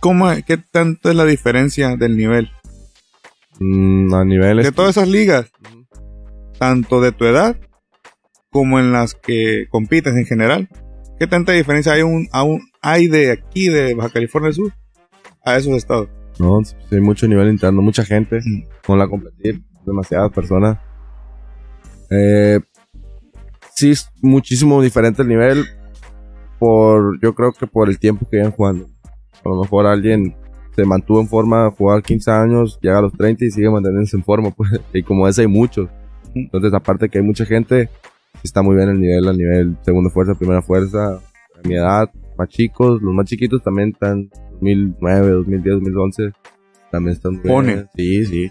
¿cómo, 0.00 0.28
¿qué 0.46 0.56
tanto 0.58 1.10
es 1.10 1.16
la 1.16 1.24
diferencia 1.24 1.96
del 1.96 2.16
nivel? 2.16 2.50
Mm, 3.58 4.12
a 4.14 4.24
niveles. 4.24 4.66
De 4.66 4.72
todas 4.72 4.96
esas 4.96 5.08
ligas, 5.08 5.50
tanto 6.58 7.00
de 7.00 7.12
tu 7.12 7.24
edad 7.24 7.56
como 8.50 8.78
en 8.78 8.92
las 8.92 9.14
que 9.14 9.66
compites 9.70 10.14
en 10.14 10.26
general. 10.26 10.68
¿Qué 11.18 11.26
tanta 11.26 11.52
diferencia 11.52 11.92
hay, 11.92 12.02
un, 12.02 12.28
aún 12.32 12.60
hay 12.82 13.08
de 13.08 13.32
aquí, 13.32 13.68
de 13.68 13.94
Baja 13.94 14.10
California 14.10 14.52
Sur, 14.52 14.72
a 15.44 15.56
esos 15.56 15.72
estados? 15.74 16.08
No, 16.38 16.60
hay 16.92 17.00
mucho 17.00 17.26
nivel 17.26 17.48
interno, 17.48 17.80
mucha 17.80 18.04
gente 18.04 18.40
Mm. 18.44 18.64
con 18.86 18.98
la 18.98 19.08
competir, 19.08 19.62
demasiadas 19.86 20.30
personas. 20.32 20.78
Eh, 22.10 22.60
sí, 23.76 23.90
es 23.90 24.10
muchísimo 24.22 24.82
diferente 24.82 25.22
el 25.22 25.28
nivel 25.28 25.66
por, 26.58 27.20
yo 27.20 27.34
creo 27.34 27.52
que 27.52 27.66
por 27.66 27.88
el 27.88 27.98
tiempo 27.98 28.26
que 28.28 28.38
llevan 28.38 28.52
jugando. 28.52 28.86
A 29.44 29.48
lo 29.48 29.62
mejor 29.62 29.86
alguien 29.86 30.34
se 30.74 30.84
mantuvo 30.84 31.20
en 31.20 31.28
forma, 31.28 31.70
jugar 31.70 32.02
15 32.02 32.30
años, 32.30 32.78
llega 32.82 32.98
a 32.98 33.02
los 33.02 33.12
30 33.12 33.44
y 33.44 33.50
sigue 33.50 33.70
manteniéndose 33.70 34.16
en 34.16 34.24
forma, 34.24 34.50
pues, 34.50 34.70
y 34.92 35.02
como 35.02 35.28
ese 35.28 35.42
hay 35.42 35.46
muchos. 35.46 35.88
Entonces, 36.34 36.72
aparte 36.74 37.08
que 37.08 37.18
hay 37.18 37.24
mucha 37.24 37.46
gente, 37.46 37.88
está 38.42 38.62
muy 38.62 38.76
bien 38.76 38.88
el 38.88 39.00
nivel, 39.00 39.28
a 39.28 39.32
nivel 39.32 39.76
segunda 39.82 40.10
fuerza, 40.10 40.34
primera 40.34 40.62
fuerza, 40.62 41.14
a 41.14 41.68
mi 41.68 41.74
edad, 41.76 42.10
más 42.36 42.48
chicos, 42.48 43.00
los 43.00 43.14
más 43.14 43.26
chiquitos 43.26 43.62
también 43.62 43.90
están 43.90 44.28
2009, 44.52 45.30
2010, 45.30 45.74
2011, 45.76 46.32
también 46.90 47.16
están 47.16 47.40
Pone. 47.40 47.74
bien. 47.74 47.88
Sí, 47.94 48.24
sí. 48.26 48.50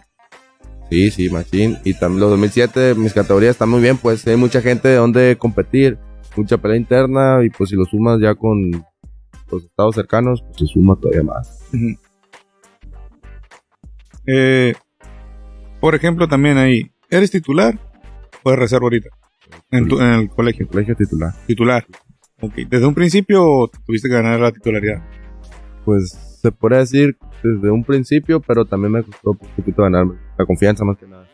Sí, 0.89 1.09
sí, 1.11 1.29
machín. 1.29 1.77
Y 1.83 1.93
también 1.95 2.21
los 2.21 2.29
2007, 2.31 2.95
mis 2.95 3.13
categorías 3.13 3.51
están 3.51 3.69
muy 3.69 3.81
bien, 3.81 3.97
pues 3.97 4.25
hay 4.27 4.35
mucha 4.37 4.61
gente 4.61 4.87
de 4.87 4.95
donde 4.95 5.35
competir, 5.37 5.97
mucha 6.35 6.57
pelea 6.57 6.77
interna 6.77 7.39
y 7.43 7.49
pues 7.49 7.69
si 7.71 7.75
lo 7.75 7.85
sumas 7.85 8.19
ya 8.21 8.35
con 8.35 8.71
los 9.51 9.63
estados 9.63 9.95
cercanos, 9.95 10.43
pues 10.43 10.57
se 10.57 10.65
suma 10.67 10.95
todavía 10.95 11.23
más. 11.23 11.59
Eh, 14.27 14.73
por 15.79 15.95
ejemplo, 15.95 16.27
también 16.27 16.57
ahí, 16.57 16.91
¿eres 17.09 17.31
titular 17.31 17.77
o 18.43 18.49
eres 18.49 18.59
reserva 18.59 18.85
ahorita? 18.85 19.09
En, 19.71 19.87
tu- 19.87 19.99
en 19.99 20.07
el 20.13 20.29
colegio, 20.29 20.63
El 20.65 20.69
colegio 20.71 20.95
titular. 20.95 21.33
titular. 21.45 21.85
Ok, 22.41 22.53
desde 22.69 22.85
un 22.85 22.93
principio 22.93 23.69
tuviste 23.85 24.09
que 24.09 24.15
ganar 24.15 24.39
la 24.39 24.51
titularidad. 24.51 25.03
Pues 25.85 26.34
se 26.49 26.51
podría 26.51 26.79
decir 26.79 27.17
desde 27.43 27.71
un 27.71 27.83
principio, 27.83 28.39
pero 28.39 28.65
también 28.65 28.91
me 28.93 29.03
costó 29.03 29.31
un 29.31 29.37
poquito 29.55 29.81
ganarme. 29.83 30.15
La 30.37 30.45
confianza 30.45 30.83
más 30.85 30.97
que 30.97 31.07
nada. 31.07 31.27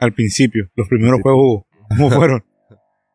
Al 0.00 0.12
principio, 0.12 0.68
los 0.76 0.88
primeros 0.88 1.16
Sí. 1.18 1.22
juegos, 1.22 1.62
¿cómo 1.88 2.10
fueron? 2.10 2.44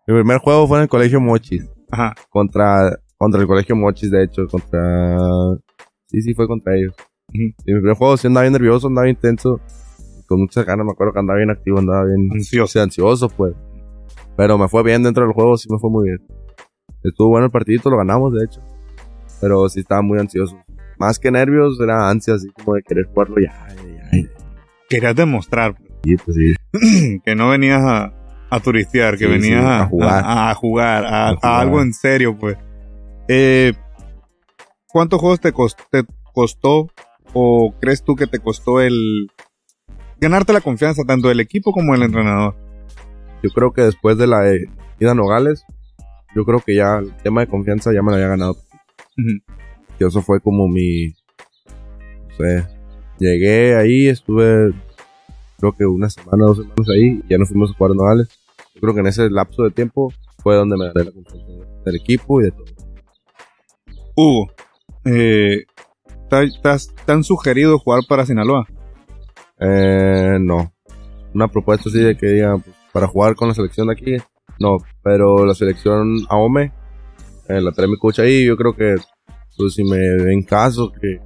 Mi 0.07 0.13
primer 0.15 0.37
juego 0.39 0.67
fue 0.67 0.77
en 0.77 0.83
el 0.83 0.89
colegio 0.89 1.19
Mochis. 1.19 1.69
Ajá. 1.91 2.13
Contra, 2.29 2.97
contra 3.17 3.41
el 3.41 3.47
colegio 3.47 3.75
Mochis, 3.75 4.11
de 4.11 4.23
hecho. 4.23 4.47
Contra... 4.47 5.17
Sí, 6.05 6.21
sí, 6.21 6.33
fue 6.33 6.47
contra 6.47 6.75
ellos. 6.77 6.95
Y 7.33 7.39
mi 7.73 7.79
primer 7.79 7.95
juego 7.95 8.15
sí 8.15 8.27
andaba 8.27 8.43
bien 8.43 8.53
nervioso, 8.53 8.87
andaba 8.87 9.09
intenso. 9.09 9.59
Con 10.27 10.41
muchas 10.41 10.65
ganas, 10.65 10.85
me 10.85 10.91
acuerdo 10.91 11.13
que 11.13 11.19
andaba 11.19 11.37
bien 11.37 11.49
activo, 11.49 11.79
andaba 11.79 12.05
bien 12.05 12.29
Ansioso. 12.31 12.63
o 12.63 12.67
sea, 12.67 12.83
ansioso, 12.83 13.27
pues. 13.29 13.53
Pero 14.37 14.57
me 14.57 14.67
fue 14.69 14.83
bien 14.83 15.03
dentro 15.03 15.23
del 15.25 15.33
juego, 15.33 15.57
sí 15.57 15.67
me 15.71 15.79
fue 15.79 15.89
muy 15.89 16.09
bien. 16.09 16.25
Estuvo 17.03 17.29
bueno 17.29 17.45
el 17.45 17.51
partidito, 17.51 17.89
lo 17.89 17.97
ganamos, 17.97 18.33
de 18.33 18.45
hecho. 18.45 18.61
Pero 19.41 19.67
sí 19.69 19.81
estaba 19.81 20.01
muy 20.01 20.19
ansioso. 20.19 20.55
Más 20.99 21.19
que 21.19 21.31
nervios, 21.31 21.79
era 21.79 22.09
ansia, 22.09 22.35
así 22.35 22.47
como 22.49 22.75
de 22.75 22.81
querer 22.83 23.05
jugarlo 23.05 23.35
ya, 23.39 23.53
ya, 23.75 24.11
ya. 24.21 24.29
Querías 24.89 25.15
demostrar 25.15 25.75
Sí, 26.03 26.15
pues 26.17 26.37
sí. 26.37 27.19
que 27.25 27.35
no 27.35 27.49
venías 27.49 27.81
a, 27.83 28.13
a 28.49 28.59
turistear, 28.61 29.17
que 29.17 29.25
Sí, 29.25 29.31
venías 29.31 29.63
a, 29.65 29.85
jugar. 29.87 30.23
a- 30.25 30.49
a 30.51 30.55
jugar, 30.55 31.05
a, 31.05 31.35
jugar. 31.35 31.61
algo 31.61 31.81
en 31.81 31.93
serio, 31.93 32.37
pues. 32.37 32.57
Eh, 33.27 33.73
¿Cuántos 34.87 35.19
juegos 35.19 35.39
te, 35.41 35.53
cos- 35.53 35.75
te 35.91 36.03
costó 36.33 36.87
o 37.33 37.73
crees 37.81 38.03
tú 38.03 38.15
que 38.15 38.25
te 38.27 38.39
costó 38.39 38.79
el 38.79 39.29
ganarte 40.19 40.53
la 40.53 40.61
confianza 40.61 41.03
tanto 41.03 41.27
del 41.27 41.41
equipo 41.41 41.71
como 41.73 41.93
del 41.93 42.03
entrenador? 42.03 42.55
Yo 43.43 43.49
creo 43.51 43.73
que 43.73 43.81
después 43.81 44.17
de 44.17 44.27
la 44.27 44.49
eh, 44.51 44.65
ida 44.99 45.11
a 45.11 45.15
Nogales, 45.15 45.65
yo 46.35 46.45
creo 46.45 46.59
que 46.61 46.75
ya 46.75 46.99
el 46.99 47.15
tema 47.17 47.41
de 47.41 47.47
confianza 47.47 47.91
ya 47.93 48.01
me 48.01 48.11
lo 48.11 48.15
había 48.15 48.29
ganado. 48.29 48.51
Ujú. 49.17 49.41
Y 49.99 50.05
eso 50.05 50.21
fue 50.21 50.39
como 50.41 50.67
mi. 50.67 51.07
No 51.07 52.35
sé. 52.37 52.67
Llegué 53.19 53.75
ahí, 53.75 54.07
estuve. 54.07 54.73
Creo 55.59 55.71
que 55.73 55.85
una 55.85 56.09
semana, 56.09 56.45
dos 56.45 56.57
semanas 56.57 56.89
ahí. 56.89 57.21
Y 57.25 57.29
ya 57.29 57.37
nos 57.37 57.49
fuimos 57.49 57.71
a 57.71 57.73
jugar 57.73 57.91
a 57.91 57.95
Nogales. 57.95 58.27
Yo 58.75 58.81
creo 58.81 58.93
que 58.93 58.99
en 58.99 59.07
ese 59.07 59.29
lapso 59.29 59.63
de 59.63 59.71
tiempo 59.71 60.13
fue 60.43 60.55
donde 60.55 60.77
me 60.77 60.85
gané 60.93 61.05
la 61.05 61.11
confianza 61.11 61.47
del 61.85 61.95
equipo 61.95 62.41
y 62.41 62.45
de 62.45 62.51
todo. 62.51 62.65
Hugo, 64.15 64.51
eh, 65.05 65.65
¿te, 66.29 66.49
te 66.61 66.69
has- 66.69 66.93
te 67.05 67.11
han 67.11 67.23
sugerido 67.23 67.79
jugar 67.79 68.01
para 68.07 68.25
Sinaloa? 68.25 68.67
Eh, 69.59 70.37
no. 70.39 70.71
Una 71.33 71.47
propuesta 71.47 71.89
así 71.89 71.99
de 71.99 72.15
que 72.15 72.27
diga 72.27 72.57
pues, 72.57 72.75
para 72.93 73.07
jugar 73.07 73.35
con 73.35 73.47
la 73.47 73.53
selección 73.55 73.87
de 73.87 73.93
aquí. 73.93 74.15
No, 74.59 74.77
pero 75.03 75.45
la 75.45 75.53
selección 75.53 76.17
AOME, 76.29 76.71
eh, 77.49 77.61
la 77.61 77.71
trae 77.71 77.87
mi 77.87 77.97
coach 77.97 78.19
ahí. 78.19 78.45
Yo 78.45 78.57
creo 78.57 78.73
que, 78.75 78.95
pues, 79.57 79.73
si 79.73 79.83
me 79.83 79.97
en 80.31 80.43
caso 80.43 80.91
que 80.91 81.19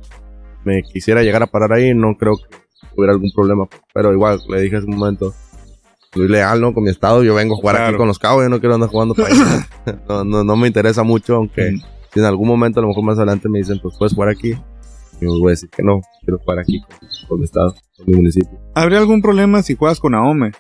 me 0.66 0.82
quisiera 0.84 1.22
llegar 1.24 1.44
a 1.44 1.48
parar 1.48 1.74
ahí, 1.74 1.94
no 1.94 2.16
creo 2.18 2.34
que 2.38 2.56
hubiera 2.96 3.14
algún 3.14 3.32
problema. 3.36 3.68
Pero 3.94 4.14
igual, 4.14 4.40
le 4.50 4.62
dije 4.62 4.78
hace 4.78 4.86
un 4.88 4.98
momento, 4.98 5.34
soy 6.14 6.28
leal, 6.28 6.62
¿no? 6.62 6.74
Con 6.74 6.84
mi 6.84 6.90
estado. 6.90 7.24
Yo 7.24 7.36
vengo 7.36 7.56
a 7.56 7.58
jugar 7.58 7.76
Claro. 7.78 7.90
aquí 7.90 7.98
con 7.98 8.08
los 8.08 8.20
cabos. 8.20 8.44
Yo 8.44 8.50
no 8.50 8.60
quiero 8.60 8.76
andar 8.76 8.90
jugando 8.90 9.14
para 9.16 9.30
allá. 9.34 9.68
no, 10.08 10.24
no, 10.24 10.44
no 10.44 10.56
me 10.58 10.68
interesa 10.68 11.04
mucho, 11.04 11.36
aunque 11.36 11.72
Mm. 11.72 11.82
si 12.14 12.20
en 12.20 12.26
algún 12.26 12.48
momento, 12.48 12.80
a 12.80 12.84
lo 12.84 12.90
mejor 12.90 13.04
más 13.04 13.18
adelante 13.18 13.50
me 13.50 13.60
dicen, 13.60 13.80
pues 13.82 13.96
puedes 13.98 14.14
jugar 14.14 14.30
aquí. 14.30 14.54
Yo 15.22 15.30
voy 15.40 15.50
a 15.50 15.52
decir 15.52 15.70
que 15.70 15.84
no, 15.84 16.02
quiero 16.24 16.40
jugar 16.40 16.60
aquí 16.60 16.82
con, 16.82 16.98
con 17.30 17.40
mi 17.40 17.46
estado, 17.46 17.76
con 17.98 18.06
mi 18.08 18.16
municipio. 18.16 18.60
¿Habría 18.74 18.98
algún 19.00 19.22
problema 19.22 19.62
si 19.62 19.76
juegas 19.76 20.00
con 20.00 20.16
Aome? 20.16 20.52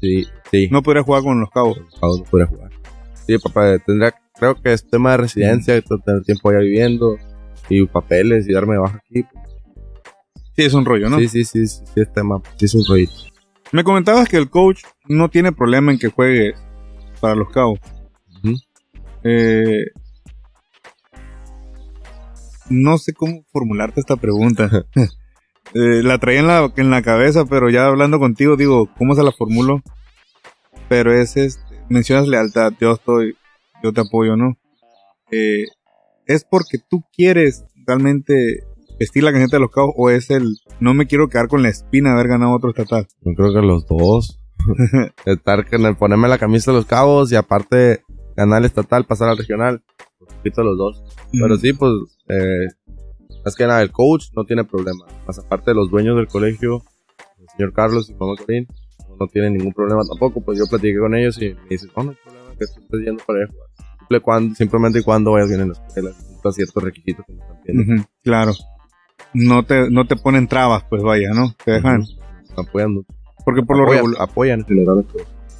Sí, 0.00 0.24
sí. 0.50 0.68
No 0.70 0.82
podrías 0.82 1.04
jugar 1.06 1.22
con 1.22 1.40
los 1.40 1.48
cabos. 1.50 1.78
Cabos 2.00 2.18
no 2.18 2.24
podría 2.24 2.46
jugar. 2.48 2.70
Sí, 3.26 3.38
papá, 3.38 3.78
tendría, 3.86 4.14
creo 4.38 4.54
que 4.60 4.72
es 4.72 4.88
tema 4.88 5.12
de 5.12 5.16
residencia, 5.18 5.76
Mm. 5.76 6.00
tener 6.04 6.22
tiempo 6.22 6.50
allá 6.50 6.58
viviendo, 6.60 7.16
y 7.68 7.86
papeles, 7.86 8.48
y 8.48 8.52
darme 8.52 8.78
baja 8.78 8.98
aquí. 9.08 9.24
Sí, 10.56 10.62
es 10.62 10.74
un 10.74 10.84
rollo, 10.84 11.08
¿no? 11.08 11.18
Sí, 11.18 11.28
sí, 11.28 11.44
sí, 11.44 11.66
sí, 11.66 11.82
sí, 11.94 12.00
es 12.00 12.12
tema, 12.12 12.40
sí 12.56 12.66
es 12.66 12.74
un 12.74 12.84
rollito. 12.86 13.12
Me 13.72 13.82
comentabas 13.82 14.28
que 14.28 14.36
el 14.36 14.50
coach 14.50 14.82
no 15.08 15.28
tiene 15.30 15.50
problema 15.52 15.90
en 15.92 15.98
que 15.98 16.08
juegues 16.08 16.54
para 17.20 17.34
los 17.34 17.50
cabos. 17.50 17.78
Eh, 19.24 19.86
no 22.68 22.98
sé 22.98 23.14
cómo 23.14 23.42
formularte 23.52 24.00
esta 24.00 24.16
pregunta. 24.16 24.70
Eh, 25.72 26.02
la 26.04 26.18
traía 26.18 26.40
en 26.40 26.46
la, 26.46 26.72
en 26.76 26.90
la 26.90 27.00
cabeza, 27.02 27.46
pero 27.46 27.68
ya 27.68 27.86
hablando 27.86 28.20
contigo, 28.20 28.54
digo, 28.54 28.88
¿cómo 28.96 29.14
se 29.16 29.24
la 29.24 29.32
formulo? 29.32 29.80
Pero 30.90 31.12
es 31.12 31.36
este, 31.38 31.62
mencionas 31.88 32.28
lealtad, 32.28 32.74
yo 32.80 32.92
estoy, 32.92 33.34
yo 33.84 33.92
te 33.92 34.00
apoyo, 34.00 34.36
¿no? 34.36 34.56
Eh, 35.30 35.64
¿Es 36.26 36.44
porque 36.44 36.78
tú 36.78 37.04
quieres 37.14 37.64
realmente 37.86 38.64
vestir 38.98 39.22
la 39.22 39.32
camiseta 39.32 39.58
de 39.58 39.60
los 39.60 39.70
cabos 39.70 39.92
o 39.96 40.08
es 40.08 40.30
el 40.30 40.56
no 40.80 40.94
me 40.94 41.06
quiero 41.06 41.28
quedar 41.28 41.48
con 41.48 41.62
la 41.62 41.68
espina 41.68 42.10
de 42.10 42.14
haber 42.14 42.28
ganado 42.28 42.54
otro 42.54 42.70
estatal? 42.70 43.06
Yo 43.20 43.32
creo 43.34 43.52
que 43.52 43.66
los 43.66 43.86
dos. 43.86 44.40
Estar 45.26 45.68
con 45.68 45.84
el 45.84 45.96
ponerme 45.96 46.28
la 46.28 46.38
camisa 46.38 46.70
de 46.70 46.78
los 46.78 46.86
cabos 46.86 47.30
y 47.30 47.36
aparte 47.36 48.02
ganar 48.36 48.60
el 48.60 48.64
estatal, 48.64 49.04
pasar 49.04 49.28
al 49.28 49.36
regional. 49.36 49.82
Un 50.20 50.64
los 50.64 50.78
dos. 50.78 51.02
Pero 51.30 51.56
sí, 51.58 51.74
pues, 51.74 51.92
eh, 52.28 52.68
más 53.44 53.54
que 53.54 53.66
nada, 53.66 53.82
el 53.82 53.92
coach 53.92 54.28
no 54.34 54.44
tiene 54.44 54.64
problema. 54.64 55.04
Más 55.26 55.38
aparte 55.38 55.72
de 55.72 55.74
los 55.74 55.90
dueños 55.90 56.16
del 56.16 56.28
colegio, 56.28 56.82
el 57.38 57.48
señor 57.54 57.74
Carlos 57.74 58.08
y 58.08 58.14
mamá 58.14 58.36
Corín, 58.36 58.66
no, 59.18 59.26
tienen 59.26 59.52
ningún 59.54 59.74
problema 59.74 60.00
tampoco. 60.08 60.40
Pues 60.40 60.58
yo 60.58 60.64
platiqué 60.66 60.98
con 60.98 61.14
ellos 61.14 61.36
y 61.42 61.52
me 61.52 61.68
dicen, 61.68 61.90
no, 61.94 62.04
no 62.04 62.10
hay 62.10 62.16
problema 62.24 62.50
que 62.52 62.66
tú 62.66 62.80
estés 62.80 63.00
yendo 63.04 63.22
para 63.26 63.40
allá 63.40 63.63
cuando- 64.22 64.54
simplemente 64.54 65.00
y 65.00 65.02
cuando 65.02 65.32
vayas 65.32 65.48
bien 65.48 65.60
en 65.62 65.68
la 65.68 65.74
escuela, 65.74 66.10
cumplas 66.28 66.54
ciertos 66.54 66.82
requisitos 66.82 67.24
que 67.26 67.32
me 67.32 67.40
están 67.40 67.56
pidiendo. 67.62 67.94
Ujú, 67.94 68.04
claro. 68.22 68.52
No 69.32 69.64
te, 69.64 69.90
no 69.90 70.06
te 70.06 70.16
ponen 70.16 70.46
trabas, 70.48 70.84
pues 70.88 71.02
vaya, 71.02 71.30
¿no? 71.34 71.54
Te 71.64 71.72
dejan. 71.72 72.02
Ujú. 72.02 72.60
Apoyan 72.60 72.92
mucho. 72.94 73.08
Porque 73.44 73.62
por 73.62 73.76
lo, 73.76 73.84
apoyan, 73.84 74.04
regul- 74.04 74.16
apoyan 74.20 74.60
en 74.60 74.66
general. 74.66 75.06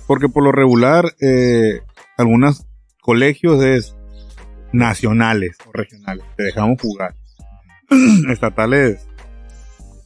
porque 0.07 0.29
por 0.29 0.43
lo 0.45 0.53
regular, 0.53 1.05
eh, 1.21 1.81
algunos 2.17 2.67
colegios 3.01 3.63
es 3.63 3.97
nacionales 4.73 5.57
o 5.67 5.73
regionales. 5.73 6.25
Te 6.37 6.45
dejamos 6.45 6.81
jugar. 6.81 7.15
Estatales, 8.31 9.07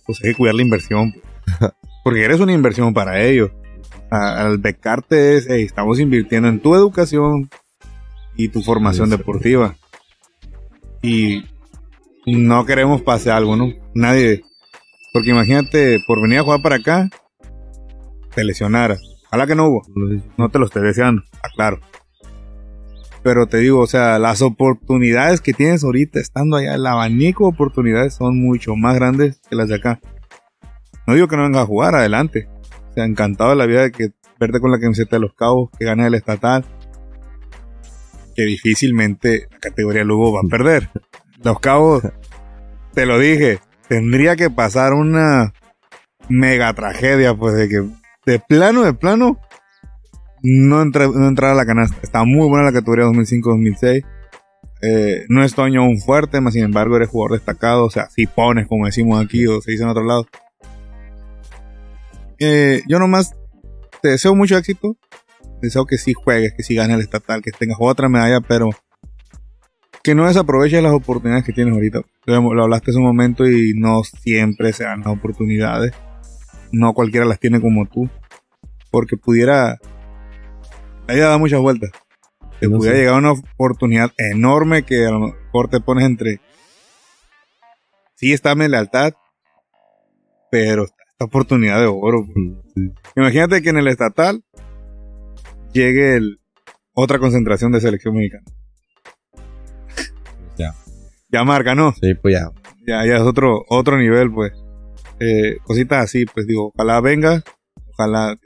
pues 0.07 0.23
hay 0.25 0.31
que 0.33 0.37
cuidar 0.37 0.55
la 0.55 0.63
inversión. 0.63 1.13
pues. 1.13 1.73
Porque 2.05 2.25
eres 2.25 2.41
una 2.41 2.53
inversión 2.53 2.95
para 2.95 3.21
ellos. 3.23 3.51
A- 4.11 4.41
al 4.47 4.59
becarte 4.59 5.37
es, 5.37 5.47
"Hey, 5.49 5.65
estamos 5.65 6.01
invirtiendo 6.01 6.49
en 6.49 6.61
tu 6.61 6.75
educación 6.75 7.51
y 8.39 8.49
tu 8.49 8.63
formación 8.63 9.11
deportiva. 9.11 9.77
Y 11.03 11.45
no 12.25 12.65
queremos 12.65 13.03
pase 13.03 13.31
algo, 13.31 13.57
¿no? 13.57 13.75
Nadie. 13.95 14.43
Porque 15.13 15.31
imagínate, 15.31 15.99
por 16.07 16.23
venir 16.23 16.39
a 16.39 16.45
jugar 16.45 16.63
para 16.63 16.77
acá, 16.77 17.11
te 18.35 18.45
lesionaras. 18.45 19.01
Ojalá 19.27 19.47
que 19.47 19.55
no 19.55 19.67
hubo. 19.67 19.83
No 20.39 20.49
te 20.49 20.59
lo 20.59 20.67
estoy 20.67 20.83
deseando, 20.83 21.23
claro. 21.57 21.81
Pero 23.25 23.47
te 23.47 23.59
digo, 23.59 23.81
o 23.81 23.87
sea, 23.87 24.19
las 24.21 24.41
oportunidades 24.41 25.41
que 25.41 25.53
tienes 25.53 25.83
ahorita 25.83 26.21
estando 26.21 26.57
allá, 26.57 26.77
el 26.77 26.87
abanico 26.87 27.45
de 27.45 27.55
oportunidades 27.55 28.15
son 28.15 28.41
mucho 28.41 28.77
más 28.77 28.95
grandes 28.95 29.41
que 29.51 29.57
las 29.57 29.69
de 29.69 29.75
acá. 29.75 30.01
No 31.07 31.15
digo 31.15 31.27
que 31.27 31.37
no 31.37 31.43
vengas 31.43 31.63
a 31.63 31.67
jugar, 31.67 31.97
adelante. 31.97 32.49
O 32.91 32.93
sea, 32.95 33.05
encantado 33.05 33.51
de 33.51 33.57
la 33.57 33.67
vida 33.67 33.83
de 33.83 33.91
que 33.91 34.11
verte 34.39 34.61
con 34.61 34.71
la 34.71 34.79
camiseta 34.79 35.17
de 35.17 35.21
los 35.21 35.35
cabos, 35.35 35.71
que 35.77 35.85
ganes 35.85 36.07
el 36.07 36.15
estatal. 36.15 36.65
Que 38.39 38.45
difícilmente 38.45 39.49
la 39.51 39.59
categoría 39.59 40.05
Lugo 40.05 40.33
va 40.33 40.43
a 40.47 40.49
perder. 40.49 40.91
Los 41.43 41.59
cabos, 41.59 42.05
te 42.95 43.05
lo 43.05 43.19
dije, 43.19 43.59
tendría 43.89 44.37
que 44.37 44.49
pasar 44.49 44.93
una 44.93 45.53
mega 46.29 46.73
tragedia, 46.73 47.35
pues 47.35 47.55
de 47.55 47.69
que 47.69 47.83
de 48.27 48.39
plano, 48.39 48.83
de 48.85 48.95
plano, 48.95 49.41
no, 50.45 50.83
entra- 50.83 51.09
no 51.13 51.27
entrar 51.27 51.57
la 51.57 51.67
canasta. 51.67 51.97
Está 52.01 52.23
muy 52.23 52.49
buena 52.49 52.67
la 52.67 52.73
categoría 52.73 53.07
2005-2006. 53.07 54.05
Eh, 54.83 55.25
no 55.29 55.43
es 55.43 55.55
Toño 55.57 55.83
un 55.83 55.99
fuerte, 55.99 56.41
más 56.41 56.53
sin 56.55 56.63
embargo 56.63 56.95
eres 56.95 57.09
jugador 57.09 57.39
destacado. 57.39 57.87
O 57.87 57.91
sea, 57.91 58.09
si 58.11 58.27
pones, 58.29 58.69
como 58.69 58.87
decimos 58.87 59.21
aquí 59.21 59.49
o 59.49 59.61
se 59.61 59.73
dice 59.73 59.83
en 59.83 59.89
otro 59.89 60.05
lado. 60.05 60.29
Eh, 62.39 62.83
yo 62.87 63.01
nomás 63.01 63.35
te 64.01 64.11
deseo 64.11 64.37
mucho 64.37 64.57
éxito. 64.57 64.97
Deseo 65.61 65.87
que 65.87 65.99
sí 65.99 66.13
juegues, 66.15 66.53
que 66.57 66.63
sí 66.63 66.75
ganes 66.75 66.97
el 66.97 67.03
estatal, 67.03 67.43
que 67.43 67.51
tengas 67.51 67.79
otra 67.81 68.09
medalla, 68.09 68.41
pero 68.41 68.71
que 70.03 70.15
no 70.15 70.27
desaproveches 70.27 70.83
las 70.83 70.93
oportunidades 70.93 71.45
que 71.45 71.53
tienes 71.53 71.75
ahorita. 71.75 72.01
Lo 72.27 72.63
hablaste 72.63 72.91
hace 72.93 72.99
un 72.99 73.05
momento 73.07 73.47
y 73.49 73.73
no 73.77 74.03
siempre 74.05 74.73
se 74.73 74.85
dan 74.85 75.01
las 75.01 75.09
oportunidades. 75.09 75.93
No 76.73 76.93
cualquiera 76.95 77.27
las 77.27 77.41
tiene 77.41 77.61
como 77.61 77.87
tú. 77.87 78.09
Porque 78.91 79.17
pudiera. 79.17 79.79
La 81.07 81.15
vida 81.15 81.29
da 81.29 81.39
muchas 81.39 81.61
vueltas. 81.61 81.91
Te 82.61 82.69
No 82.69 82.77
pudiera 82.79 82.97
sé. 82.97 83.03
llegar 83.03 83.19
una 83.19 83.33
oportunidad 83.33 84.13
enorme 84.17 84.83
que 84.85 85.07
a 85.07 85.11
lo 85.11 85.21
mejor 85.21 85.69
te 85.69 85.81
pones 85.81 86.05
entre. 86.05 86.41
Sí, 88.15 88.33
está 88.33 88.55
mi 88.55 88.69
lealtad. 88.69 89.13
Pero 90.51 90.85
esta 90.85 91.25
oportunidad 91.25 91.81
de 91.81 91.87
oro. 91.87 92.25
pues. 92.25 92.37
Sí. 92.75 92.93
Imagínate 93.17 93.61
que 93.63 93.71
en 93.71 93.79
el 93.79 93.89
estatal 93.89 94.43
llegue 95.79 96.17
el- 96.17 96.41
otra 96.95 97.19
concentración 97.19 97.73
de 97.73 97.81
selección 97.81 98.15
mexicana. 98.15 98.45
Ya. 100.57 100.75
Ya 101.31 101.45
marca, 101.45 101.75
¿no? 101.75 101.93
Sí, 102.01 102.15
pues 102.15 102.35
ya. 102.35 102.51
Ya, 102.87 103.07
ya 103.07 103.17
es 103.17 103.23
otro, 103.23 103.65
otro 103.69 103.99
nivel, 103.99 104.33
pues. 104.33 104.53
Eh, 105.21 105.59
cositas 105.65 106.05
así, 106.05 106.25
pues 106.27 106.47
digo, 106.47 106.73
ojalá 106.75 107.01
venga, 107.01 107.43
ojalá. 107.93 108.37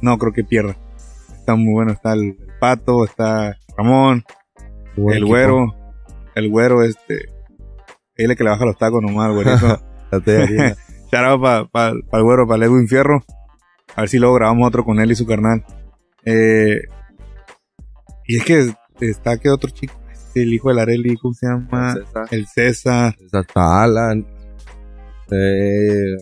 No 0.00 0.18
creo 0.18 0.32
que 0.32 0.44
pierda. 0.44 0.76
Está 1.38 1.54
muy 1.56 1.72
bueno, 1.72 1.92
está 1.92 2.12
el, 2.14 2.36
el 2.40 2.52
pato, 2.58 3.04
está 3.04 3.56
Ramón, 3.76 4.24
Buen 4.96 5.16
el 5.16 5.22
equipo. 5.22 5.28
güero, 5.28 5.74
el 6.34 6.48
güero, 6.48 6.82
este. 6.82 7.28
Él 8.16 8.30
es 8.30 8.36
que 8.36 8.44
le 8.44 8.50
baja 8.50 8.64
los 8.64 8.76
tacos 8.78 9.00
nomás, 9.02 9.30
teoría. 10.24 10.76
Shout 11.12 11.40
para 11.40 11.64
pa, 11.66 11.92
pa 12.10 12.18
el 12.18 12.22
güero, 12.24 12.46
para 12.46 12.64
el 12.64 12.70
Edwin 12.70 12.88
Fierro. 12.88 13.24
A 13.96 14.02
ver 14.02 14.08
si 14.08 14.18
luego 14.18 14.34
grabamos 14.36 14.68
otro 14.68 14.84
con 14.84 15.00
él 15.00 15.10
y 15.10 15.16
su 15.16 15.26
carnal. 15.26 15.64
Eh, 16.24 16.82
y 18.26 18.36
es 18.36 18.44
que 18.44 18.72
está 19.00 19.38
que 19.38 19.48
otro 19.50 19.70
chico, 19.70 19.94
el 20.34 20.52
hijo 20.52 20.68
del 20.68 20.78
Areli, 20.78 21.16
¿cómo 21.16 21.34
se 21.34 21.46
llama? 21.46 21.94
César. 21.94 22.26
El 22.30 22.46
César. 22.46 23.16
Hasta 23.32 23.82
Alan. 23.82 24.26
Eh, 25.30 26.16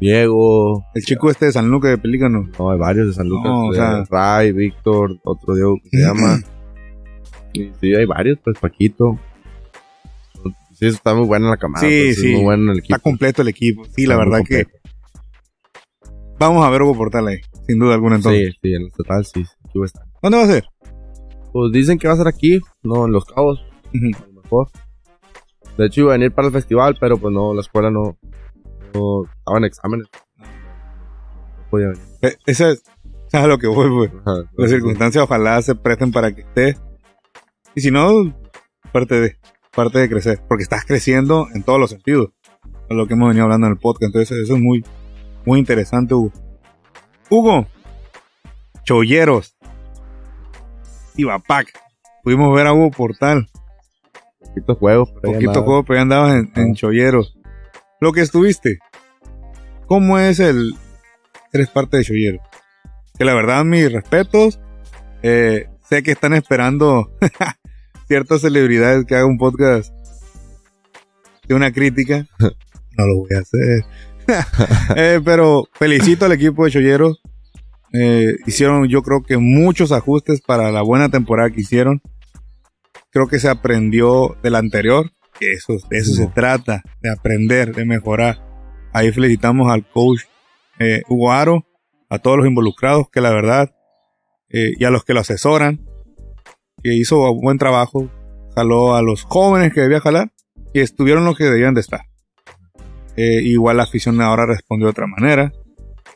Diego. 0.00 0.84
El 0.94 1.02
chico 1.02 1.30
este 1.30 1.46
de 1.46 1.52
San 1.52 1.68
Lucas 1.68 1.90
de 1.90 1.98
Pelícano. 1.98 2.48
No, 2.58 2.70
hay 2.70 2.78
varios 2.78 3.08
de 3.08 3.12
San 3.14 3.28
Lucas. 3.28 3.44
No, 3.50 3.66
o 3.66 3.72
de 3.72 3.78
sea- 3.78 4.04
Ray, 4.10 4.52
Víctor, 4.52 5.18
otro 5.24 5.54
Diego 5.54 5.76
que 5.82 5.90
se 5.90 5.98
llama. 6.04 6.40
Y 7.52 7.72
sí, 7.80 7.94
hay 7.94 8.04
varios, 8.04 8.38
pues 8.44 8.58
Paquito. 8.58 9.18
Sí, 10.74 10.88
está 10.88 11.14
muy 11.14 11.26
bueno 11.26 11.46
en 11.46 11.50
la 11.52 11.56
camada. 11.56 11.80
Sí, 11.80 11.86
pues, 12.04 12.18
es 12.18 12.20
sí. 12.20 12.32
Muy 12.34 12.42
bueno 12.44 12.62
en 12.64 12.68
el 12.72 12.78
Está 12.82 12.96
equipo. 12.96 13.00
completo 13.10 13.40
el 13.40 13.48
equipo. 13.48 13.84
Sí, 13.86 14.04
la 14.04 14.12
Está 14.14 14.24
verdad 14.26 14.44
que 14.46 14.66
vamos 16.38 16.66
a 16.66 16.68
ver 16.68 16.82
Hugo 16.82 16.94
Portal 16.94 17.28
ahí, 17.28 17.38
sin 17.66 17.78
duda 17.78 17.94
alguna 17.94 18.16
entonces. 18.16 18.52
Sí, 18.54 18.58
sí, 18.62 18.74
en 18.74 18.82
el 18.82 18.92
total 18.92 19.24
sí. 19.24 19.44
Aquí 19.68 19.78
va 19.78 19.84
a 19.84 19.86
estar. 19.86 20.04
¿Dónde 20.22 20.38
va 20.38 20.44
a 20.44 20.46
ser? 20.46 20.64
Pues 21.52 21.72
dicen 21.72 21.98
que 21.98 22.08
va 22.08 22.14
a 22.14 22.16
ser 22.18 22.28
aquí, 22.28 22.60
no 22.82 23.06
en 23.06 23.12
Los 23.12 23.24
Cabos, 23.24 23.60
Ujú. 23.94 24.22
a 24.22 24.26
lo 24.34 24.42
mejor. 24.42 24.68
De 25.78 25.86
hecho 25.86 26.00
iba 26.02 26.10
a 26.12 26.16
venir 26.18 26.32
para 26.32 26.48
el 26.48 26.52
festival, 26.52 26.96
pero 27.00 27.16
pues 27.18 27.32
no, 27.34 27.52
la 27.54 27.60
escuela 27.60 27.90
no, 27.90 28.16
no 28.94 29.24
estaba 29.24 29.58
en 29.58 29.64
exámenes. 29.64 30.06
No 30.38 31.70
podía 31.70 31.86
venir. 31.88 32.02
Eh, 32.22 32.36
Esa 32.46 32.70
es, 32.70 32.82
esa 33.28 33.38
es 33.38 33.44
a 33.44 33.46
lo 33.46 33.58
que 33.58 33.66
voy. 33.66 34.10
Ajá, 34.24 34.42
Las 34.56 34.70
circunstancias 34.70 35.24
ojalá 35.24 35.60
se 35.62 35.74
presten 35.74 36.12
para 36.12 36.34
que 36.34 36.42
estés. 36.42 36.80
Y 37.74 37.80
si 37.82 37.90
no, 37.90 38.34
parte 38.92 39.20
de, 39.20 39.36
parte 39.74 39.98
de 39.98 40.08
crecer. 40.08 40.40
Porque 40.48 40.62
estás 40.62 40.84
creciendo 40.86 41.46
en 41.54 41.62
todos 41.62 41.78
los 41.78 41.90
sentidos. 41.90 42.30
A 42.88 42.94
lo 42.94 43.06
que 43.06 43.14
hemos 43.14 43.28
venido 43.28 43.44
hablando 43.44 43.66
en 43.66 43.74
el 43.74 43.78
podcast. 43.78 44.04
Entonces 44.14 44.38
eso 44.44 44.54
es 44.56 44.62
muy, 44.62 44.84
muy 45.44 45.58
interesante, 45.58 46.14
Hugo. 46.14 46.32
Hugo. 47.30 47.66
Cholleros. 48.84 49.56
Ibapac. 51.16 51.68
Pudimos 52.22 52.54
ver 52.54 52.66
a 52.66 52.72
Hugo 52.72 52.90
Portal. 52.90 53.48
Poquitos 54.40 54.78
juegos, 54.78 55.10
pero 55.10 55.32
ya 55.32 55.34
Poquito 55.34 55.52
nada. 55.52 55.64
juego, 55.64 55.84
pero 55.84 55.96
ya 55.98 56.02
andabas 56.02 56.34
en, 56.34 56.52
en. 56.56 56.74
Cholleros. 56.74 57.36
Lo 58.00 58.12
que 58.12 58.20
estuviste. 58.20 58.78
¿Cómo 59.86 60.18
es 60.18 60.40
el... 60.40 60.74
Eres 61.52 61.68
parte 61.70 61.96
de 61.98 62.04
Cholleros? 62.04 62.40
Que 63.18 63.24
la 63.24 63.34
verdad, 63.34 63.64
mis 63.64 63.90
respetos. 63.90 64.60
Eh, 65.22 65.68
sé 65.88 66.02
que 66.02 66.12
están 66.12 66.34
esperando 66.34 67.10
ciertas 68.08 68.42
celebridades 68.42 69.04
que 69.06 69.14
hagan 69.14 69.30
un 69.30 69.38
podcast 69.38 69.92
de 71.46 71.54
una 71.54 71.72
crítica. 71.72 72.26
No 72.98 73.04
lo 73.04 73.16
voy 73.18 73.28
a 73.36 73.40
hacer. 73.40 73.84
Eh, 74.96 75.20
pero 75.24 75.64
felicito 75.74 76.24
al 76.24 76.32
equipo 76.32 76.64
de 76.64 76.70
Cholleros. 76.70 77.20
Eh, 77.92 78.34
hicieron 78.46 78.88
yo 78.88 79.02
creo 79.02 79.22
que 79.22 79.36
muchos 79.38 79.92
ajustes 79.92 80.40
para 80.40 80.70
la 80.72 80.82
buena 80.82 81.08
temporada 81.08 81.50
que 81.50 81.60
hicieron. 81.60 82.00
Creo 83.10 83.28
que 83.28 83.38
se 83.38 83.48
aprendió 83.48 84.36
del 84.42 84.54
anterior. 84.56 85.10
Que 85.38 85.52
eso, 85.52 85.74
de 85.90 85.98
eso 85.98 86.12
Sí. 86.12 86.16
se 86.16 86.26
trata, 86.28 86.82
de 87.02 87.10
aprender, 87.10 87.74
de 87.74 87.84
mejorar. 87.84 88.42
Ahí 88.92 89.12
felicitamos 89.12 89.70
al 89.70 89.86
coach 89.88 90.22
eh, 90.78 91.02
Hugo 91.08 91.30
Aro, 91.32 91.66
a 92.08 92.18
todos 92.18 92.38
los 92.38 92.46
involucrados 92.46 93.08
que 93.10 93.20
la 93.20 93.30
verdad, 93.30 93.70
y 94.48 94.84
a 94.84 94.90
los 94.90 95.04
que 95.04 95.12
lo 95.12 95.20
asesoran, 95.20 95.84
que 96.82 96.94
hizo 96.94 97.34
buen 97.34 97.58
trabajo, 97.58 98.10
jaló 98.54 98.94
a 98.94 99.02
los 99.02 99.24
jóvenes 99.24 99.74
que 99.74 99.80
debía 99.82 100.00
jalar 100.00 100.32
y 100.72 100.80
estuvieron 100.80 101.24
los 101.26 101.36
que 101.36 101.44
debían 101.44 101.74
de 101.74 101.80
estar. 101.82 102.00
Eh, 103.16 103.40
igual 103.42 103.78
la 103.78 103.84
afición 103.84 104.20
ahora 104.20 104.46
respondió 104.46 104.86
de 104.86 104.90
otra 104.90 105.06
manera. 105.06 105.52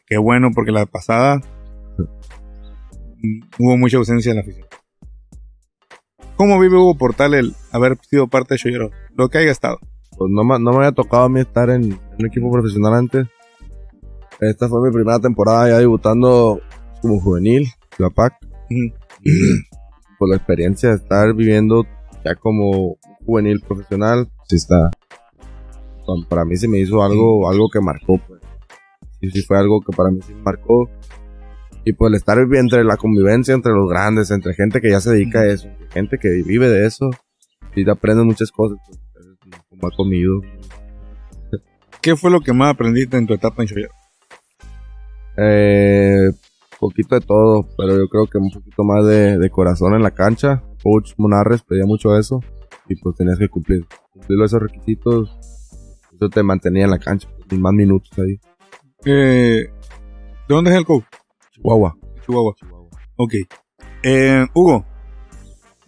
Qué 0.07 0.19
bueno, 0.19 0.51
porque 0.55 0.73
la 0.73 0.87
pasada 0.87 1.41
mm, 3.23 3.41
hubo 3.59 3.77
mucha 3.77 3.97
ausencia 3.97 4.31
en 4.31 4.37
la 4.37 4.43
afición. 4.43 4.67
¿Cómo 6.37 6.59
vive 6.59 6.77
Hugo 6.77 6.97
Portal 6.97 7.35
el 7.35 7.55
haber 7.73 7.99
sido 8.09 8.29
parte 8.29 8.55
de 8.55 8.59
Chollero? 8.59 8.91
Lo 9.15 9.29
que 9.29 9.39
haya 9.39 9.51
estado. 9.51 9.79
Pues 10.17 10.31
no, 10.31 10.43
me- 10.45 10.59
no 10.59 10.71
me 10.73 10.77
había 10.79 10.93
tocado 10.93 11.25
a 11.25 11.29
mí 11.29 11.41
estar 11.41 11.71
en, 11.71 11.85
en 11.93 11.99
un 12.19 12.27
equipo 12.27 12.51
profesional 12.51 12.95
antes. 12.95 13.27
Esta 14.41 14.69
fue 14.69 14.87
mi 14.89 14.93
primera 14.95 15.19
temporada 15.19 15.69
ya 15.69 15.79
debutando 15.79 16.61
como 17.03 17.21
juvenil, 17.21 17.69
la 17.99 18.09
PAC. 18.11 18.35
Y 18.71 18.91
por 20.19 20.31
la 20.31 20.37
experiencia 20.37 20.91
de 20.91 20.97
estar 20.97 21.35
viviendo 21.35 21.85
ya 22.25 22.35
como 22.37 22.97
juvenil 23.27 23.61
profesional, 23.61 24.31
sí 24.49 24.57
está. 24.57 24.91
Pa- 26.23 26.29
Para 26.29 26.45
mí 26.45 26.57
se 26.57 26.69
me 26.69 26.79
hizo 26.79 27.03
algo, 27.03 27.49
algo 27.49 27.69
que 27.73 27.81
marcó, 27.81 28.19
pues. 28.27 28.41
Sí, 29.21 29.31
sí 29.31 29.43
fue 29.43 29.59
algo 29.59 29.81
que 29.81 29.95
para 29.97 30.11
mí 30.11 30.21
sí 30.23 30.35
marcó. 30.35 30.89
Y 31.85 31.93
pues 31.95 32.11
el 32.11 32.17
estar 32.17 32.39
entre 32.39 32.85
la 32.85 32.97
convivencia 32.97 33.55
entre 33.55 33.73
los 33.73 33.89
grandes, 33.89 34.31
entre 34.31 34.55
gente 34.55 34.81
que 34.81 34.91
ya 34.91 35.01
se 35.01 35.13
dedica 35.13 35.41
a 35.41 35.47
eso, 35.47 35.69
gente 35.93 36.19
que 36.19 36.29
vive 36.47 36.69
de 36.69 36.87
eso, 36.87 37.11
y 37.75 37.85
te 37.85 37.91
aprendes 37.91 38.25
muchas 38.27 38.51
cosas, 38.53 38.79
pues, 38.87 39.59
como 39.69 39.87
ha 39.89 39.97
comido. 39.97 40.41
¿Qué 42.03 42.17
fue 42.17 42.31
lo 42.31 42.41
que 42.41 42.53
más 42.53 42.75
aprendiste 42.75 43.17
en 43.17 43.27
tu 43.27 43.35
etapa 43.35 43.63
en 43.63 43.69
Chollero? 43.69 43.93
Eh, 45.37 46.31
poquito 46.79 47.15
de 47.15 47.21
todo, 47.21 47.67
pero 47.77 47.97
yo 47.97 48.09
creo 48.09 48.27
que 48.27 48.39
un 48.39 48.51
poquito 48.51 48.85
más 48.85 49.07
de, 49.07 49.39
de 49.39 49.51
corazón 49.51 49.95
en 49.95 50.03
la 50.03 50.11
cancha. 50.11 50.63
Coach 50.83 51.13
Monarres 51.19 51.63
pedía 51.63 51.85
mucho 51.87 52.17
eso 52.17 52.41
y 52.89 52.97
pues 52.97 53.17
tenías 53.17 53.39
que 53.39 53.49
cumplir. 53.49 53.85
Cumplir 54.13 54.43
esos 54.43 54.61
requisitos, 54.63 55.37
eso 56.21 56.29
te 56.29 56.43
mantenía 56.43 56.85
en 56.85 56.91
la 56.91 56.99
cancha, 56.99 57.29
pues, 57.49 57.61
más 57.61 57.73
minutos 57.73 58.11
ahí. 58.19 58.39
Eh, 59.05 59.71
¿De 60.49 60.55
dónde 60.55 60.71
es 60.71 60.77
el 60.77 60.85
coach? 60.85 61.05
Chihuahua. 61.53 61.97
Chihuahua. 62.27 62.55
Ok. 63.17 63.35
Eh, 64.03 64.47
Hugo, 64.55 64.85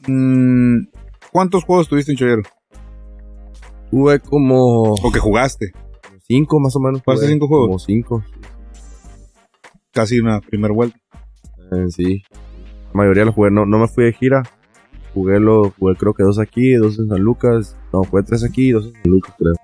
mm, 0.09 0.85
¿cuántos 1.33 1.65
juegos 1.65 1.89
tuviste 1.89 2.13
en 2.13 2.19
Chollero? 2.19 2.43
Tuve 3.91 4.21
como 4.21 4.93
¿O 4.93 5.13
que 5.13 5.19
jugaste? 5.19 5.73
cinco 6.27 6.59
más 6.61 6.75
o 6.77 6.81
menos. 6.81 7.03
¿Jugaste 7.05 7.27
cinco 7.29 7.47
juegos? 7.49 7.67
Como 7.67 7.79
cinco, 7.79 8.25
Casi 9.93 10.19
una 10.21 10.41
primera 10.41 10.73
vuelta. 10.73 10.99
eh, 11.73 11.87
sí. 11.91 12.23
La 12.33 12.93
mayoría 12.95 13.25
los 13.27 13.35
jugué, 13.35 13.51
no, 13.51 13.67
no 13.67 13.79
me 13.79 13.89
fui 13.89 14.05
de 14.05 14.13
gira. 14.15 14.43
Jugué, 15.15 15.41
los, 15.41 15.75
jugué 15.79 15.95
creo 15.97 16.15
que 16.15 16.23
dos 16.23 16.39
aquí, 16.39 16.75
dos 16.75 16.99
en 16.99 17.09
San 17.09 17.21
Lucas. 17.21 17.77
No, 17.93 18.05
jugué 18.05 18.23
tres 18.23 18.45
aquí 18.45 18.69
y 18.69 18.73
dos 18.73 18.87
en 18.87 18.95
San 18.95 19.13
Lucas, 19.13 19.35
creo. 19.39 19.55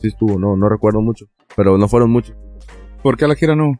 Sí 0.00 0.08
estuvo, 0.08 0.38
no, 0.38 0.56
no 0.56 0.68
recuerdo 0.68 1.00
mucho. 1.00 1.26
Pero 1.56 1.78
no 1.78 1.88
fueron 1.88 2.10
muchos. 2.10 2.36
¿Por 3.02 3.16
qué 3.16 3.24
a 3.24 3.28
la 3.28 3.34
gira 3.36 3.54
no? 3.54 3.78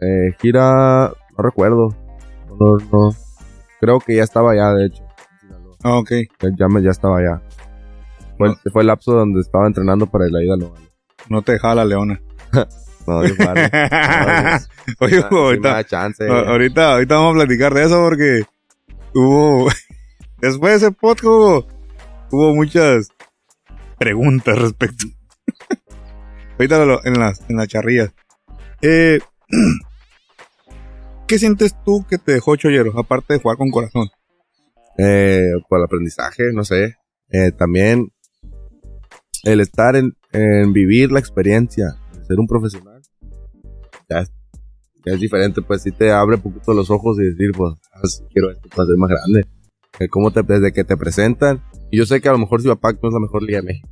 Eh, 0.00 0.34
gira, 0.40 1.12
no 1.36 1.42
recuerdo. 1.42 1.94
No, 2.60 2.76
no. 2.92 3.10
Creo 3.80 4.00
que 4.00 4.16
ya 4.16 4.22
estaba 4.22 4.52
allá, 4.52 4.72
de 4.74 4.86
hecho. 4.86 5.04
Ah, 5.82 5.98
ok. 5.98 6.10
Ya, 6.40 6.48
ya 6.58 6.68
me, 6.68 6.82
ya 6.82 6.90
estaba 6.90 7.18
allá. 7.18 7.42
Fue, 8.36 8.48
el, 8.48 8.56
fue 8.72 8.82
el 8.82 8.88
lapso 8.88 9.12
donde 9.12 9.40
estaba 9.40 9.66
entrenando 9.66 10.06
para 10.06 10.28
la 10.28 10.42
ida. 10.42 10.56
No 11.28 11.42
te 11.42 11.52
dejaba 11.52 11.76
la 11.76 11.84
leona. 11.84 12.20
No, 13.08 13.26
yo 13.26 13.34
paro. 13.38 13.54
Oye, 15.00 15.24
ahorita, 15.30 15.82
chance. 15.84 16.28
ahorita, 16.28 16.92
ahorita 16.92 17.14
vamos 17.14 17.30
a 17.30 17.38
platicar 17.38 17.72
de 17.72 17.84
eso 17.84 18.02
porque 18.04 18.42
hubo, 19.14 19.70
después 20.40 20.80
de 20.80 20.86
ese 20.86 20.92
podcast 20.92 21.68
hubo, 22.30 22.54
muchas 22.54 23.08
preguntas 23.98 24.58
respecto. 24.58 25.06
ahorita 26.58 27.00
en 27.04 27.18
las, 27.18 27.42
en 27.48 27.56
las 27.56 27.68
charrillas. 27.68 28.12
Eh, 28.82 29.18
¿Qué 31.26 31.38
sientes 31.38 31.76
tú 31.84 32.06
que 32.08 32.16
te 32.16 32.32
dejó 32.32 32.56
Chollero, 32.56 32.98
aparte 32.98 33.34
de 33.34 33.40
jugar 33.40 33.58
con 33.58 33.70
corazón? 33.70 34.08
Eh, 34.96 35.52
por 35.68 35.78
el 35.78 35.84
aprendizaje, 35.84 36.44
no 36.54 36.64
sé. 36.64 36.96
Eh, 37.30 37.52
también 37.52 38.08
el 39.44 39.60
estar 39.60 39.94
en, 39.94 40.16
en 40.32 40.72
vivir 40.72 41.12
la 41.12 41.20
experiencia, 41.20 41.96
ser 42.26 42.38
un 42.38 42.46
profesional, 42.46 43.02
ya 44.08 44.20
es, 44.20 44.32
ya 45.04 45.12
es 45.12 45.20
diferente, 45.20 45.60
pues 45.60 45.82
sí 45.82 45.92
te 45.92 46.10
abre 46.10 46.36
un 46.36 46.42
poquito 46.42 46.72
los 46.72 46.90
ojos 46.90 47.18
y 47.20 47.24
decir, 47.24 47.52
pues, 47.54 47.74
ah, 47.92 48.00
quiero 48.32 48.50
esto 48.50 48.68
para 48.74 48.86
ser 48.86 48.96
más 48.96 49.10
grande. 49.10 49.46
Cómo 50.10 50.30
te, 50.30 50.42
desde 50.42 50.72
que 50.72 50.84
te 50.84 50.96
presentan, 50.96 51.62
y 51.90 51.98
yo 51.98 52.06
sé 52.06 52.20
que 52.20 52.28
a 52.28 52.32
lo 52.32 52.38
mejor 52.38 52.62
Cibapac 52.62 52.98
no 53.02 53.08
es 53.08 53.14
la 53.14 53.20
mejor 53.20 53.42
liga 53.42 53.60
de 53.60 53.66
México, 53.66 53.88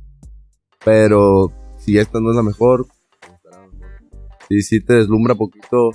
pero 0.85 1.51
si 1.79 1.97
esta 1.97 2.19
no 2.21 2.29
es 2.29 2.35
la 2.35 2.43
mejor, 2.43 2.85
sí, 4.49 4.61
sí 4.61 4.79
te 4.83 4.93
deslumbra 4.93 5.35
poquito 5.35 5.91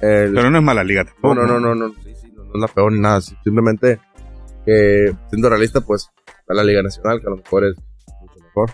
el, 0.00 0.32
Pero 0.34 0.50
no 0.50 0.58
es 0.58 0.64
mala 0.64 0.82
liga 0.84 1.04
tampoco. 1.04 1.34
no, 1.34 1.46
no, 1.46 1.60
no, 1.60 1.74
no, 1.74 1.88
no, 1.88 1.94
sí, 2.02 2.12
sí, 2.20 2.32
no, 2.34 2.44
no 2.44 2.50
es 2.54 2.60
la 2.60 2.68
peor 2.68 2.92
ni 2.92 3.00
nada. 3.00 3.20
Simplemente 3.20 4.00
que, 4.64 5.12
siendo 5.28 5.48
realista, 5.48 5.80
pues, 5.80 6.08
está 6.26 6.54
la 6.54 6.64
Liga 6.64 6.82
Nacional, 6.82 7.20
que 7.20 7.26
a 7.26 7.30
lo 7.30 7.36
mejor 7.36 7.64
es 7.66 7.76
mucho 8.20 8.40
mejor. 8.44 8.70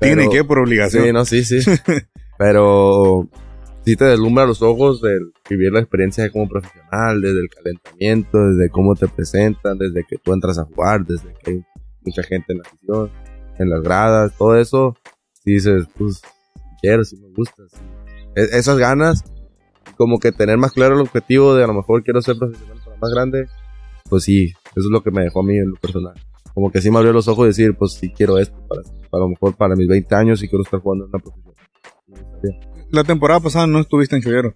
Tiene 0.00 0.16
Pero- 0.16 0.30
que 0.30 0.44
por 0.44 0.58
obligación. 0.60 1.04
Sí, 1.04 1.12
no, 1.12 1.24
sí, 1.24 1.44
sí. 1.44 1.58
Pero 2.38 3.28
sí 3.90 3.96
te 3.96 4.04
deslumbra 4.04 4.46
los 4.46 4.62
ojos 4.62 5.02
del 5.02 5.32
vivir 5.48 5.72
la 5.72 5.80
experiencia 5.80 6.30
como 6.30 6.48
profesional, 6.48 7.20
desde 7.20 7.40
el 7.40 7.48
calentamiento, 7.48 8.38
desde 8.38 8.70
cómo 8.70 8.94
te 8.94 9.08
presentan, 9.08 9.78
desde 9.78 10.04
que 10.08 10.16
tú 10.16 10.32
entras 10.32 10.60
a 10.60 10.64
jugar, 10.64 11.04
desde 11.04 11.34
que 11.42 11.50
hay 11.50 11.64
mucha 12.02 12.22
gente 12.22 12.52
en 12.52 12.58
la 12.58 12.68
afición, 12.68 13.10
en 13.58 13.68
las 13.68 13.82
gradas, 13.82 14.32
todo 14.38 14.56
eso. 14.56 14.96
Sí 15.42 15.54
dices, 15.54 15.86
pues, 15.98 16.22
quiero, 16.80 17.02
sí 17.02 17.16
me 17.16 17.34
gusta. 17.34 17.64
sí. 17.68 17.78
E- 18.36 18.58
esas 18.58 18.78
ganas, 18.78 19.24
como 19.96 20.20
que 20.20 20.30
tener 20.30 20.56
más 20.56 20.70
claro 20.70 20.94
el 20.94 21.00
objetivo 21.00 21.56
de 21.56 21.64
a 21.64 21.66
lo 21.66 21.74
mejor 21.74 22.04
quiero 22.04 22.22
ser 22.22 22.36
profesional 22.36 22.78
para 22.84 22.96
más 22.96 23.10
grande, 23.10 23.48
pues 24.08 24.22
sí, 24.22 24.52
eso 24.76 24.86
es 24.86 24.90
lo 24.92 25.02
que 25.02 25.10
me 25.10 25.24
dejó 25.24 25.40
a 25.40 25.44
mí 25.44 25.56
en 25.58 25.70
lo 25.70 25.76
personal. 25.76 26.14
Como 26.54 26.70
que 26.70 26.80
sí 26.80 26.92
me 26.92 26.98
abrió 26.98 27.12
los 27.12 27.26
ojos 27.26 27.46
y 27.46 27.48
decir, 27.48 27.76
pues 27.76 27.94
sí 27.94 28.12
quiero 28.12 28.38
esto, 28.38 28.56
para, 28.68 28.82
para 29.10 29.22
lo 29.24 29.30
mejor 29.30 29.56
para 29.56 29.74
mis 29.74 29.88
20 29.88 30.14
años 30.14 30.40
y 30.44 30.48
quiero 30.48 30.62
estar 30.62 30.78
jugando 30.78 31.06
en 31.06 31.10
una 31.10 31.18
profesión. 31.18 31.54
La 32.90 33.04
temporada 33.04 33.40
pasada 33.40 33.66
no 33.66 33.80
estuviste 33.80 34.16
en 34.16 34.22
Chollero. 34.22 34.52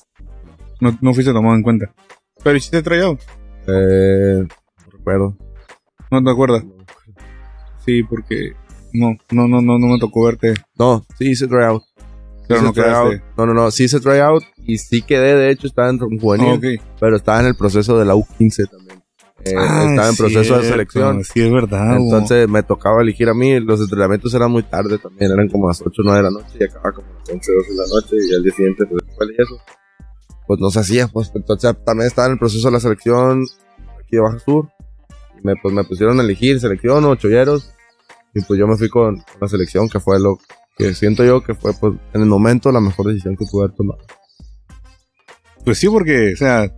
No, 0.81 0.97
no 1.01 1.15
fuiste 1.15 1.33
tomado 1.33 1.55
en 1.55 1.63
cuenta. 1.63 1.95
Pero 2.43 2.57
hiciste 2.57 2.83
tryout. 2.83 3.21
Eh, 3.67 4.47
no 4.47 4.91
recuerdo. 4.91 5.37
¿No 6.11 6.23
te 6.23 6.31
acuerdas? 6.31 6.65
Sí, 7.85 8.03
porque 8.03 8.53
no, 8.93 9.17
no, 9.31 9.47
no, 9.47 9.61
no, 9.61 9.79
no 9.79 9.87
me 9.87 9.99
tocó 9.99 10.25
verte. 10.25 10.55
No, 10.79 11.05
sí 11.19 11.31
hice 11.31 11.47
tryout. 11.47 11.83
Pero 12.49 12.61
Hice 12.61 12.67
no 12.67 12.73
tryout. 12.73 13.23
No, 13.37 13.47
no, 13.47 13.55
no, 13.55 13.71
sí 13.71 13.85
hice 13.85 14.01
tryout 14.01 14.43
y 14.59 14.79
sí 14.79 15.03
quedé, 15.03 15.35
de 15.35 15.51
hecho, 15.51 15.67
estaba 15.67 15.89
en 15.91 15.99
juvenil, 15.99 16.55
ok. 16.55 16.85
pero 17.01 17.17
estaba 17.17 17.41
en 17.41 17.47
el 17.47 17.57
proceso 17.57 17.99
de 17.99 18.05
la 18.05 18.15
U15 18.15 18.69
también. 18.69 18.84
Eh, 19.45 19.55
Ah, 19.57 19.87
estaba 19.91 20.09
en 20.09 20.17
proceso 20.17 20.39
de 20.39 20.45
cierto. 20.45 20.63
selección. 20.69 21.25
Sí, 21.25 21.41
es 21.43 21.53
verdad. 21.53 21.97
Entonces 21.97 22.49
me 22.49 22.63
tocaba 22.63 23.03
elegir 23.03 23.29
a 23.29 23.35
mí. 23.35 23.61
Los 23.61 23.81
entrenamientos 23.81 24.33
eran 24.35 24.51
muy 24.51 24.63
tarde 24.63 24.99
también, 24.99 25.33
eran 25.33 25.49
como 25.49 25.69
las 25.69 25.81
8 25.83 25.91
o 25.91 26.05
9 26.05 26.17
de 26.19 26.23
la 26.23 26.31
noche 26.31 26.57
y 26.61 26.65
acababa 26.65 26.93
como 26.93 27.09
las 27.19 27.29
11 27.31 27.53
12 27.53 27.71
de 27.71 27.77
la 27.77 27.87
noche 27.87 28.17
y 28.31 28.35
al 28.35 28.43
día 28.43 28.53
siguiente, 28.53 28.85
pues, 28.87 29.03
y 29.37 29.43
eso. 29.43 29.57
Pues 30.47 30.61
no 30.61 30.71
se 30.71 30.81
hacía, 30.81 31.09
pues. 31.09 31.31
Entonces 31.35 31.75
también 31.85 32.07
estaba 32.07 32.27
en 32.27 32.33
el 32.35 32.39
proceso 32.39 32.69
de 32.69 32.73
la 32.73 32.81
selección 32.81 33.45
aquí 33.99 34.17
de 34.17 34.21
Baja 34.21 34.39
Sur. 34.39 34.69
Y 35.39 35.47
me, 35.47 35.55
pues 35.63 35.75
me 35.75 35.85
pusieron 35.85 36.19
a 36.21 36.23
elegir 36.23 36.59
selección 36.61 37.05
o 37.05 37.15
cholleros. 37.17 37.71
Y 38.35 38.41
pues 38.43 38.59
yo 38.59 38.67
me 38.67 38.77
fui 38.77 38.89
con, 38.89 39.17
con 39.17 39.41
la 39.41 39.49
selección, 39.49 39.89
que 39.89 40.01
fue 40.01 40.19
lo 40.21 40.39
que 40.77 40.93
siento 40.95 41.25
yo 41.25 41.41
que 41.43 41.55
fue, 41.55 41.73
pues, 41.75 41.95
en 42.15 42.23
el 42.23 42.27
momento 42.27 42.73
la 42.73 42.81
mejor 42.81 43.07
decisión 43.07 43.37
que 43.37 43.45
pude 43.51 43.65
haber 43.67 43.77
tomado. 43.77 44.01
Pues 45.65 45.79
sí, 45.79 45.89
porque, 45.89 46.33
o 46.35 46.37
sea, 46.37 46.69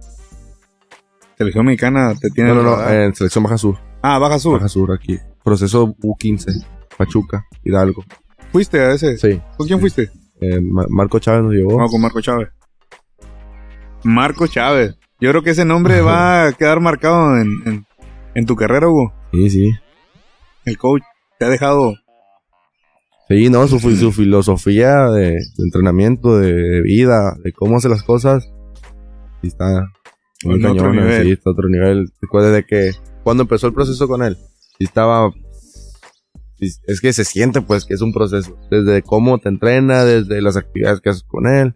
selección 1.36 1.66
mexicana 1.66 2.14
te 2.20 2.30
tiene. 2.30 2.50
No, 2.54 2.62
no, 2.62 2.76
no, 2.76 2.90
en 2.90 3.14
selección 3.14 3.44
Baja 3.44 3.58
Sur. 3.58 3.78
Ah, 4.02 4.18
Baja 4.18 4.38
Sur. 4.38 4.54
Baja 4.54 4.68
Sur 4.68 4.92
aquí. 4.92 5.18
Proceso 5.44 5.86
U15, 6.02 6.64
Pachuca, 6.96 7.44
Hidalgo. 7.64 8.04
¿Fuiste 8.52 8.80
a 8.80 8.92
ese? 8.92 9.16
Sí. 9.18 9.40
¿Con 9.56 9.66
quién 9.66 9.80
fuiste? 9.80 10.10
Eh, 10.40 10.60
Ma- 10.60 10.86
Marco 10.88 11.18
Chávez 11.18 11.42
nos 11.44 11.52
llevó. 11.52 11.78
No, 11.78 11.86
con 11.88 12.00
Marco 12.00 12.20
Chávez. 12.20 12.48
Marco 14.04 14.46
Chávez. 14.46 14.96
Yo 15.20 15.30
creo 15.30 15.42
que 15.42 15.50
ese 15.50 15.64
nombre 15.64 16.00
va 16.00 16.46
a 16.48 16.52
quedar 16.52 16.80
marcado 16.80 17.36
en, 17.38 17.48
en, 17.66 17.86
en 18.34 18.46
tu 18.46 18.56
carrera, 18.56 18.88
Hugo. 18.88 19.12
Sí, 19.32 19.50
sí. 19.50 19.72
El 20.64 20.78
coach 20.78 21.02
te 21.38 21.44
ha 21.44 21.48
dejado. 21.48 21.94
Sí, 23.28 23.50
no, 23.50 23.66
su, 23.66 23.78
su 23.80 24.12
filosofía 24.12 25.06
de, 25.10 25.30
de 25.32 25.64
entrenamiento, 25.64 26.38
de 26.38 26.80
vida, 26.82 27.34
de 27.42 27.52
cómo 27.52 27.76
hace 27.76 27.88
las 27.88 28.04
cosas, 28.04 28.48
sí 29.42 29.48
está 29.48 29.88
muy 30.44 30.56
En 30.56 30.66
otro 30.66 30.92
nivel. 30.92 31.24
sí, 31.24 31.32
está 31.32 31.50
otro 31.50 31.68
nivel. 31.68 32.10
Recuerda 32.20 32.50
de 32.50 32.64
que 32.64 32.92
cuando 33.22 33.42
empezó 33.42 33.66
el 33.66 33.72
proceso 33.72 34.06
con 34.06 34.22
él, 34.22 34.36
estaba, 34.78 35.32
es 36.58 37.00
que 37.00 37.12
se 37.12 37.24
siente 37.24 37.60
pues 37.60 37.84
que 37.84 37.94
es 37.94 38.00
un 38.02 38.12
proceso, 38.12 38.56
desde 38.70 39.02
cómo 39.02 39.38
te 39.38 39.48
entrena, 39.48 40.04
desde 40.04 40.42
las 40.42 40.56
actividades 40.56 41.00
que 41.00 41.10
haces 41.10 41.24
con 41.24 41.46
él, 41.46 41.74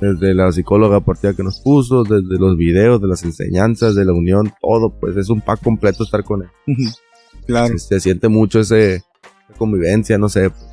desde 0.00 0.34
la 0.34 0.52
psicóloga 0.52 0.96
deportiva 0.96 1.34
que 1.34 1.42
nos 1.42 1.60
puso, 1.60 2.02
desde 2.02 2.38
los 2.38 2.56
videos, 2.56 3.00
de 3.00 3.08
las 3.08 3.24
enseñanzas, 3.24 3.94
de 3.94 4.04
la 4.04 4.12
unión, 4.12 4.52
todo, 4.60 4.98
pues 5.00 5.16
es 5.16 5.30
un 5.30 5.40
pack 5.40 5.62
completo 5.62 6.04
estar 6.04 6.22
con 6.24 6.42
él. 6.42 6.48
claro. 7.46 7.68
Se, 7.68 7.78
se 7.78 8.00
siente 8.00 8.28
mucho 8.28 8.60
ese 8.60 8.96
esa 8.96 9.58
convivencia, 9.58 10.18
no 10.18 10.28
sé, 10.28 10.50
pues, 10.50 10.64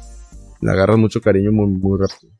le 0.61 0.71
agarras 0.71 0.97
mucho 0.97 1.21
cariño 1.21 1.51
muy, 1.51 1.67
muy 1.67 1.99
rápido. 1.99 2.33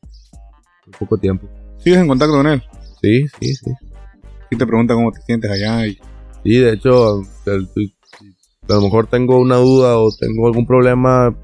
En 0.86 0.92
poco 0.98 1.16
tiempo. 1.18 1.48
¿Sigues 1.78 2.00
en 2.00 2.08
contacto 2.08 2.34
con 2.34 2.46
él? 2.46 2.62
Sí, 3.00 3.26
sí, 3.40 3.54
sí. 3.54 3.70
Te 4.56 4.66
pregunta 4.66 4.94
cómo 4.94 5.12
te 5.12 5.20
sientes 5.22 5.50
allá. 5.50 5.86
Y... 5.86 5.98
Sí, 6.44 6.56
de 6.58 6.72
hecho, 6.72 7.20
el- 7.46 7.68
el- 7.76 7.94
a 8.68 8.74
lo 8.74 8.80
mejor 8.82 9.06
tengo 9.08 9.38
una 9.38 9.56
duda 9.56 9.98
o 9.98 10.10
tengo 10.18 10.46
algún 10.46 10.66
problema. 10.66 11.34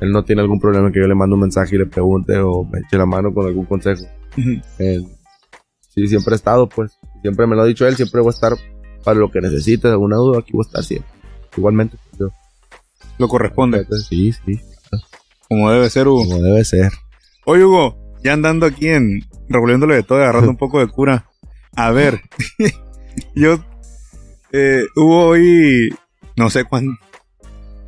Él 0.00 0.12
no 0.12 0.24
tiene 0.24 0.42
algún 0.42 0.60
problema 0.60 0.92
que 0.92 1.00
yo 1.00 1.06
le 1.06 1.14
mando 1.14 1.34
un 1.36 1.40
mensaje 1.42 1.76
y 1.76 1.78
le 1.78 1.86
pregunte 1.86 2.36
o 2.38 2.64
me 2.64 2.80
eche 2.80 2.98
la 2.98 3.06
mano 3.06 3.32
con 3.32 3.46
algún 3.46 3.64
consejo. 3.64 4.04
Él, 4.78 5.06
sí, 5.94 6.06
siempre 6.06 6.34
he 6.34 6.36
estado, 6.36 6.68
pues. 6.68 6.98
Siempre 7.22 7.46
me 7.46 7.56
lo 7.56 7.62
ha 7.62 7.66
dicho 7.66 7.86
él, 7.86 7.96
siempre 7.96 8.20
voy 8.20 8.28
a 8.28 8.34
estar 8.34 8.52
para 9.04 9.18
lo 9.18 9.30
que 9.30 9.40
necesites, 9.40 9.90
alguna 9.90 10.16
duda, 10.16 10.40
aquí 10.40 10.52
voy 10.52 10.64
a 10.64 10.68
estar 10.68 10.84
siempre. 10.84 11.10
Igualmente, 11.56 11.96
pues, 12.10 12.18
yo. 12.20 12.28
Lo 13.18 13.28
corresponde, 13.28 13.86
Sí, 14.08 14.32
sí, 14.32 14.60
como 15.48 15.70
debe 15.70 15.88
ser, 15.88 16.08
Hugo. 16.08 16.24
como 16.26 16.42
debe 16.42 16.64
ser. 16.64 16.90
Oye, 17.46 17.64
Hugo, 17.64 17.96
ya 18.22 18.32
andando 18.32 18.66
aquí 18.66 18.88
en 18.88 19.20
revolviéndole 19.48 19.94
de 19.94 20.02
todo, 20.02 20.18
agarrando 20.18 20.50
un 20.50 20.56
poco 20.56 20.80
de 20.80 20.88
cura. 20.88 21.26
A 21.76 21.90
ver, 21.90 22.20
yo, 23.34 23.58
eh, 24.52 24.84
Hugo, 24.96 25.26
hoy, 25.28 25.94
no 26.36 26.50
sé 26.50 26.64
cuándo. 26.64 26.92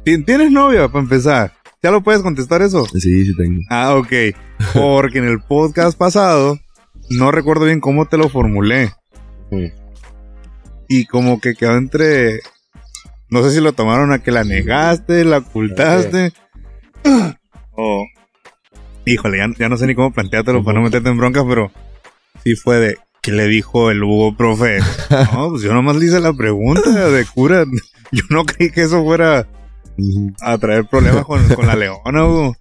¿Tien- 0.05 0.24
¿Tienes 0.24 0.51
novia 0.51 0.89
para 0.89 1.03
empezar? 1.03 1.53
¿Ya 1.82 1.91
lo 1.91 2.03
puedes 2.03 2.22
contestar 2.22 2.62
eso? 2.62 2.87
Sí, 2.87 3.24
sí 3.24 3.32
tengo. 3.37 3.61
Ah, 3.70 3.95
ok. 3.95 4.12
Porque 4.72 5.18
en 5.18 5.26
el 5.26 5.41
podcast 5.41 5.97
pasado, 5.97 6.59
no 7.11 7.30
recuerdo 7.30 7.66
bien 7.66 7.80
cómo 7.80 8.07
te 8.07 8.16
lo 8.16 8.28
formulé. 8.28 8.93
Mm. 9.51 9.66
Y 10.89 11.07
como 11.07 11.41
que 11.41 11.55
quedó 11.55 11.76
entre. 11.76 12.41
No 13.28 13.43
sé 13.43 13.51
si 13.53 13.61
lo 13.61 13.72
tomaron 13.72 14.12
a 14.12 14.20
que 14.20 14.30
la 14.32 14.45
negaste, 14.45 15.24
la 15.24 15.39
ocultaste. 15.39 16.32
O. 17.78 18.07
Híjole, 19.05 19.39
ya, 19.39 19.47
ya 19.59 19.68
no 19.68 19.76
sé 19.76 19.87
ni 19.87 19.95
cómo 19.95 20.11
planteártelo 20.12 20.64
para 20.64 20.78
no 20.78 20.84
meterte 20.84 21.11
en 21.11 21.18
broncas, 21.18 21.45
pero 21.47 21.70
sí 22.43 22.57
fue 22.57 22.78
de. 22.78 22.99
¿Qué 23.27 23.33
le 23.33 23.49
dijo 23.49 23.91
el 23.91 24.05
Hugo, 24.05 24.37
profe? 24.37 24.79
No, 25.33 25.51
pues 25.51 25.62
yo 25.62 25.74
nomás 25.74 25.97
le 25.97 26.07
hice 26.07 26.20
la 26.20 26.33
pregunta 26.33 27.11
de 27.11 27.24
cura. 27.27 27.64
Yo 28.12 28.22
no 28.31 28.45
creí 28.45 28.70
que 28.70 28.83
eso 28.83 29.03
fuera 29.03 29.49
a 30.43 30.59
traer 30.59 30.87
problemas 30.87 31.24
con, 31.24 31.45
con 31.49 31.66
la 31.66 31.74
leona, 31.74 32.24
Hugo. 32.24 32.57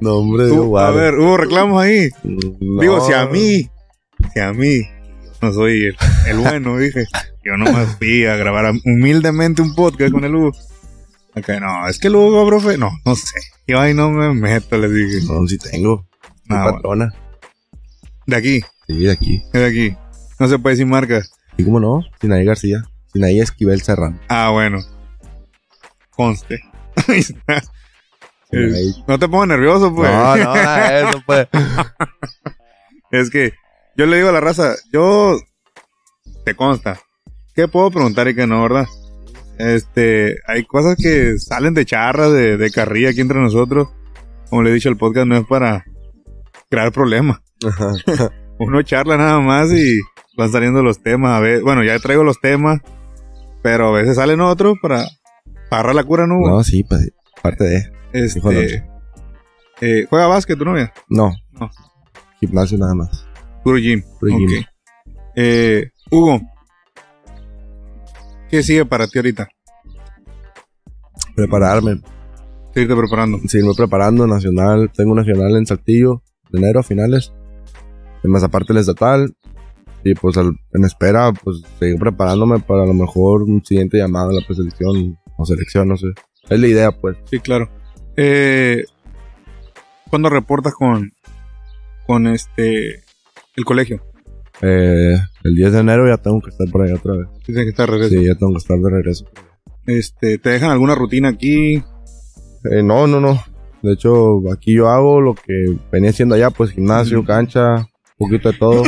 No, 0.00 0.14
hombre, 0.14 0.48
Tú, 0.48 0.78
a 0.78 0.90
ver, 0.90 1.18
hubo 1.18 1.36
reclamos 1.36 1.82
ahí. 1.82 2.08
No. 2.22 2.80
Digo, 2.80 3.06
si 3.06 3.12
a 3.12 3.26
mí, 3.26 3.68
si 4.32 4.40
a 4.40 4.54
mí, 4.54 4.80
no 5.42 5.52
soy 5.52 5.84
el, 5.84 5.96
el 6.28 6.38
bueno, 6.38 6.78
dije. 6.78 7.04
Yo 7.44 7.58
nomás 7.58 7.98
fui 7.98 8.24
a 8.24 8.36
grabar 8.36 8.72
humildemente 8.86 9.60
un 9.60 9.74
podcast 9.74 10.12
con 10.12 10.24
el 10.24 10.34
Hugo. 10.34 10.52
Ok, 11.36 11.48
no, 11.60 11.86
es 11.88 11.98
que 11.98 12.08
el 12.08 12.16
Hugo, 12.16 12.46
profe, 12.46 12.78
no, 12.78 12.90
no 13.04 13.14
sé. 13.16 13.38
Yo 13.66 13.80
ahí 13.80 13.92
no 13.92 14.10
me 14.10 14.32
meto, 14.32 14.78
les 14.78 14.94
dije. 14.94 15.26
No, 15.30 15.46
sí 15.46 15.58
tengo. 15.58 16.06
Ah, 16.48 16.62
bueno. 16.62 16.72
patrona. 16.72 17.14
De 18.26 18.36
aquí, 18.36 18.62
Sí, 18.86 18.98
de 18.98 19.12
aquí. 19.12 19.42
de 19.52 19.64
aquí. 19.64 19.96
No 20.38 20.48
se 20.48 20.58
puede 20.58 20.74
decir 20.74 20.86
marcas. 20.86 21.30
¿Y 21.56 21.64
cómo 21.64 21.80
no? 21.80 22.02
Sinaí 22.20 22.44
García. 22.44 22.82
Sinaí 23.12 23.40
Esquivel 23.40 23.80
Serrano. 23.82 24.18
Ah, 24.28 24.50
bueno. 24.50 24.78
Conste. 26.10 26.60
Ahí 27.08 27.18
está. 27.20 27.62
Sinaí. 28.50 28.92
no 29.06 29.18
te 29.18 29.28
pongas 29.28 29.48
nervioso, 29.48 29.94
pues. 29.94 30.10
No, 30.10 30.36
no, 30.36 30.54
eso, 30.56 31.22
pues. 31.26 31.48
Es 33.10 33.30
que 33.30 33.52
yo 33.96 34.06
le 34.06 34.16
digo 34.16 34.28
a 34.28 34.32
la 34.32 34.40
raza, 34.40 34.74
yo 34.92 35.38
te 36.44 36.54
consta, 36.54 37.00
¿qué 37.54 37.68
puedo 37.68 37.90
preguntar 37.90 38.28
y 38.28 38.34
qué 38.34 38.46
no, 38.46 38.62
verdad? 38.62 38.86
Este, 39.58 40.40
hay 40.48 40.64
cosas 40.64 40.96
que 41.00 41.38
salen 41.38 41.74
de 41.74 41.86
charra, 41.86 42.28
de, 42.28 42.56
de 42.56 42.70
carrilla 42.70 43.10
aquí 43.10 43.20
entre 43.20 43.38
nosotros. 43.38 43.88
Como 44.50 44.62
le 44.62 44.70
he 44.70 44.74
dicho, 44.74 44.88
el 44.88 44.96
podcast 44.96 45.26
no 45.28 45.36
es 45.36 45.46
para 45.46 45.84
crear 46.68 46.90
problemas. 46.92 47.38
Uno 48.66 48.82
charla 48.82 49.16
nada 49.16 49.40
más 49.40 49.72
y 49.72 50.00
van 50.36 50.50
saliendo 50.50 50.82
los 50.82 51.02
temas. 51.02 51.32
A 51.32 51.40
ver, 51.40 51.62
bueno, 51.62 51.82
ya 51.84 51.98
traigo 51.98 52.24
los 52.24 52.40
temas, 52.40 52.80
pero 53.62 53.88
a 53.88 53.92
veces 53.92 54.16
salen 54.16 54.40
otros 54.40 54.76
para, 54.80 55.06
agarrar 55.70 55.94
la 55.94 56.04
cura, 56.04 56.26
¿no? 56.26 56.40
No, 56.40 56.62
sí, 56.64 56.84
pues, 56.84 57.12
parte 57.42 57.64
de. 57.64 57.92
este, 58.12 58.84
eh, 59.80 60.06
¿Juega 60.08 60.26
básquet 60.26 60.58
tu 60.58 60.64
novia? 60.64 60.92
No. 61.08 61.32
No. 61.52 61.70
Gimnasio 62.40 62.78
nada 62.78 62.94
más. 62.94 63.26
Puro 63.62 63.78
gym. 63.78 64.02
Puro 64.20 64.36
gym. 64.36 64.64
Eh, 65.36 65.90
Hugo, 66.10 66.40
¿qué 68.48 68.62
sigue 68.62 68.84
para 68.84 69.08
ti 69.08 69.18
ahorita? 69.18 69.48
Prepararme. 71.34 72.00
Seguirte 72.72 72.96
preparando. 72.96 73.38
Seguirme 73.46 73.74
preparando. 73.76 74.26
Nacional. 74.26 74.90
Tengo 74.94 75.12
un 75.12 75.18
nacional 75.18 75.56
en 75.56 75.66
Saltillo. 75.66 76.22
De 76.50 76.58
enero 76.58 76.80
a 76.80 76.82
finales. 76.82 77.32
Más 78.24 78.42
aparte 78.42 78.72
el 78.72 78.78
estatal. 78.78 79.34
Y 80.02 80.14
pues 80.14 80.36
al- 80.36 80.56
en 80.72 80.84
espera, 80.84 81.32
pues 81.32 81.62
seguir 81.78 81.98
preparándome 81.98 82.58
para 82.60 82.82
a 82.82 82.86
lo 82.86 82.94
mejor 82.94 83.42
un 83.42 83.64
siguiente 83.64 83.98
llamado 83.98 84.30
a 84.30 84.34
la 84.34 84.46
preselección 84.46 85.18
o 85.38 85.44
selección, 85.46 85.88
no 85.88 85.96
sé. 85.96 86.08
Es 86.50 86.60
la 86.60 86.66
idea, 86.66 86.92
pues. 86.92 87.16
Sí, 87.30 87.38
claro. 87.40 87.70
Eh, 88.16 88.84
¿Cuándo 90.10 90.28
reportas 90.28 90.74
con, 90.74 91.12
con 92.06 92.26
este, 92.26 93.02
el 93.56 93.64
colegio? 93.64 94.02
Eh, 94.60 95.16
el 95.42 95.54
10 95.54 95.72
de 95.72 95.78
enero 95.80 96.06
ya 96.06 96.18
tengo 96.18 96.40
que 96.40 96.50
estar 96.50 96.68
por 96.70 96.82
allá 96.82 96.94
otra 96.96 97.14
vez. 97.16 97.26
Dicen 97.46 97.64
que 97.64 97.70
está 97.70 97.84
de 97.84 97.92
regreso. 97.92 98.10
Sí, 98.14 98.24
ya 98.26 98.34
tengo 98.34 98.52
que 98.52 98.58
estar 98.58 98.78
de 98.78 98.90
regreso. 98.90 99.26
Este, 99.86 100.38
¿te 100.38 100.50
dejan 100.50 100.70
alguna 100.70 100.94
rutina 100.94 101.30
aquí? 101.30 101.76
Eh, 102.70 102.82
no, 102.84 103.06
no, 103.06 103.20
no. 103.20 103.42
De 103.82 103.94
hecho, 103.94 104.40
aquí 104.52 104.74
yo 104.74 104.88
hago 104.88 105.20
lo 105.20 105.34
que 105.34 105.52
venía 105.90 106.10
haciendo 106.10 106.34
allá, 106.34 106.50
pues 106.50 106.70
gimnasio, 106.70 107.24
cancha, 107.24 107.88
un 108.18 108.28
poquito 108.28 108.52
de 108.52 108.58
todo. 108.58 108.82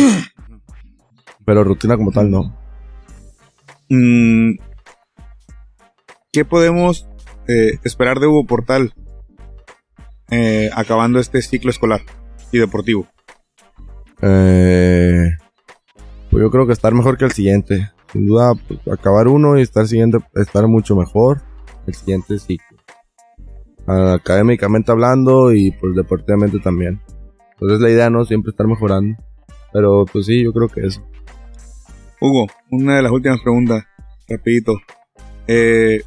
Pero 1.44 1.64
rutina 1.64 1.96
como 1.96 2.10
tal, 2.10 2.30
no. 2.30 2.56
Mm, 3.88 4.58
¿Qué 6.32 6.44
podemos 6.44 7.08
eh, 7.46 7.78
esperar 7.84 8.18
de 8.18 8.26
Hugo 8.26 8.46
Portal 8.46 8.92
eh, 10.30 10.70
acabando 10.74 11.20
este 11.20 11.40
ciclo 11.40 11.70
escolar? 11.70 12.02
y 12.52 12.58
deportivo. 12.58 13.06
Eh, 14.22 15.30
pues 16.30 16.42
yo 16.42 16.50
creo 16.50 16.66
que 16.66 16.72
estar 16.72 16.94
mejor 16.94 17.16
que 17.18 17.24
el 17.24 17.32
siguiente. 17.32 17.90
Sin 18.12 18.26
duda, 18.26 18.54
pues, 18.54 18.80
acabar 18.90 19.28
uno 19.28 19.58
y 19.58 19.62
estar 19.62 19.86
siguiente, 19.86 20.18
estar 20.34 20.66
mucho 20.66 20.96
mejor. 20.96 21.42
El 21.86 21.94
siguiente 21.94 22.38
sí. 22.38 22.58
Académicamente 23.86 24.90
hablando 24.90 25.52
y 25.52 25.70
pues 25.72 25.94
deportivamente 25.94 26.58
también. 26.58 27.00
Entonces 27.60 27.80
la 27.80 27.90
idea 27.90 28.10
no 28.10 28.24
siempre 28.24 28.50
estar 28.50 28.66
mejorando. 28.66 29.16
Pero 29.72 30.04
pues 30.10 30.26
sí, 30.26 30.42
yo 30.44 30.52
creo 30.52 30.68
que 30.68 30.86
eso. 30.86 31.02
Hugo, 32.20 32.46
una 32.70 32.96
de 32.96 33.02
las 33.02 33.12
últimas 33.12 33.40
preguntas, 33.42 33.84
rapidito. 34.28 34.74
Eh, 35.46 36.02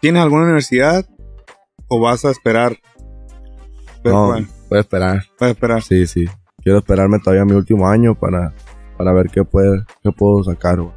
¿Tienes 0.00 0.22
alguna 0.22 0.44
universidad 0.44 1.06
o 1.88 2.00
vas 2.00 2.24
a 2.24 2.30
esperar? 2.30 2.76
Ver 4.04 4.12
No, 4.12 4.26
cuál? 4.28 4.46
voy 4.68 4.76
a 4.78 4.80
esperar. 4.80 5.22
A 5.40 5.48
esperar. 5.48 5.82
Sí, 5.82 6.06
sí. 6.06 6.24
Quiero 6.62 6.78
esperarme 6.78 7.18
todavía 7.18 7.44
mi 7.44 7.52
último 7.52 7.88
año 7.88 8.14
para, 8.14 8.54
para 8.98 9.12
ver 9.12 9.28
qué, 9.30 9.44
puede, 9.44 9.84
qué 10.02 10.10
puedo 10.12 10.42
sacar. 10.44 10.80
güey. 10.80 10.92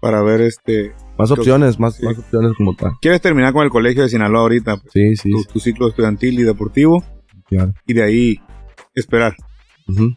Para 0.00 0.22
ver 0.22 0.42
este... 0.42 0.94
Más 1.18 1.30
opciones, 1.30 1.80
más, 1.80 1.94
sí. 1.96 2.04
más 2.04 2.18
opciones 2.18 2.52
como 2.56 2.76
tal. 2.76 2.92
¿Quieres 3.00 3.22
terminar 3.22 3.52
con 3.54 3.64
el 3.64 3.70
colegio 3.70 4.02
de 4.02 4.08
Sinaloa 4.10 4.42
ahorita? 4.42 4.76
pues, 4.76 4.92
Sí, 4.92 5.16
sí, 5.16 5.30
tu, 5.30 5.38
sí, 5.38 5.48
tu 5.54 5.60
ciclo 5.60 5.88
estudiantil 5.88 6.38
y 6.38 6.42
deportivo. 6.42 7.02
claro. 7.48 7.72
Y 7.86 7.94
de 7.94 8.02
ahí 8.04 8.40
esperar. 9.00 9.34
Ujú. 9.88 10.14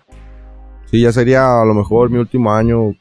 Sí, 0.85 1.01
ya 1.01 1.11
sería 1.11 1.61
a 1.61 1.65
lo 1.65 1.73
mejor 1.73 2.09
mi 2.09 2.17
último 2.17 2.51
año. 2.53 2.93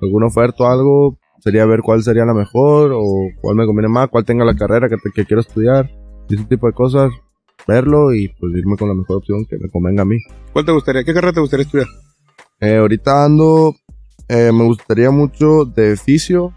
Alguna 0.00 0.26
oferta 0.26 0.64
o 0.64 0.66
algo. 0.68 1.18
Sería 1.40 1.64
ver 1.66 1.80
cuál 1.82 2.02
sería 2.02 2.24
la 2.24 2.34
mejor 2.34 2.92
o 2.94 3.04
cuál 3.40 3.56
me 3.56 3.66
conviene 3.66 3.88
más, 3.88 4.08
cuál 4.08 4.24
tenga 4.24 4.44
la 4.44 4.54
carrera 4.56 4.88
que, 4.88 4.96
te- 4.96 5.10
que 5.14 5.24
quiero 5.24 5.40
estudiar. 5.40 5.90
Ese 6.28 6.44
tipo 6.44 6.66
de 6.66 6.72
cosas. 6.72 7.10
Verlo 7.66 8.14
y 8.14 8.28
pues 8.28 8.54
irme 8.56 8.76
con 8.76 8.88
la 8.88 8.94
mejor 8.94 9.16
opción 9.16 9.44
que 9.48 9.56
me 9.58 9.68
convenga 9.68 10.02
a 10.02 10.04
mí. 10.04 10.16
¿Cuál 10.52 10.64
te 10.64 10.72
gustaría? 10.72 11.02
¿Qué 11.04 11.12
carrera 11.12 11.32
te 11.32 11.40
gustaría 11.40 11.64
estudiar? 11.64 11.88
Eh, 12.60 12.76
ahorita 12.76 13.24
ando. 13.24 13.74
eh, 14.28 14.52
me 14.52 14.64
gustaría 14.64 15.10
mucho 15.10 15.64
de 15.64 15.96
fisio. 15.96 16.52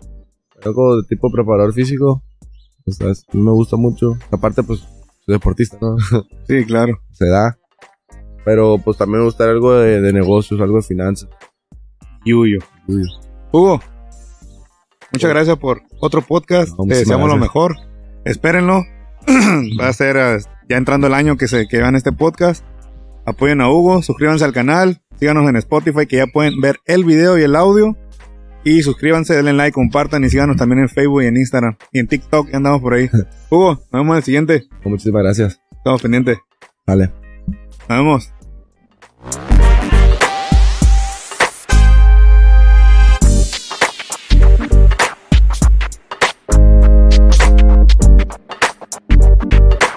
Algo 0.64 0.98
de 0.98 1.08
tipo 1.08 1.32
preparador 1.32 1.74
físico. 1.74 2.22
O 2.86 2.92
sea, 2.92 3.10
es- 3.12 3.26
me 3.34 3.52
gusta 3.52 3.78
mucho. 3.78 4.18
Aparte, 4.32 4.62
pues, 4.64 4.80
soy 5.26 5.34
deportista, 5.36 5.78
¿no? 5.82 5.96
Sí, 6.48 6.66
claro. 6.66 7.00
Se 7.12 7.26
da. 7.28 7.58
Pero 8.46 8.78
pues 8.80 8.98
también 8.98 9.20
me 9.20 9.26
gustaría 9.26 9.54
algo 9.54 9.74
de, 9.74 10.02
de 10.02 10.14
negocios, 10.14 10.60
algo 10.62 10.78
de 10.78 10.84
finanzas. 10.84 11.30
Yuyo. 12.26 12.60
Uy. 12.88 13.08
Hugo, 13.52 13.82
muchas 15.12 15.30
gracias 15.30 15.58
por 15.58 15.82
otro 16.00 16.22
podcast. 16.22 16.70
No, 16.78 16.86
Te 16.86 16.96
deseamos 16.96 17.30
lo 17.30 17.38
mejor. 17.38 17.76
Espérenlo. 18.26 18.84
Va 19.80 19.88
a 19.88 19.94
ser 19.94 20.18
eh, 20.18 20.38
ya 20.70 20.78
entrando 20.78 21.08
el 21.08 21.14
año 21.14 21.38
que 21.38 21.48
se 21.48 21.68
que 21.68 21.78
vean 21.78 21.96
este 21.96 22.12
podcast. 22.12 22.66
Apoyen 23.26 23.62
a 23.62 23.70
Hugo, 23.70 24.02
suscríbanse 24.02 24.46
al 24.46 24.54
canal, 24.54 25.02
síganos 25.20 25.48
en 25.48 25.56
Spotify 25.58 26.08
que 26.08 26.18
ya 26.18 26.28
pueden 26.28 26.60
ver 26.60 26.78
el 26.86 27.04
video 27.04 27.38
y 27.38 27.44
el 27.44 27.56
audio. 27.56 27.96
Y 28.64 28.84
suscríbanse, 28.84 29.36
denle 29.36 29.54
like, 29.54 29.74
compartan 29.74 30.24
y 30.24 30.30
síganos 30.30 30.56
también 30.56 30.82
en 30.82 30.90
Facebook 30.90 31.24
y 31.24 31.28
en 31.28 31.38
Instagram. 31.38 31.78
Y 31.92 32.00
en 32.00 32.08
TikTok, 32.08 32.50
ya 32.50 32.58
andamos 32.58 32.82
por 32.82 32.94
ahí. 32.94 33.10
Hugo, 33.50 33.74
nos 33.74 33.92
vemos 33.92 34.14
en 34.14 34.18
el 34.18 34.24
siguiente. 34.24 34.64
Muchísimas 34.84 35.24
gracias. 35.24 35.62
Estamos 35.72 36.02
pendientes. 36.02 36.38
Vale. 36.86 37.21
Nos 37.92 38.00
vemos. 38.00 38.41